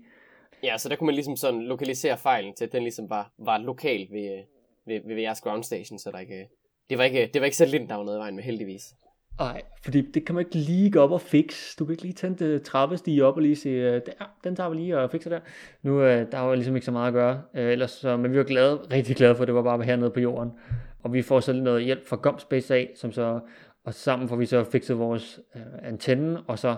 Ja, 0.62 0.78
så 0.78 0.88
der 0.88 0.96
kunne 0.96 1.06
man 1.06 1.14
ligesom 1.14 1.36
sådan 1.36 1.62
lokalisere 1.62 2.18
fejlen 2.18 2.54
til, 2.54 2.64
at 2.64 2.72
den 2.72 2.82
ligesom 2.82 3.10
var, 3.10 3.32
var 3.38 3.58
lokal 3.58 4.08
ved, 4.10 4.42
ved, 4.86 5.00
ved, 5.06 5.14
ved 5.14 5.22
jeres 5.22 5.40
ground 5.40 5.64
station, 5.64 5.98
så 5.98 6.10
der 6.10 6.18
ikke, 6.18 6.48
det 6.90 6.98
var 6.98 7.04
ikke, 7.04 7.30
det 7.34 7.40
var 7.40 7.44
ikke 7.44 7.56
satellitten, 7.56 7.88
der 7.88 7.96
var 7.96 8.04
noget 8.04 8.18
i 8.18 8.20
vejen 8.20 8.36
med, 8.36 8.44
heldigvis. 8.44 8.94
Nej, 9.38 9.62
fordi 9.84 10.00
det 10.00 10.26
kan 10.26 10.34
man 10.34 10.44
ikke 10.44 10.56
lige 10.56 10.90
gå 10.90 11.00
op 11.00 11.10
og 11.10 11.20
fikse. 11.20 11.76
Du 11.78 11.84
kan 11.84 11.92
ikke 11.92 12.02
lige 12.02 12.14
tænde 12.14 12.58
trappestige 12.58 13.24
op 13.24 13.36
og 13.36 13.42
lige 13.42 13.56
sige, 13.56 13.90
øh, 13.90 14.00
der, 14.06 14.12
den 14.44 14.56
tager 14.56 14.70
vi 14.70 14.76
lige 14.76 14.98
og 14.98 15.10
fikser 15.10 15.30
der. 15.30 15.40
Nu 15.82 16.02
øh, 16.02 16.32
der 16.32 16.38
var 16.38 16.54
ligesom 16.54 16.74
ikke 16.74 16.84
så 16.84 16.92
meget 16.92 17.08
at 17.08 17.12
gøre, 17.12 17.42
øh, 17.54 17.72
ellers 17.72 17.90
så, 17.90 18.16
men 18.16 18.32
vi 18.32 18.38
var 18.38 18.44
glade, 18.44 18.76
rigtig 18.92 19.16
glade 19.16 19.34
for, 19.34 19.42
at 19.42 19.46
det 19.46 19.54
var 19.54 19.62
bare 19.62 19.82
hernede 19.82 20.10
på 20.10 20.20
jorden. 20.20 20.50
Og 21.02 21.12
vi 21.12 21.22
får 21.22 21.40
så 21.40 21.52
noget 21.52 21.84
hjælp 21.84 22.06
fra 22.06 22.16
Gomspace 22.16 22.74
af, 22.74 22.90
som 22.96 23.12
så, 23.12 23.40
og 23.84 23.94
sammen 23.94 24.28
får 24.28 24.36
vi 24.36 24.46
så 24.46 24.64
fikset 24.64 24.98
vores 24.98 25.40
øh, 25.56 25.62
antenne, 25.82 26.40
og 26.46 26.58
så, 26.58 26.76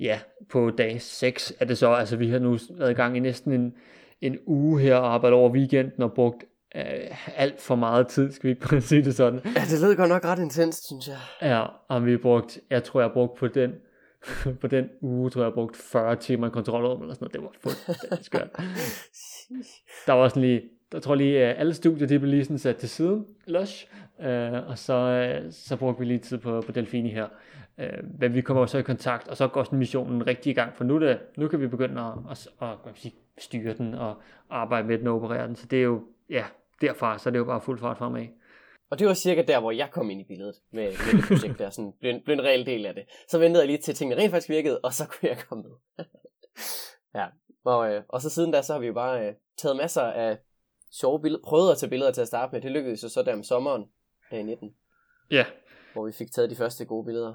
ja, 0.00 0.18
på 0.50 0.70
dag 0.70 1.00
6 1.00 1.52
er 1.60 1.64
det 1.64 1.78
så, 1.78 1.92
altså 1.92 2.16
vi 2.16 2.28
har 2.28 2.38
nu 2.38 2.58
været 2.70 2.90
i 2.90 2.94
gang 2.94 3.16
i 3.16 3.20
næsten 3.20 3.52
en, 3.52 3.74
en 4.20 4.38
uge 4.46 4.80
her 4.80 4.96
og 4.96 5.14
arbejdet 5.14 5.38
over 5.38 5.50
weekenden 5.50 6.02
og 6.02 6.12
brugt 6.12 6.44
øh, 6.76 7.36
alt 7.36 7.60
for 7.60 7.74
meget 7.74 8.08
tid, 8.08 8.32
skal 8.32 8.48
vi 8.48 8.50
ikke 8.50 8.80
sige 8.80 9.04
det 9.04 9.14
sådan. 9.14 9.40
Ja, 9.44 9.60
det 9.70 9.80
lød 9.80 9.96
godt 9.96 10.08
nok 10.08 10.24
ret 10.24 10.38
intenst, 10.38 10.86
synes 10.86 11.08
jeg. 11.08 11.18
Ja, 11.42 11.66
og 11.88 12.06
vi 12.06 12.16
brugt, 12.16 12.58
jeg 12.70 12.84
tror 12.84 13.00
jeg 13.00 13.08
har 13.08 13.14
brugt 13.14 13.38
på 13.38 13.48
den, 13.48 13.72
på 14.60 14.66
den 14.66 14.88
uge, 15.00 15.30
tror 15.30 15.40
jeg 15.40 15.46
jeg 15.46 15.54
brugt 15.54 15.76
40 15.76 16.16
timer 16.16 16.46
i 16.46 16.50
kontrolrum 16.50 17.00
eller 17.02 17.14
sådan 17.14 17.24
noget. 17.24 17.34
Det 17.34 17.42
var 17.42 17.50
fuldstændig 17.60 18.24
skørt. 18.24 18.48
Der 20.06 20.12
var 20.12 20.28
sådan 20.28 20.42
lige, 20.42 20.62
der 20.92 21.00
tror 21.00 21.14
lige, 21.14 21.44
at 21.44 21.58
alle 21.58 21.74
studier, 21.74 22.06
de 22.06 22.18
blev 22.18 22.30
lige 22.30 22.44
sådan 22.44 22.58
sat 22.58 22.76
til 22.76 22.88
siden, 22.88 23.26
lush, 23.46 23.86
øh, 24.20 24.68
og 24.68 24.78
så, 24.78 24.94
øh, 24.94 25.52
så 25.52 25.76
brugte 25.76 25.98
vi 25.98 26.04
lige 26.04 26.18
tid 26.18 26.38
på, 26.38 26.62
på 26.66 26.72
Delfini 26.72 27.10
her. 27.10 27.28
Øh, 27.78 28.18
men 28.18 28.34
vi 28.34 28.40
kommer 28.40 28.66
så 28.66 28.78
i 28.78 28.82
kontakt, 28.82 29.28
og 29.28 29.36
så 29.36 29.48
går 29.48 29.64
sådan 29.64 29.78
missionen 29.78 30.26
rigtig 30.26 30.50
i 30.50 30.54
gang, 30.54 30.76
for 30.76 30.84
nu, 30.84 31.00
det, 31.00 31.18
nu 31.36 31.48
kan 31.48 31.60
vi 31.60 31.66
begynde 31.66 32.00
at, 32.00 32.12
at, 32.30 32.48
at, 32.62 32.76
at 32.86 33.12
styre 33.38 33.74
den 33.74 33.94
og 33.94 34.22
arbejde 34.50 34.88
med 34.88 34.98
den 34.98 35.06
og 35.06 35.14
operere 35.14 35.46
den. 35.46 35.56
Så 35.56 35.66
det 35.66 35.78
er 35.78 35.82
jo, 35.82 36.02
ja, 36.30 36.44
derfra, 36.80 37.18
så 37.18 37.28
er 37.28 37.30
det 37.30 37.38
jo 37.38 37.44
bare 37.44 37.60
fuld 37.60 37.78
fart 37.78 37.98
fremad. 37.98 38.26
Og 38.90 38.98
det 38.98 39.06
var 39.06 39.14
cirka 39.14 39.42
der, 39.42 39.60
hvor 39.60 39.70
jeg 39.70 39.88
kom 39.92 40.10
ind 40.10 40.20
i 40.20 40.24
billedet 40.24 40.54
med, 40.72 40.84
med 40.84 41.20
det 41.20 41.24
projekt 41.28 41.58
der, 41.58 41.70
sådan 41.70 41.92
blev, 42.00 42.10
en- 42.14 42.22
blev 42.24 42.34
en 42.34 42.42
reel 42.44 42.66
del 42.66 42.86
af 42.86 42.94
det. 42.94 43.04
Så 43.28 43.38
ventede 43.38 43.62
jeg 43.62 43.66
lige 43.66 43.78
til, 43.78 43.94
tingene 43.94 44.20
rent 44.22 44.30
faktisk 44.30 44.48
virkede, 44.48 44.80
og 44.80 44.94
så 44.94 45.06
kunne 45.08 45.28
jeg 45.28 45.38
komme 45.48 45.64
med. 45.64 46.04
ja, 47.20 47.26
og, 47.64 47.92
øh, 47.92 48.02
og 48.08 48.20
så 48.20 48.30
siden 48.30 48.50
da, 48.50 48.62
så 48.62 48.72
har 48.72 48.80
vi 48.80 48.86
jo 48.86 48.92
bare 48.92 49.26
øh, 49.28 49.34
taget 49.58 49.76
masser 49.76 50.02
af 50.02 50.38
sjove 50.92 51.20
billeder, 51.22 51.44
prøvet 51.44 51.70
at 51.72 51.78
tage 51.78 51.90
billeder 51.90 52.10
til 52.12 52.20
at 52.20 52.26
starte 52.28 52.52
med. 52.52 52.60
Det 52.60 52.70
lykkedes 52.70 53.02
jo 53.02 53.08
så 53.08 53.22
der 53.22 53.32
om 53.32 53.42
sommeren, 53.42 53.84
dag 54.30 54.44
19, 54.44 54.74
Ja, 55.30 55.44
hvor 55.92 56.06
vi 56.06 56.12
fik 56.12 56.32
taget 56.32 56.50
de 56.50 56.56
første 56.56 56.84
gode 56.84 57.04
billeder. 57.04 57.34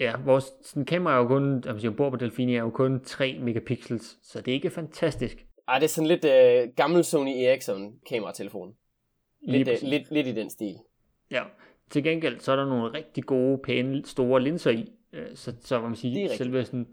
Ja, 0.00 0.12
vores 0.24 0.52
sådan, 0.62 0.84
kamera 0.84 1.14
er 1.14 1.18
jo 1.18 1.26
kun, 1.28 1.64
altså 1.66 1.90
bor 1.90 2.10
på 2.10 2.16
Delfini 2.16 2.56
er 2.56 2.60
jo 2.60 2.70
kun 2.70 3.04
3 3.04 3.38
megapixels, 3.38 4.18
så 4.22 4.40
det 4.40 4.48
er 4.48 4.54
ikke 4.54 4.70
fantastisk. 4.70 5.46
Ej, 5.68 5.78
det 5.78 5.84
er 5.84 5.88
sådan 5.88 6.08
lidt 6.08 6.24
øh, 6.24 6.68
gammel 6.76 7.04
Sony 7.04 7.30
Ericsson 7.30 7.94
kameratelefon. 8.08 8.74
Lidt, 9.44 9.68
øh, 9.68 9.76
lidt, 9.82 10.10
lidt 10.10 10.26
i 10.26 10.32
den 10.32 10.50
stil. 10.50 10.76
Ja. 11.30 11.42
Til 11.90 12.04
gengæld, 12.04 12.40
så 12.40 12.52
er 12.52 12.56
der 12.56 12.66
nogle 12.66 12.94
rigtig 12.94 13.24
gode, 13.24 13.58
pæne, 13.58 14.04
store 14.04 14.42
linser 14.42 14.70
i, 14.70 14.92
øh, 15.12 15.26
så, 15.34 15.52
så 15.60 15.78
hvad 15.78 15.82
man 15.82 15.92
er 15.92 15.96
siger, 15.96 16.28
selve 16.28 16.64
sådan, 16.64 16.86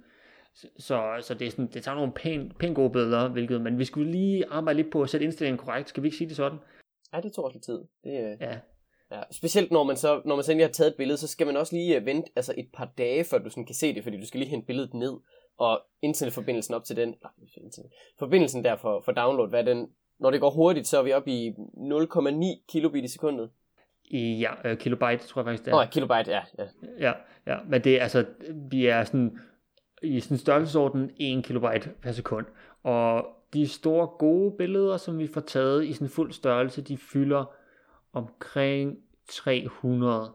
så, 0.77 1.17
så, 1.21 1.33
det, 1.33 1.47
er 1.47 1.51
sådan, 1.51 1.67
det 1.67 1.83
tager 1.83 1.95
nogle 1.95 2.11
pæn, 2.11 2.51
pæn 2.59 2.73
gode 2.73 2.89
billeder, 2.89 3.29
hvilket, 3.29 3.61
men 3.61 3.79
vi 3.79 3.85
skulle 3.85 4.11
lige 4.11 4.45
arbejde 4.49 4.77
lidt 4.77 4.91
på 4.91 5.01
at 5.01 5.09
sætte 5.09 5.23
indstillingen 5.23 5.57
korrekt, 5.57 5.89
skal 5.89 6.03
vi 6.03 6.07
ikke 6.07 6.17
sige 6.17 6.27
det 6.27 6.35
sådan? 6.35 6.59
Ja, 7.13 7.21
det 7.21 7.33
tog 7.33 7.45
også 7.45 7.55
lidt 7.55 7.65
tid. 7.65 7.79
Det, 8.03 8.31
øh, 8.31 8.37
Ja. 8.41 8.59
Ja, 9.11 9.21
specielt 9.31 9.71
når 9.71 9.83
man 9.83 9.97
så, 9.97 10.21
når 10.25 10.35
man 10.35 10.43
så 10.43 10.51
endelig 10.51 10.67
har 10.67 10.71
taget 10.71 10.91
et 10.91 10.97
billede, 10.97 11.17
så 11.17 11.27
skal 11.27 11.47
man 11.47 11.57
også 11.57 11.75
lige 11.75 11.95
øh, 11.95 12.05
vente 12.05 12.31
altså 12.35 12.53
et 12.57 12.69
par 12.73 12.93
dage, 12.97 13.23
før 13.23 13.37
du 13.37 13.49
sådan 13.49 13.65
kan 13.65 13.75
se 13.75 13.95
det, 13.95 14.03
fordi 14.03 14.19
du 14.19 14.27
skal 14.27 14.39
lige 14.39 14.49
hente 14.49 14.65
billedet 14.67 14.93
ned, 14.93 15.13
og 15.57 15.81
internetforbindelsen 16.01 16.73
op 16.73 16.83
til 16.83 16.95
den, 16.95 17.09
nej, 17.09 17.31
internet, 17.57 17.91
forbindelsen 18.19 18.63
der 18.63 18.75
for, 18.75 19.01
for 19.05 19.11
download, 19.11 19.49
hvad 19.49 19.63
den, 19.63 19.89
når 20.21 20.31
det 20.31 20.39
går 20.41 20.49
hurtigt, 20.49 20.87
så 20.87 20.97
er 20.97 21.03
vi 21.03 21.13
oppe 21.13 21.31
i 21.31 21.49
0,9 21.49 22.65
kilobit 22.69 23.03
i 23.03 23.07
sekundet. 23.07 23.49
Ja, 24.13 24.51
øh, 24.65 24.77
kilobyte, 24.77 25.27
tror 25.27 25.41
jeg 25.41 25.45
faktisk 25.45 25.65
det 25.65 25.71
er. 25.73 25.77
oh, 25.77 25.87
kilobyte, 25.89 26.31
ja. 26.31 26.41
ja. 26.59 26.63
Ja, 26.99 27.13
ja, 27.47 27.57
men 27.69 27.83
det 27.83 27.95
er 27.99 28.03
altså, 28.03 28.25
vi 28.71 28.85
er 28.85 29.03
sådan 29.03 29.39
i 30.03 30.19
sådan 30.19 30.37
størrelsesorden 30.37 31.11
1 31.17 31.43
kilobyte 31.43 31.89
per 32.01 32.11
sekund. 32.11 32.45
Og 32.83 33.25
de 33.53 33.67
store 33.67 34.07
gode 34.07 34.57
billeder, 34.57 34.97
som 34.97 35.19
vi 35.19 35.27
får 35.27 35.41
taget 35.41 35.85
i 35.85 35.93
sådan 35.93 36.09
fuld 36.09 36.31
størrelse, 36.31 36.81
de 36.81 36.97
fylder 36.97 37.53
omkring 38.13 38.97
300. 39.29 40.31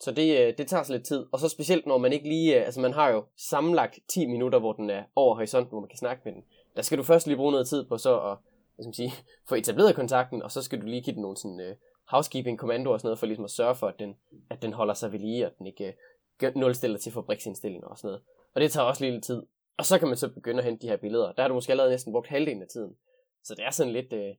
Så 0.00 0.10
det, 0.12 0.46
øh, 0.46 0.54
det 0.58 0.66
tager 0.66 0.82
så 0.82 0.92
lidt 0.92 1.04
tid. 1.04 1.24
Og 1.32 1.38
så 1.38 1.48
specielt, 1.48 1.86
når 1.86 1.98
man 1.98 2.12
ikke 2.12 2.28
lige... 2.28 2.58
øh, 2.60 2.66
Altså, 2.66 2.80
man 2.80 2.92
har 2.92 3.10
jo 3.10 3.24
sammenlagt 3.36 3.98
10 4.08 4.26
minutter, 4.26 4.58
hvor 4.58 4.72
den 4.72 4.90
er 4.90 5.02
over 5.16 5.34
horisonten, 5.34 5.68
hvor 5.70 5.80
man 5.80 5.88
kan 5.88 5.98
snakke 5.98 6.22
med 6.24 6.32
den. 6.32 6.42
Der 6.76 6.82
skal 6.82 6.98
du 6.98 7.02
først 7.02 7.26
lige 7.26 7.36
bruge 7.36 7.52
noget 7.52 7.68
tid 7.68 7.84
på 7.84 7.98
så 7.98 8.20
at 8.20 8.36
hvad 8.74 8.82
skal 8.82 8.88
man 8.88 8.94
sige, 8.94 9.12
få 9.48 9.54
etableret 9.54 9.94
kontakten, 9.94 10.42
og 10.42 10.50
så 10.50 10.62
skal 10.62 10.80
du 10.80 10.86
lige 10.86 11.02
give 11.02 11.14
den 11.14 11.22
nogle 11.22 11.36
sådan, 11.36 11.60
øh, 11.60 11.70
uh, 11.70 11.76
housekeeping-kommandoer 12.10 12.94
og 12.94 13.00
sådan 13.00 13.06
noget, 13.06 13.18
for 13.18 13.26
ligesom 13.26 13.44
at 13.44 13.50
sørge 13.50 13.74
for, 13.74 13.86
at 13.88 13.98
den, 13.98 14.16
at 14.50 14.62
den 14.62 14.72
holder 14.72 14.94
sig 14.94 15.12
ved 15.12 15.18
lige, 15.18 15.46
og 15.46 15.52
den 15.58 15.66
ikke 15.66 15.96
uh, 16.44 16.56
nulstiller 16.56 16.98
til 16.98 17.12
fabriksindstillinger 17.12 17.88
og 17.88 17.98
sådan 17.98 18.08
noget. 18.08 18.22
Og 18.54 18.60
det 18.60 18.72
tager 18.72 18.86
også 18.86 19.04
lige 19.04 19.12
lidt 19.12 19.24
tid. 19.24 19.42
Og 19.76 19.84
så 19.84 19.98
kan 19.98 20.08
man 20.08 20.16
så 20.16 20.28
begynde 20.28 20.58
at 20.58 20.64
hente 20.64 20.82
de 20.82 20.90
her 20.90 20.96
billeder. 20.96 21.32
Der 21.32 21.42
har 21.42 21.48
du 21.48 21.54
måske 21.54 21.70
allerede 21.70 21.90
næsten 21.90 22.12
brugt 22.12 22.28
halvdelen 22.28 22.62
af 22.62 22.68
tiden. 22.68 22.96
Så 23.42 23.54
det 23.54 23.64
er 23.64 23.70
sådan 23.70 23.92
lidt, 23.92 24.12
uh, 24.12 24.36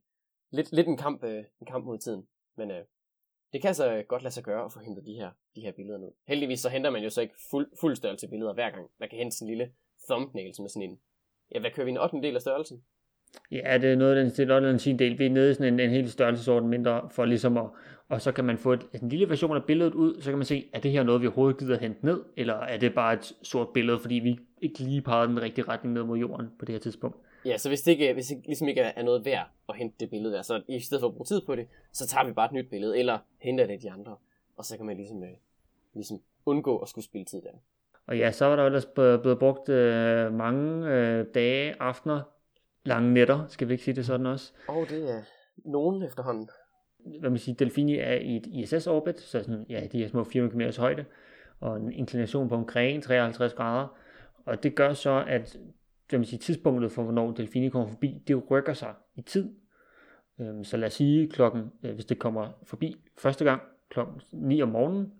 lidt, 0.51 0.71
lidt 0.71 0.87
en, 0.87 0.97
kamp, 0.97 1.23
uh, 1.23 1.29
en 1.61 1.67
kamp 1.67 1.85
mod 1.85 1.97
tiden. 1.97 2.27
Men 2.57 2.71
uh, 2.71 2.77
det 3.53 3.61
kan 3.61 3.75
så 3.75 4.03
godt 4.07 4.23
lade 4.23 4.33
sig 4.33 4.43
gøre 4.43 4.65
at 4.65 4.73
få 4.73 4.79
hentet 4.79 5.05
de 5.05 5.13
her, 5.13 5.31
de 5.55 5.61
her 5.61 5.71
billeder 5.71 5.97
ned. 5.97 6.11
Heldigvis 6.27 6.59
så 6.59 6.69
henter 6.69 6.89
man 6.89 7.03
jo 7.03 7.09
så 7.09 7.21
ikke 7.21 7.35
fuld, 7.51 7.71
fuld 7.79 7.95
størrelse 7.95 8.27
billeder 8.27 8.53
hver 8.53 8.69
gang. 8.69 8.89
Man 8.99 9.09
kan 9.09 9.17
hente 9.17 9.37
sådan 9.37 9.45
en 9.47 9.57
lille 9.57 9.73
thumbnail, 10.09 10.55
som 10.55 10.65
er 10.65 10.69
sådan 10.69 10.89
en, 10.89 10.99
ja, 11.51 11.59
hvad 11.59 11.71
kører 11.71 11.85
vi, 11.85 11.91
en 11.91 11.97
8. 11.97 12.21
del 12.21 12.35
af 12.35 12.41
størrelsen? 12.41 12.85
Ja, 13.51 13.77
det 13.77 13.91
er 13.91 13.95
noget 13.95 14.17
den 14.17 14.29
stille 14.29 14.55
eller 14.55 14.77
sin 14.77 14.99
del. 14.99 15.19
Vi 15.19 15.25
er 15.25 15.29
nede 15.29 15.51
i 15.51 15.53
sådan 15.53 15.73
en, 15.73 15.79
en 15.79 15.89
helt 15.89 16.11
størrelsesorden 16.11 16.69
mindre, 16.69 17.09
for 17.11 17.25
ligesom 17.25 17.57
at, 17.57 17.65
og 18.09 18.21
så 18.21 18.31
kan 18.31 18.45
man 18.45 18.57
få 18.57 18.73
et, 18.73 18.87
en 19.01 19.09
lille 19.09 19.29
version 19.29 19.55
af 19.55 19.63
billedet 19.63 19.93
ud, 19.93 20.21
så 20.21 20.29
kan 20.29 20.37
man 20.37 20.45
se, 20.45 20.69
er 20.73 20.79
det 20.79 20.91
her 20.91 21.03
noget, 21.03 21.21
vi 21.21 21.27
overhovedet 21.27 21.59
gider 21.59 21.77
hente 21.77 22.05
ned, 22.05 22.23
eller 22.37 22.53
er 22.53 22.77
det 22.77 22.93
bare 22.93 23.13
et 23.13 23.33
sort 23.41 23.67
billede, 23.73 23.99
fordi 23.99 24.15
vi 24.15 24.39
ikke 24.61 24.79
lige 24.79 25.01
pegede 25.01 25.27
den 25.27 25.41
rigtige 25.41 25.65
retning 25.67 25.93
ned 25.93 26.03
mod 26.03 26.17
jorden 26.17 26.47
på 26.59 26.65
det 26.65 26.73
her 26.73 26.79
tidspunkt. 26.79 27.17
Ja, 27.45 27.57
så 27.57 27.69
hvis 27.69 27.81
det, 27.81 27.91
ikke, 27.91 28.13
hvis 28.13 28.27
det 28.27 28.41
ligesom 28.45 28.67
ikke 28.67 28.81
er 28.81 29.03
noget 29.03 29.25
værd 29.25 29.47
at 29.69 29.75
hente 29.75 29.95
det 29.99 30.09
billede 30.09 30.33
der, 30.33 30.41
så 30.41 30.61
i 30.67 30.79
stedet 30.79 31.01
for 31.01 31.07
at 31.07 31.13
bruge 31.13 31.25
tid 31.25 31.41
på 31.45 31.55
det, 31.55 31.67
så 31.93 32.07
tager 32.07 32.25
vi 32.25 32.33
bare 32.33 32.45
et 32.45 32.51
nyt 32.51 32.69
billede, 32.69 32.99
eller 32.99 33.17
henter 33.39 33.65
det 33.65 33.73
af 33.73 33.79
de 33.79 33.91
andre, 33.91 34.15
og 34.57 34.65
så 34.65 34.77
kan 34.77 34.85
man 34.85 34.97
ligesom, 34.97 35.23
øh, 35.23 35.29
ligesom 35.93 36.21
undgå 36.45 36.77
at 36.77 36.89
skulle 36.89 37.05
spille 37.05 37.25
tid 37.25 37.41
der. 37.41 37.49
Og 38.07 38.17
ja, 38.17 38.31
så 38.31 38.45
var 38.45 38.55
der 38.55 38.65
ellers 38.65 38.85
blevet 38.85 39.21
blevet 39.21 39.39
brugt 39.39 39.69
øh, 39.69 40.33
mange 40.33 40.87
øh, 40.87 41.25
dage, 41.35 41.75
aftener, 41.79 42.21
lange 42.85 43.13
nætter, 43.13 43.47
skal 43.47 43.67
vi 43.67 43.73
ikke 43.73 43.83
sige 43.83 43.95
det 43.95 44.05
sådan 44.05 44.25
også. 44.25 44.53
Og 44.67 44.85
det 44.89 45.11
er 45.11 45.21
nogen 45.65 46.03
efterhånden. 46.03 46.49
Hvad 47.19 47.29
man 47.29 47.39
siger, 47.39 47.55
Delfini 47.55 47.97
er 47.99 48.13
i 48.13 48.35
et 48.35 48.47
ISS-orbit, 48.47 49.19
så 49.19 49.43
sådan, 49.43 49.65
ja, 49.69 49.87
de 49.91 50.03
er 50.03 50.07
små 50.07 50.23
400 50.23 50.71
km 50.71 50.81
højde, 50.81 51.05
og 51.59 51.77
en 51.77 51.91
inklination 51.91 52.49
på 52.49 52.55
omkring 52.55 53.03
53 53.03 53.53
grader. 53.53 53.97
Og 54.45 54.63
det 54.63 54.75
gør 54.75 54.93
så, 54.93 55.23
at 55.27 55.57
hvad 56.09 56.19
man 56.19 56.25
siger, 56.25 56.39
tidspunktet 56.39 56.91
for, 56.91 57.03
hvornår 57.03 57.31
Delfini 57.31 57.69
kommer 57.69 57.87
forbi, 57.87 58.23
det 58.27 58.51
rykker 58.51 58.73
sig 58.73 58.93
i 59.15 59.21
tid. 59.21 59.49
Øhm, 60.39 60.63
Så 60.63 60.77
lad 60.77 60.87
os 60.87 60.93
sige 60.93 61.29
klokken, 61.29 61.71
øh, 61.83 61.93
hvis 61.93 62.05
det 62.05 62.19
kommer 62.19 62.47
forbi 62.63 62.95
første 63.17 63.45
gang 63.45 63.61
klokken 63.89 64.21
9 64.31 64.61
om 64.61 64.69
morgenen, 64.69 65.13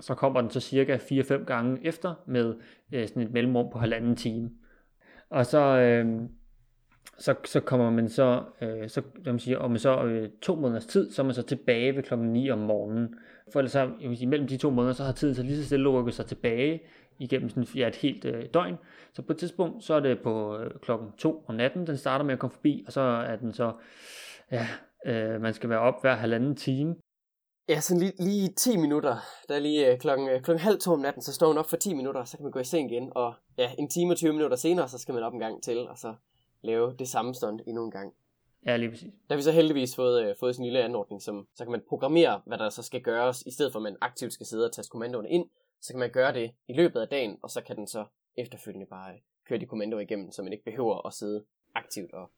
så 0.00 0.14
kommer 0.14 0.40
den 0.40 0.50
så 0.50 0.60
cirka 0.60 0.96
4-5 0.96 1.44
gange 1.44 1.86
efter 1.86 2.14
med 2.26 2.54
øh, 2.92 3.08
sådan 3.08 3.22
et 3.22 3.32
mellemrum 3.32 3.70
på 3.72 3.78
halvanden 3.78 4.16
time. 4.16 4.50
Og 5.30 5.46
så, 5.46 5.58
øh, 5.58 6.22
så, 7.18 7.34
så 7.44 7.60
kommer 7.60 7.90
man 7.90 8.08
så, 8.08 8.42
øh, 8.60 8.88
så 8.88 9.02
hvad 9.22 9.32
man 9.32 9.40
siger, 9.40 9.58
om 9.58 9.78
så 9.78 10.02
øh, 10.02 10.30
to 10.42 10.54
måneders 10.54 10.86
tid, 10.86 11.12
så 11.12 11.22
er 11.22 11.26
man 11.26 11.34
så 11.34 11.42
tilbage 11.42 11.96
ved 11.96 12.02
klokken 12.02 12.32
9 12.32 12.50
om 12.50 12.58
morgenen. 12.58 13.14
For 13.52 13.60
ellers 13.60 13.72
så, 13.72 13.78
jeg 14.00 14.08
vil 14.08 14.16
sige, 14.16 14.28
mellem 14.28 14.48
de 14.48 14.56
to 14.56 14.70
måneder, 14.70 14.94
så 14.94 15.04
har 15.04 15.12
tiden 15.12 15.34
så 15.34 15.42
lige 15.42 15.56
så 15.56 15.66
stille 15.66 15.88
rykket 15.88 16.14
sig 16.14 16.26
tilbage 16.26 16.82
igennem 17.18 17.48
sådan, 17.48 17.64
ja, 17.74 17.88
et 17.88 17.96
helt 17.96 18.24
øh, 18.24 18.44
døgn. 18.54 18.76
Så 19.14 19.22
på 19.22 19.32
et 19.32 19.38
tidspunkt, 19.38 19.84
så 19.84 19.94
er 19.94 20.00
det 20.00 20.18
på 20.22 20.58
øh, 20.58 20.70
klokken 20.82 21.08
2 21.18 21.44
om 21.46 21.54
natten, 21.54 21.86
den 21.86 21.96
starter 21.96 22.24
med 22.24 22.32
at 22.32 22.38
komme 22.38 22.54
forbi, 22.54 22.84
og 22.86 22.92
så 22.92 23.00
er 23.00 23.36
den 23.36 23.52
så, 23.52 23.72
ja, 24.52 24.66
øh, 25.06 25.40
man 25.40 25.54
skal 25.54 25.70
være 25.70 25.80
op 25.80 25.94
hver 26.00 26.14
halvanden 26.14 26.56
time. 26.56 26.96
Ja, 27.68 27.80
sådan 27.80 28.00
lige, 28.00 28.12
lige 28.18 28.48
10 28.48 28.76
minutter. 28.76 29.16
Der 29.48 29.54
er 29.54 29.58
lige 29.58 29.92
øh, 29.92 29.98
klokken, 29.98 30.28
øh, 30.28 30.42
klokken 30.42 30.62
halv 30.64 30.78
to 30.78 30.92
om 30.92 31.00
natten, 31.00 31.22
så 31.22 31.32
står 31.32 31.46
hun 31.46 31.58
op 31.58 31.70
for 31.70 31.76
10 31.76 31.94
minutter, 31.94 32.24
så 32.24 32.36
kan 32.36 32.44
man 32.44 32.52
gå 32.52 32.58
i 32.58 32.64
seng 32.64 32.92
igen. 32.92 33.12
Og 33.14 33.34
ja, 33.58 33.70
en 33.78 33.88
time 33.88 34.12
og 34.12 34.16
20 34.16 34.32
minutter 34.32 34.56
senere, 34.56 34.88
så 34.88 34.98
skal 34.98 35.14
man 35.14 35.22
op 35.22 35.32
en 35.32 35.40
gang 35.40 35.62
til, 35.62 35.78
og 35.88 35.98
så 35.98 36.14
lave 36.62 36.94
det 36.98 37.08
samme 37.08 37.34
stunt 37.34 37.62
endnu 37.66 37.84
en 37.84 37.90
gang. 37.90 38.14
Ja, 38.66 38.76
lige 38.76 38.90
præcis. 38.90 39.12
Der 39.28 39.34
har 39.34 39.36
vi 39.36 39.42
så 39.42 39.52
heldigvis 39.52 39.96
fået, 39.96 40.22
øh, 40.22 40.36
fået 40.40 40.54
sådan 40.54 40.62
en 40.62 40.66
lille 40.66 40.84
anordning, 40.84 41.22
som 41.22 41.48
så 41.54 41.64
kan 41.64 41.70
man 41.70 41.82
programmere, 41.88 42.40
hvad 42.46 42.58
der 42.58 42.70
så 42.70 42.82
skal 42.82 43.02
gøres, 43.02 43.42
i 43.42 43.50
stedet 43.50 43.72
for 43.72 43.78
at 43.78 43.82
man 43.82 43.96
aktivt 44.00 44.32
skal 44.32 44.46
sidde 44.46 44.64
og 44.64 44.72
taste 44.72 44.90
kommandoerne 44.90 45.28
ind, 45.28 45.48
så 45.80 45.92
kan 45.92 46.00
man 46.00 46.10
gøre 46.10 46.32
det 46.32 46.50
i 46.68 46.72
løbet 46.72 47.00
af 47.00 47.08
dagen, 47.08 47.38
og 47.42 47.50
så 47.50 47.60
kan 47.60 47.76
den 47.76 47.86
så 47.86 48.04
efterfølgende 48.36 48.86
bare 48.86 49.12
øh, 49.12 49.18
køre 49.48 49.58
de 49.58 49.66
kommandoer 49.66 50.00
igennem, 50.00 50.30
så 50.30 50.42
man 50.42 50.52
ikke 50.52 50.64
behøver 50.64 51.06
at 51.06 51.12
sidde 51.12 51.44
aktivt 51.74 52.12
og, 52.12 52.30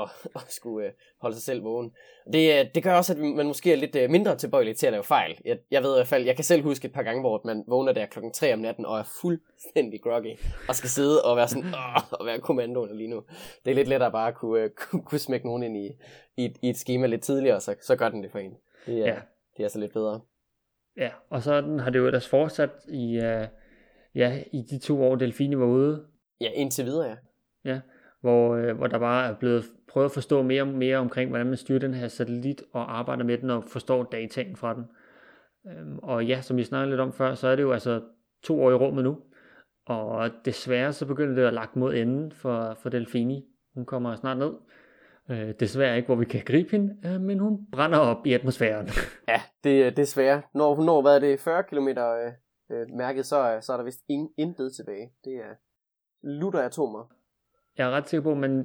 og, 0.00 0.08
og 0.34 0.40
skulle 0.48 0.86
øh, 0.86 0.92
holde 1.20 1.36
sig 1.36 1.42
selv 1.42 1.64
vågen. 1.64 1.90
Det, 2.32 2.58
øh, 2.60 2.66
det 2.74 2.82
gør 2.82 2.94
også, 2.94 3.12
at 3.12 3.18
man 3.18 3.46
måske 3.46 3.72
er 3.72 3.76
lidt 3.76 3.96
øh, 3.96 4.10
mindre 4.10 4.36
tilbøjelig 4.36 4.76
til 4.76 4.86
at 4.86 4.92
lave 4.92 5.04
fejl. 5.04 5.38
Jeg, 5.44 5.58
jeg 5.70 5.82
ved 5.82 5.94
i 5.94 5.96
hvert 5.98 6.06
fald, 6.06 6.24
jeg 6.24 6.34
kan 6.34 6.44
selv 6.44 6.62
huske 6.62 6.86
et 6.86 6.92
par 6.92 7.02
gange, 7.02 7.20
hvor 7.20 7.40
man 7.44 7.64
vågner 7.68 7.92
der 7.92 8.06
klokken 8.06 8.32
3 8.32 8.52
om 8.54 8.58
natten 8.58 8.86
og 8.86 8.98
er 8.98 9.02
fuldstændig 9.20 10.02
groggy, 10.02 10.38
og 10.68 10.74
skal 10.74 10.90
sidde 10.90 11.22
og 11.22 11.36
være 11.36 11.48
sådan, 11.48 11.64
Åh, 11.74 12.12
og 12.12 12.26
være 12.26 12.38
kommandoen 12.38 12.96
lige 12.96 13.08
nu. 13.10 13.22
Det 13.64 13.70
er 13.70 13.74
lidt 13.74 13.88
lettere 13.88 14.12
bare 14.12 14.28
at 14.28 14.34
kunne, 14.34 14.62
øh, 14.62 14.70
kunne, 14.70 15.02
kunne 15.02 15.18
smække 15.18 15.46
nogen 15.46 15.62
ind 15.62 15.76
i, 15.76 15.90
i, 16.36 16.44
et, 16.44 16.56
i 16.62 16.68
et 16.70 16.76
schema 16.76 17.06
lidt 17.06 17.22
tidligere, 17.22 17.60
så, 17.60 17.74
så 17.82 17.96
gør 17.96 18.08
den 18.08 18.22
det 18.22 18.30
for 18.32 18.38
en. 18.38 18.54
Det 18.86 18.94
er, 18.98 19.06
Ja. 19.06 19.14
det 19.56 19.58
er 19.58 19.64
altså 19.64 19.78
lidt 19.78 19.92
bedre. 19.92 20.20
Ja, 20.96 21.10
og 21.30 21.42
sådan 21.42 21.80
har 21.80 21.90
det 21.90 21.98
jo 21.98 22.06
ellers 22.06 22.28
fortsat 22.28 22.70
i, 22.88 23.18
uh, 23.18 23.46
ja, 24.14 24.42
i 24.52 24.62
de 24.70 24.78
to 24.78 25.02
år, 25.02 25.16
Delfini 25.16 25.56
var 25.58 25.66
ude, 25.66 26.06
Ja, 26.40 26.50
indtil 26.54 26.84
videre, 26.84 27.08
ja. 27.08 27.16
ja, 27.72 27.80
hvor, 28.20 28.54
øh, 28.54 28.76
hvor 28.76 28.86
der 28.86 28.98
bare 28.98 29.28
er 29.30 29.34
blevet 29.34 29.64
prøve 29.90 30.04
at 30.04 30.12
forstå 30.12 30.42
mere 30.42 30.62
og 30.62 30.68
mere 30.68 30.96
omkring, 30.96 31.30
hvordan 31.30 31.46
man 31.46 31.56
styrer 31.56 31.78
den 31.78 31.94
her 31.94 32.08
satellit 32.08 32.62
og 32.72 32.98
arbejder 32.98 33.24
med 33.24 33.38
den 33.38 33.50
og 33.50 33.64
forstår 33.64 34.02
dataen 34.04 34.56
fra 34.56 34.74
den. 34.74 34.84
Øhm, 35.66 35.98
og 35.98 36.26
ja, 36.26 36.40
som 36.40 36.56
vi 36.56 36.64
snakkede 36.64 36.90
lidt 36.90 37.00
om 37.00 37.12
før, 37.12 37.34
så 37.34 37.48
er 37.48 37.56
det 37.56 37.62
jo 37.62 37.72
altså 37.72 38.02
to 38.42 38.62
år 38.62 38.70
i 38.70 38.74
rummet 38.74 39.04
nu, 39.04 39.18
og 39.86 40.30
desværre 40.44 40.92
så 40.92 41.06
begynder 41.06 41.34
det 41.34 41.42
at 41.42 41.54
lagt 41.54 41.76
mod 41.76 41.94
enden 41.94 42.32
for, 42.32 42.74
for 42.82 42.88
Delfini. 42.88 43.44
Hun 43.74 43.86
kommer 43.86 44.16
snart 44.16 44.38
ned. 44.38 44.52
Øh, 45.30 45.54
desværre 45.60 45.96
ikke, 45.96 46.06
hvor 46.06 46.16
vi 46.16 46.24
kan 46.24 46.42
gribe 46.46 46.70
hende, 46.70 46.96
øh, 47.04 47.20
men 47.20 47.38
hun 47.38 47.66
brænder 47.72 47.98
op 47.98 48.26
i 48.26 48.32
atmosfæren. 48.32 48.88
Ja, 49.28 49.40
det, 49.64 49.86
er- 49.86 49.90
det. 49.90 50.42
Når 50.54 50.74
hun 50.74 50.84
når, 50.86 51.02
hvad 51.02 51.14
er 51.16 51.18
det, 51.18 51.40
40 51.40 51.62
km 51.62 51.88
øh, 51.88 52.32
øh, 52.72 52.86
mærket, 52.96 53.26
så, 53.26 53.58
så 53.60 53.72
er 53.72 53.76
der 53.76 53.84
vist 53.84 54.00
ingen, 54.08 54.28
intet 54.36 54.72
tilbage. 54.76 55.12
Det 55.24 55.32
er 55.32 55.54
lutter 56.22 56.60
atomer. 56.60 57.12
Jeg 57.80 57.88
er 57.88 57.90
ret 57.90 58.08
sikker 58.08 58.22
på, 58.22 58.34
men 58.34 58.64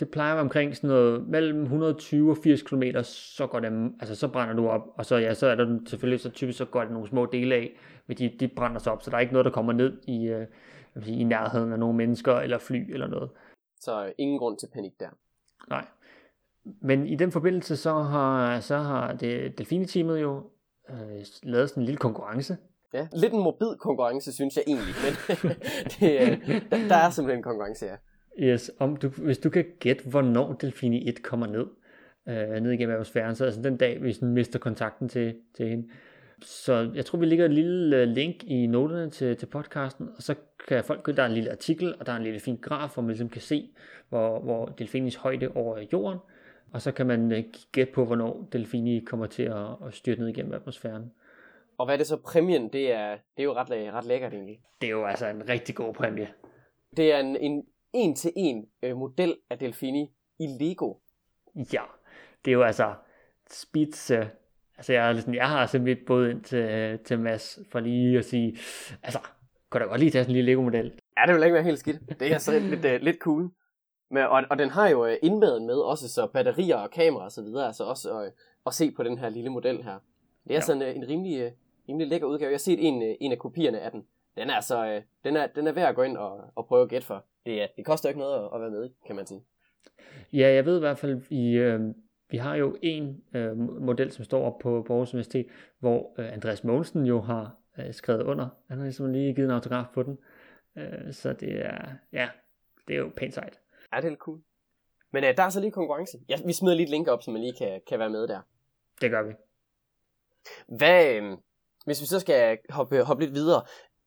det 0.00 0.10
plejer 0.10 0.30
at 0.30 0.36
være 0.36 0.42
omkring 0.42 0.76
sådan 0.76 0.90
noget 0.90 1.28
mellem 1.28 1.62
120 1.62 2.30
og 2.30 2.36
80 2.36 2.62
km, 2.62 2.82
så 3.02 3.46
går 3.46 3.60
det, 3.60 3.92
altså 4.00 4.14
så 4.14 4.28
brænder 4.28 4.54
du 4.54 4.68
op, 4.68 4.82
og 4.94 5.06
så, 5.06 5.16
ja, 5.16 5.34
så 5.34 5.46
er 5.46 5.54
der 5.54 5.78
selvfølgelig 5.86 6.20
så 6.20 6.30
typisk, 6.30 6.58
så 6.58 6.64
går 6.64 6.82
det 6.82 6.92
nogle 6.92 7.08
små 7.08 7.26
dele 7.26 7.54
af, 7.54 7.70
men 8.06 8.16
de, 8.16 8.36
de 8.40 8.48
brænder 8.48 8.78
sig 8.78 8.92
op, 8.92 9.02
så 9.02 9.10
der 9.10 9.16
er 9.16 9.20
ikke 9.20 9.32
noget, 9.32 9.44
der 9.44 9.50
kommer 9.50 9.72
ned 9.72 9.98
i, 10.08 10.24
øh, 10.24 10.46
sige, 11.02 11.18
i 11.18 11.24
nærheden 11.24 11.72
af 11.72 11.78
nogle 11.78 11.96
mennesker 11.96 12.34
eller 12.34 12.58
fly 12.58 12.92
eller 12.92 13.06
noget. 13.06 13.30
Så 13.80 14.04
øh, 14.04 14.12
ingen 14.18 14.38
grund 14.38 14.58
til 14.58 14.68
panik 14.74 14.92
der. 15.00 15.08
Nej. 15.68 15.86
Men 16.82 17.06
i 17.06 17.14
den 17.14 17.32
forbindelse, 17.32 17.76
så 17.76 17.92
har, 17.92 18.60
så 18.60 18.76
har 18.76 19.12
det 19.12 19.58
Delfine-teamet 19.58 20.20
jo 20.20 20.50
øh, 20.90 21.24
lavet 21.42 21.68
sådan 21.68 21.82
en 21.82 21.84
lille 21.84 21.98
konkurrence. 21.98 22.56
Ja, 22.94 23.08
lidt 23.12 23.32
en 23.32 23.42
morbid 23.42 23.76
konkurrence, 23.78 24.32
synes 24.32 24.56
jeg 24.56 24.64
egentlig, 24.66 24.94
men 25.04 25.12
det, 25.92 26.20
øh, 26.20 26.60
der, 26.70 26.88
der 26.88 26.96
er 26.96 27.10
simpelthen 27.10 27.38
en 27.38 27.42
konkurrence, 27.42 27.86
ja. 27.86 27.96
Yes, 28.38 28.70
om 28.78 28.96
du, 28.96 29.08
hvis 29.08 29.38
du 29.38 29.50
kan 29.50 29.64
gætte, 29.80 30.08
hvornår 30.08 30.52
Delfini 30.52 31.08
1 31.08 31.22
kommer 31.22 31.46
ned, 31.46 31.66
øh, 32.28 32.60
ned 32.62 32.70
igennem 32.70 32.94
atmosfæren, 32.94 33.34
så 33.34 33.44
altså 33.44 33.62
den 33.62 33.76
dag, 33.76 34.02
vi 34.02 34.12
sådan 34.12 34.28
mister 34.28 34.58
kontakten 34.58 35.08
til, 35.08 35.36
til 35.56 35.68
hende. 35.68 35.88
Så 36.42 36.90
jeg 36.94 37.04
tror, 37.04 37.18
vi 37.18 37.26
lægger 37.26 37.44
et 37.44 37.50
lille 37.50 37.96
øh, 37.96 38.08
link 38.08 38.44
i 38.44 38.66
noterne 38.66 39.10
til, 39.10 39.36
til 39.36 39.46
podcasten, 39.46 40.08
og 40.16 40.22
så 40.22 40.34
kan 40.68 40.84
folk, 40.84 41.16
der 41.16 41.22
er 41.22 41.26
en 41.26 41.32
lille 41.32 41.50
artikel, 41.50 41.94
og 42.00 42.06
der 42.06 42.12
er 42.12 42.16
en 42.16 42.22
lille 42.22 42.40
fin 42.40 42.56
graf, 42.56 42.94
hvor 42.94 43.02
man 43.02 43.08
ligesom 43.08 43.28
kan 43.28 43.40
se, 43.40 43.70
hvor, 44.08 44.40
hvor 44.40 44.66
Delfinis 44.66 45.16
højde 45.16 45.48
over 45.54 45.78
jorden, 45.92 46.18
og 46.72 46.82
så 46.82 46.92
kan 46.92 47.06
man 47.06 47.32
øh, 47.32 47.44
gætte 47.72 47.92
på, 47.92 48.04
hvornår 48.04 48.48
Delfini 48.52 49.00
kommer 49.00 49.26
til 49.26 49.42
at, 49.42 49.86
at 49.86 49.94
styrte 49.94 50.20
ned 50.20 50.28
igennem 50.28 50.52
atmosfæren. 50.52 51.12
Og 51.78 51.86
hvad 51.86 51.94
er 51.94 51.98
det 51.98 52.06
så 52.06 52.16
præmien? 52.16 52.68
Det 52.68 52.92
er, 52.92 53.10
det 53.10 53.42
er 53.42 53.44
jo 53.44 53.54
ret, 53.54 53.68
læ- 53.68 53.90
ret 53.90 54.04
lækkert 54.04 54.32
egentlig. 54.32 54.60
Det 54.80 54.86
er 54.86 54.90
jo 54.90 55.04
altså 55.04 55.26
en 55.26 55.48
rigtig 55.48 55.74
god 55.74 55.94
præmie. 55.94 56.28
Det 56.96 57.12
er 57.12 57.18
en, 57.18 57.36
en 57.36 57.64
en-til-en 57.92 58.68
øh, 58.82 58.96
model 58.96 59.36
af 59.50 59.58
Delfini 59.58 60.10
i 60.38 60.46
Lego. 60.46 60.94
Ja, 61.56 61.82
det 62.44 62.50
er 62.50 62.52
jo 62.52 62.62
altså 62.62 62.94
spidse, 63.50 64.30
Altså, 64.82 64.92
jeg, 64.92 65.16
sådan, 65.16 65.34
jeg 65.34 65.48
har 65.48 65.58
altså 65.58 65.78
mit 65.78 65.98
både 66.06 66.30
ind 66.30 66.42
til, 66.42 66.98
til 67.04 67.18
Mads 67.18 67.58
for 67.70 67.80
lige 67.80 68.18
at 68.18 68.24
sige, 68.24 68.58
altså, 69.02 69.18
kan 69.72 69.80
da 69.80 69.86
godt 69.86 70.00
lige 70.00 70.10
tage 70.10 70.24
sådan 70.24 70.30
en 70.30 70.36
lille 70.36 70.50
Lego-model. 70.50 70.92
Ja, 71.18 71.26
det 71.26 71.34
vil 71.34 71.42
ikke 71.42 71.54
være 71.54 71.62
helt 71.62 71.78
skidt. 71.78 72.20
Det 72.20 72.32
er 72.32 72.38
så 72.38 72.58
lidt, 72.58 72.84
uh, 72.84 72.92
lidt 73.00 73.18
cool. 73.18 73.50
Men, 74.10 74.22
og, 74.22 74.42
og 74.50 74.58
den 74.58 74.70
har 74.70 74.88
jo 74.88 75.04
indmaden 75.04 75.66
med 75.66 75.74
også, 75.74 76.08
så 76.08 76.26
batterier 76.26 76.76
og 76.76 76.90
kamera 76.90 77.24
og 77.24 77.32
så 77.32 77.42
videre, 77.42 77.66
altså 77.66 77.84
også 77.84 78.20
uh, 78.20 78.26
at 78.66 78.74
se 78.74 78.90
på 78.90 79.02
den 79.02 79.18
her 79.18 79.28
lille 79.28 79.50
model 79.50 79.82
her. 79.82 79.98
Det 80.44 80.50
er 80.50 80.54
ja. 80.54 80.60
sådan 80.60 80.82
uh, 80.82 80.96
en 80.96 81.08
rimelig, 81.08 81.52
rimelig 81.88 82.08
lækker 82.08 82.26
udgave. 82.26 82.50
Jeg 82.50 82.54
har 82.54 82.58
set 82.58 82.86
en, 82.86 83.16
en 83.20 83.32
af 83.32 83.38
kopierne 83.38 83.80
af 83.80 83.90
den. 83.90 84.06
Den 84.36 84.50
er 84.50 84.54
altså, 84.54 85.02
den 85.24 85.36
er, 85.36 85.46
den 85.46 85.66
er 85.66 85.72
værd 85.72 85.88
at 85.88 85.94
gå 85.94 86.02
ind 86.02 86.16
og, 86.16 86.40
og 86.54 86.66
prøve 86.66 86.82
at 86.82 86.88
gætte 86.88 87.06
for. 87.06 87.24
Det, 87.46 87.68
det 87.76 87.84
koster 87.84 88.08
ikke 88.08 88.20
noget 88.20 88.44
at, 88.44 88.50
at 88.54 88.60
være 88.60 88.70
med, 88.70 88.90
kan 89.06 89.16
man 89.16 89.26
sige. 89.26 89.44
Ja, 90.32 90.52
jeg 90.52 90.64
ved 90.64 90.76
i 90.76 90.80
hvert 90.80 90.98
fald, 90.98 91.22
i, 91.30 91.52
øh, 91.52 91.80
vi 92.30 92.36
har 92.36 92.54
jo 92.54 92.76
en 92.82 93.22
øh, 93.34 93.56
model, 93.58 94.12
som 94.12 94.24
står 94.24 94.44
op 94.44 94.58
på, 94.58 94.84
på 94.86 94.92
Aarhus 94.92 95.14
Universitet, 95.14 95.46
hvor 95.78 96.20
øh, 96.20 96.32
Andreas 96.32 96.64
Mogensen 96.64 97.06
jo 97.06 97.20
har 97.20 97.56
øh, 97.78 97.94
skrevet 97.94 98.22
under. 98.22 98.48
Han 98.68 98.78
har 98.78 98.84
ligesom 98.84 99.12
lige 99.12 99.34
givet 99.34 99.46
en 99.46 99.54
autograf 99.54 99.86
på 99.94 100.02
den. 100.02 100.18
Øh, 100.76 101.12
så 101.12 101.32
det 101.32 101.66
er, 101.66 101.88
ja, 102.12 102.28
det 102.88 102.96
er 102.96 103.00
jo 103.00 103.10
pænt 103.16 103.34
sejt. 103.34 103.60
Ja, 103.92 103.96
det 103.96 104.04
er 104.04 104.08
lidt 104.08 104.20
cool. 104.20 104.40
Men 105.12 105.24
øh, 105.24 105.36
der 105.36 105.42
er 105.42 105.48
så 105.48 105.60
lige 105.60 105.70
konkurrence. 105.70 106.18
Ja, 106.28 106.36
vi 106.46 106.52
smider 106.52 106.74
lige 106.74 106.84
et 106.84 106.90
link 106.90 107.08
op, 107.08 107.22
så 107.22 107.30
man 107.30 107.40
lige 107.40 107.54
kan, 107.58 107.80
kan 107.88 107.98
være 107.98 108.10
med 108.10 108.28
der. 108.28 108.40
Det 109.00 109.10
gør 109.10 109.22
vi. 109.22 109.32
Hvad, 110.66 111.14
øh, 111.14 111.38
hvis 111.84 112.00
vi 112.00 112.06
så 112.06 112.20
skal 112.20 112.58
hoppe, 112.70 113.02
hoppe 113.02 113.24
lidt 113.24 113.34
videre, 113.34 113.62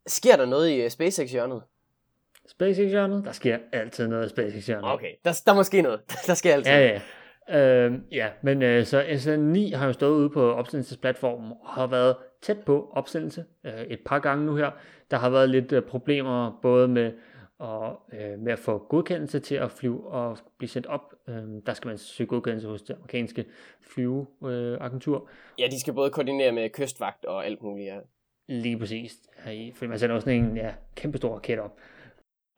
sker 0.07 0.35
der 0.35 0.45
noget 0.45 0.69
i 0.69 0.85
uh, 0.85 0.89
SpaceX-hjørnet? 0.89 1.63
SpaceX-hjørnet? 2.47 3.25
Der 3.25 3.31
sker 3.31 3.57
altid 3.71 4.07
noget 4.07 4.25
i 4.25 4.29
SpaceX-hjørnet. 4.29 4.91
Okay, 4.93 5.11
der, 5.25 5.41
der 5.45 5.51
er 5.51 5.55
måske 5.55 5.81
noget. 5.81 5.99
Der 6.27 6.33
sker 6.33 6.53
altid 6.53 6.71
Ja, 6.71 6.87
ja. 6.87 7.01
Øh, 7.49 7.93
ja, 8.11 8.29
men 8.41 8.61
øh, 8.61 8.85
så 8.85 9.01
SN9 9.01 9.75
har 9.77 9.85
jo 9.85 9.93
stået 9.93 10.11
ude 10.17 10.29
på 10.29 10.53
opsendelsesplatformen 10.53 11.51
og 11.61 11.69
har 11.69 11.87
været 11.87 12.15
tæt 12.41 12.57
på 12.65 12.89
opsendelse 12.93 13.45
øh, 13.65 13.81
et 13.81 13.99
par 14.05 14.19
gange 14.19 14.45
nu 14.45 14.55
her. 14.55 14.71
Der 15.11 15.17
har 15.17 15.29
været 15.29 15.49
lidt 15.49 15.71
øh, 15.71 15.81
problemer 15.81 16.59
både 16.61 16.87
med 16.87 17.11
og 17.59 18.01
øh, 18.13 18.39
med 18.39 18.53
at 18.53 18.59
få 18.59 18.77
godkendelse 18.89 19.39
til 19.39 19.55
at 19.55 19.71
flyve 19.71 20.07
og 20.07 20.37
blive 20.57 20.69
sendt 20.69 20.87
op. 20.87 21.13
Øh, 21.27 21.43
der 21.65 21.73
skal 21.73 21.87
man 21.87 21.97
søge 21.97 22.27
godkendelse 22.27 22.67
hos 22.67 22.81
det 22.81 22.93
amerikanske 22.93 23.45
flyveagentur. 23.81 25.17
Øh, 25.17 25.59
Ja, 25.59 25.67
de 25.71 25.79
skal 25.79 25.93
både 25.93 26.09
koordinere 26.09 26.51
med 26.51 26.69
kystvagt 26.69 27.25
og 27.25 27.45
alt 27.45 27.61
muligt. 27.63 27.87
Ja. 27.87 27.99
Lige 28.47 28.79
præcis. 28.79 29.13
Fordi 29.75 29.87
man 29.87 29.99
sender 29.99 30.15
også 30.15 30.25
sådan 30.25 30.43
en 30.43 30.57
ja, 30.57 30.73
kæmpe 30.95 31.17
stor 31.17 31.35
raket 31.35 31.59
op. 31.59 31.77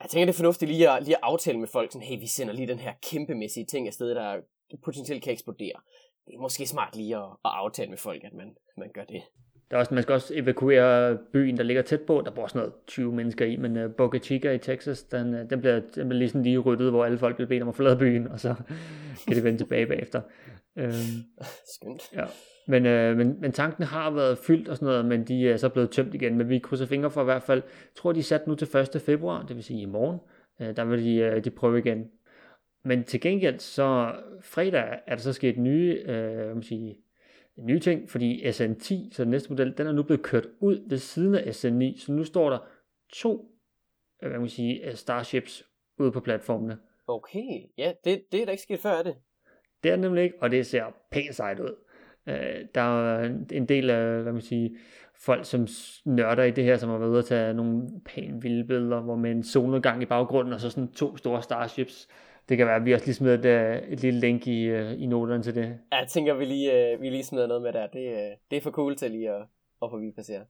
Jeg 0.01 0.09
tænker, 0.09 0.25
det 0.25 0.33
er 0.33 0.37
fornuftigt 0.37 0.71
lige 0.71 0.89
at, 0.89 1.03
lige 1.03 1.15
at 1.15 1.23
aftale 1.23 1.59
med 1.59 1.67
folk, 1.67 1.91
sådan, 1.91 2.07
hey, 2.07 2.19
vi 2.19 2.27
sender 2.27 2.53
lige 2.53 2.67
den 2.67 2.79
her 2.79 2.93
kæmpemæssige 3.01 3.65
ting 3.65 3.87
afsted, 3.87 4.15
der 4.15 4.41
potentielt 4.83 5.23
kan 5.23 5.33
eksplodere. 5.33 5.79
Det 6.25 6.33
er 6.35 6.39
måske 6.39 6.67
smart 6.67 6.95
lige 6.95 7.17
at, 7.17 7.23
at 7.23 7.51
aftale 7.53 7.89
med 7.89 7.97
folk, 7.97 8.23
at 8.23 8.33
man, 8.33 8.55
man 8.77 8.91
gør 8.93 9.03
det. 9.03 9.23
Der 9.69 9.75
er 9.75 9.79
også, 9.79 9.93
man 9.93 10.03
skal 10.03 10.13
også 10.13 10.33
evakuere 10.35 11.17
byen, 11.33 11.57
der 11.57 11.63
ligger 11.63 11.81
tæt 11.81 12.01
på. 12.01 12.21
Der 12.25 12.31
bor 12.31 12.47
sådan 12.47 12.59
noget 12.59 12.73
20 12.87 13.15
mennesker 13.15 13.45
i, 13.45 13.55
men 13.55 13.77
uh, 13.77 13.91
Boca 13.91 14.19
Chica 14.19 14.51
i 14.51 14.57
Texas, 14.57 15.03
den, 15.03 15.33
uh, 15.33 15.49
den, 15.49 15.59
bliver, 15.59 15.79
den 15.95 16.09
bliver 16.09 16.19
ligesom 16.19 16.43
lige 16.43 16.57
ryddet, 16.57 16.91
hvor 16.91 17.05
alle 17.05 17.17
folk 17.17 17.35
bliver 17.35 17.49
bedt 17.49 17.61
om 17.61 17.69
at 17.69 17.75
forlade 17.75 17.97
byen, 17.97 18.27
og 18.27 18.39
så 18.39 18.55
kan 19.27 19.35
de 19.35 19.43
vende 19.43 19.59
tilbage 19.59 19.85
bagefter. 19.85 20.21
Øhm, 20.77 20.91
Skønt. 21.75 22.01
ja. 22.13 22.25
Men, 22.67 22.85
øh, 22.85 23.17
men, 23.17 23.41
men 23.41 23.51
tanken 23.51 23.83
har 23.83 24.11
været 24.11 24.37
fyldt 24.37 24.69
og 24.69 24.75
sådan 24.75 24.85
noget, 24.85 25.05
men 25.05 25.23
de 25.23 25.49
er 25.49 25.57
så 25.57 25.69
blevet 25.69 25.91
tømt 25.91 26.13
igen. 26.13 26.37
Men 26.37 26.49
vi 26.49 26.59
krydser 26.59 26.85
fingre 26.85 27.11
for 27.11 27.21
i 27.21 27.25
hvert 27.25 27.43
fald, 27.43 27.61
jeg 27.65 27.95
tror 27.95 28.11
de 28.11 28.19
er 28.19 28.23
sat 28.23 28.47
nu 28.47 28.55
til 28.55 28.77
1. 28.95 29.01
februar, 29.01 29.45
det 29.45 29.55
vil 29.55 29.63
sige 29.63 29.81
i 29.81 29.85
morgen. 29.85 30.19
Øh, 30.61 30.75
der 30.75 30.85
vil 30.85 31.03
de, 31.03 31.15
øh, 31.15 31.43
de 31.43 31.49
prøve 31.49 31.79
igen. 31.79 32.05
Men 32.83 33.03
til 33.03 33.21
gengæld 33.21 33.59
så 33.59 34.11
fredag 34.41 34.99
er 35.07 35.15
der 35.15 35.21
så 35.21 35.33
sket 35.33 35.57
nye, 35.57 36.03
øh, 36.05 36.53
man 36.53 36.63
sige, 36.63 36.97
nye 37.57 37.79
ting, 37.79 38.09
fordi 38.09 38.43
SN10, 38.43 39.11
så 39.11 39.23
den 39.23 39.31
næste 39.31 39.49
model, 39.49 39.77
den 39.77 39.87
er 39.87 39.91
nu 39.91 40.03
blevet 40.03 40.23
kørt 40.23 40.47
ud 40.59 40.89
ved 40.89 40.97
siden 40.97 41.35
af 41.35 41.41
SN9, 41.41 41.99
så 41.99 42.11
nu 42.11 42.23
står 42.23 42.49
der 42.49 42.59
to, 43.13 43.51
øh, 44.23 44.29
hvad 44.29 44.39
man 44.39 44.49
sige, 44.49 44.95
Starships 44.95 45.65
ude 45.99 46.11
på 46.11 46.19
platformene. 46.19 46.77
Okay, 47.07 47.61
ja, 47.77 47.93
det, 48.03 48.23
det 48.31 48.41
er 48.41 48.45
da 48.45 48.51
ikke 48.51 48.63
sket 48.63 48.79
før, 48.79 48.91
er 48.91 49.03
det? 49.03 49.15
Det 49.83 49.91
er 49.91 49.95
nemlig 49.95 50.23
ikke, 50.23 50.35
og 50.41 50.51
det 50.51 50.65
ser 50.65 50.85
pænt 51.11 51.35
sejt 51.35 51.59
ud. 51.59 51.75
Øh, 52.27 52.65
der 52.75 52.81
er 52.81 53.29
en 53.51 53.65
del 53.65 53.89
af, 53.89 54.21
hvad 54.21 54.33
man 54.33 54.41
siger, 54.41 54.69
folk, 55.15 55.45
som 55.45 55.67
nørder 56.05 56.43
i 56.43 56.51
det 56.51 56.63
her, 56.63 56.77
som 56.77 56.89
har 56.89 56.97
været 56.97 57.09
ude 57.09 57.19
at 57.19 57.25
tage 57.25 57.53
nogle 57.53 57.87
pæne 58.05 58.41
vilde 58.41 58.67
billeder, 58.67 59.01
hvor 59.01 59.15
med 59.15 59.31
en 59.31 59.43
solnedgang 59.43 60.01
i 60.01 60.05
baggrunden, 60.05 60.53
og 60.53 60.59
så 60.59 60.69
sådan 60.69 60.91
to 60.91 61.17
store 61.17 61.43
Starships. 61.43 62.07
Det 62.49 62.57
kan 62.57 62.67
være, 62.67 62.75
at 62.75 62.85
vi 62.85 62.93
også 62.93 63.05
lige 63.05 63.15
smider 63.15 63.33
et, 63.33 63.45
øh, 63.45 63.89
et 63.89 64.01
lille 64.01 64.19
link 64.19 64.47
i, 64.47 64.63
øh, 64.63 65.01
i 65.01 65.05
noterne 65.05 65.43
til 65.43 65.55
det. 65.55 65.79
Ja, 65.91 65.97
jeg 65.97 66.07
tænker, 66.07 66.33
vi 66.33 66.45
lige, 66.45 66.93
øh, 66.93 67.01
vi 67.01 67.09
lige 67.09 67.23
smider 67.23 67.47
noget 67.47 67.61
med 67.63 67.73
der. 67.73 67.87
Det, 67.87 68.35
det 68.51 68.57
er 68.57 68.61
for 68.61 68.71
cool 68.71 68.95
til 68.95 69.11
lige 69.11 69.29
at, 69.29 69.41
at 69.81 69.91
få 69.91 70.01
passere. 70.15 70.41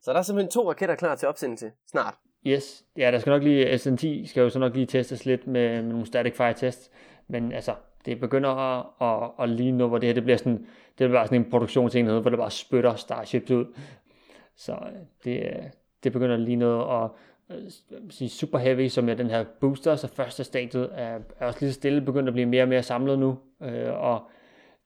Så 0.00 0.12
der 0.12 0.18
er 0.18 0.22
simpelthen 0.22 0.50
to 0.50 0.70
raketter 0.70 0.94
klar 0.94 1.14
til 1.14 1.28
opsendelse 1.28 1.72
snart. 1.86 2.14
Yes, 2.46 2.84
ja, 2.96 3.10
der 3.10 3.18
skal 3.18 3.30
nok 3.30 3.42
lige, 3.42 3.74
SN10 3.74 4.26
skal 4.26 4.40
jo 4.40 4.50
så 4.50 4.58
nok 4.58 4.74
lige 4.74 4.86
testes 4.86 5.26
lidt 5.26 5.46
med, 5.46 5.82
med 5.82 5.90
nogle 5.90 6.06
static 6.06 6.36
fire 6.36 6.54
tests, 6.54 6.90
men 7.28 7.52
altså, 7.52 7.74
det 8.04 8.20
begynder 8.20 8.50
at, 8.50 8.86
at, 9.00 9.30
at 9.38 9.48
ligne 9.48 9.78
noget, 9.78 9.90
hvor 9.90 9.98
det 9.98 10.06
her 10.06 10.14
det 10.14 10.22
bliver 10.22 10.36
sådan, 10.36 10.58
det 10.58 10.96
bliver 10.96 11.12
bare 11.12 11.26
sådan 11.26 11.40
en 11.40 11.50
produktionsenhed, 11.50 12.20
hvor 12.20 12.30
det 12.30 12.38
bare 12.38 12.50
spytter 12.50 12.94
Starships 12.94 13.50
ud. 13.50 13.74
Så 14.56 14.78
det, 15.24 15.56
det 16.04 16.12
begynder 16.12 16.34
at 16.34 16.40
ligne 16.40 16.60
noget, 16.60 16.84
og 16.84 17.04
øh, 17.04 17.10
Øh, 17.50 17.58
sige 18.10 18.28
super 18.28 18.58
heavy, 18.58 18.88
som 18.88 19.08
er 19.08 19.14
den 19.14 19.30
her 19.30 19.44
booster, 19.60 19.96
så 19.96 20.08
første 20.08 20.44
stadiet 20.44 20.90
er, 20.92 21.18
er 21.40 21.46
også 21.46 21.60
lige 21.60 21.72
så 21.72 21.74
stille 21.74 22.00
begyndt 22.00 22.28
at 22.28 22.32
blive 22.32 22.46
mere 22.46 22.62
og 22.62 22.68
mere 22.68 22.82
samlet 22.82 23.18
nu, 23.18 23.38
øh, 23.62 23.92
og 23.92 24.30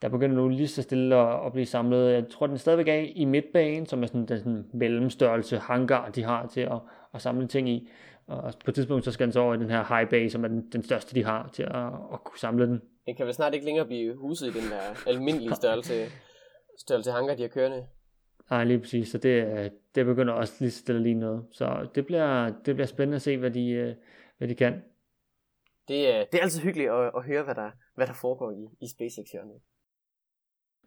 der 0.03 0.09
begynder 0.09 0.37
nu 0.37 0.49
lige 0.49 0.69
så 0.69 0.83
stille 0.83 1.17
at, 1.17 1.47
at 1.47 1.53
blive 1.53 1.67
samlet. 1.67 2.13
Jeg 2.13 2.29
tror, 2.29 2.47
den 2.47 2.59
stadigvæk 2.59 2.89
er 2.89 3.07
i 3.15 3.25
midtbanen, 3.25 3.87
som 3.87 4.03
er 4.03 4.07
sådan 4.07 4.27
den 4.27 4.39
sådan 4.39 4.67
mellemstørrelse 4.73 5.59
hangar, 5.59 6.11
de 6.11 6.23
har 6.23 6.47
til 6.47 6.61
at, 6.61 6.79
at 7.15 7.23
samle 7.23 7.47
ting 7.47 7.69
i. 7.69 7.89
Og 8.27 8.53
på 8.65 8.71
et 8.71 8.75
tidspunkt, 8.75 9.05
så 9.05 9.13
skal 9.13 9.27
den 9.27 9.33
så 9.33 9.41
over 9.41 9.55
i 9.55 9.59
den 9.59 9.71
her 9.71 9.97
high 9.97 10.09
bay, 10.11 10.29
som 10.29 10.45
er 10.45 10.49
den, 10.49 10.71
den 10.73 10.83
største, 10.83 11.15
de 11.15 11.25
har 11.25 11.51
til 11.53 11.63
at, 11.63 11.87
at 12.13 12.25
kunne 12.25 12.39
samle 12.39 12.67
den. 12.67 12.81
Den 13.07 13.17
kan 13.17 13.27
vel 13.27 13.35
snart 13.35 13.55
ikke 13.55 13.67
længere 13.67 13.87
blive 13.87 14.17
huset 14.17 14.47
i 14.47 14.51
den 14.51 14.69
her 14.69 15.07
almindelige 15.07 15.55
størrelse, 15.55 16.07
størrelse 16.79 17.11
hangar, 17.11 17.35
de 17.35 17.43
har 17.43 17.49
kørende. 17.49 17.87
Nej, 18.51 18.65
lige 18.65 18.79
præcis. 18.79 19.09
Så 19.09 19.19
det, 19.19 19.73
det 19.95 20.07
begynder 20.07 20.33
også 20.33 20.55
lige 20.61 20.71
stille 20.71 21.03
lige 21.03 21.15
noget. 21.15 21.45
Så 21.53 21.89
det 21.95 22.07
bliver, 22.07 22.53
det 22.65 22.75
bliver 22.75 22.87
spændende 22.87 23.17
at 23.17 23.23
se, 23.23 23.37
hvad 23.37 23.51
de, 23.51 23.71
øh, 23.71 23.95
hvad 24.39 24.49
de 24.49 24.55
kan. 24.55 24.83
Det, 25.89 26.15
er, 26.15 26.25
det 26.25 26.39
er 26.39 26.43
altid 26.43 26.61
hyggeligt 26.61 26.91
at, 26.91 27.11
at 27.17 27.25
høre, 27.25 27.43
hvad 27.43 27.55
der, 27.55 27.71
hvad 27.95 28.07
der 28.07 28.13
foregår 28.13 28.51
i, 28.51 28.85
i 28.85 28.89
SpaceX-hjørnet. 28.89 29.61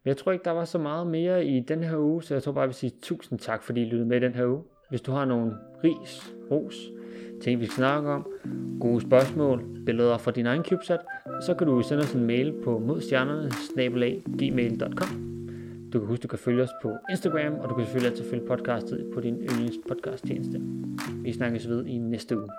Men 0.03 0.09
jeg 0.09 0.17
tror 0.17 0.31
ikke, 0.31 0.43
der 0.43 0.51
var 0.51 0.65
så 0.65 0.77
meget 0.77 1.07
mere 1.07 1.45
i 1.45 1.59
den 1.59 1.83
her 1.83 1.97
uge, 1.97 2.23
så 2.23 2.33
jeg 2.33 2.43
tror 2.43 2.51
bare, 2.51 2.61
jeg 2.61 2.67
vil 2.67 2.75
sige 2.75 2.93
tusind 3.01 3.39
tak, 3.39 3.63
fordi 3.63 3.81
I 3.81 3.85
lyttede 3.85 4.05
med 4.05 4.17
i 4.17 4.25
den 4.25 4.35
her 4.35 4.45
uge. 4.45 4.63
Hvis 4.89 5.01
du 5.01 5.11
har 5.11 5.25
nogle 5.25 5.53
ris, 5.83 6.35
ros, 6.51 6.89
ting 7.41 7.59
vi 7.59 7.65
skal 7.65 7.75
snakke 7.75 8.09
om, 8.09 8.27
gode 8.79 9.01
spørgsmål, 9.01 9.83
billeder 9.85 10.17
fra 10.17 10.31
din 10.31 10.45
egen 10.45 10.63
CubeSat, 10.63 10.99
så 11.41 11.55
kan 11.55 11.67
du 11.67 11.81
sende 11.81 12.03
os 12.03 12.13
en 12.13 12.27
mail 12.27 12.61
på 12.63 12.79
modstjernerne 12.79 13.49
du 15.93 15.99
kan 15.99 16.07
huske, 16.07 16.23
du 16.23 16.27
kan 16.27 16.39
følge 16.39 16.63
os 16.63 16.69
på 16.81 16.91
Instagram, 17.11 17.53
og 17.53 17.69
du 17.69 17.75
kan 17.75 17.85
selvfølgelig 17.85 18.11
altid 18.11 18.29
følge 18.29 18.47
podcastet 18.47 19.11
på 19.13 19.21
din 19.21 19.35
yndlingspodcast 19.35 20.25
tjeneste. 20.25 20.61
Vi 21.23 21.33
snakkes 21.33 21.69
ved 21.69 21.85
i 21.85 21.97
næste 21.97 22.37
uge. 22.37 22.49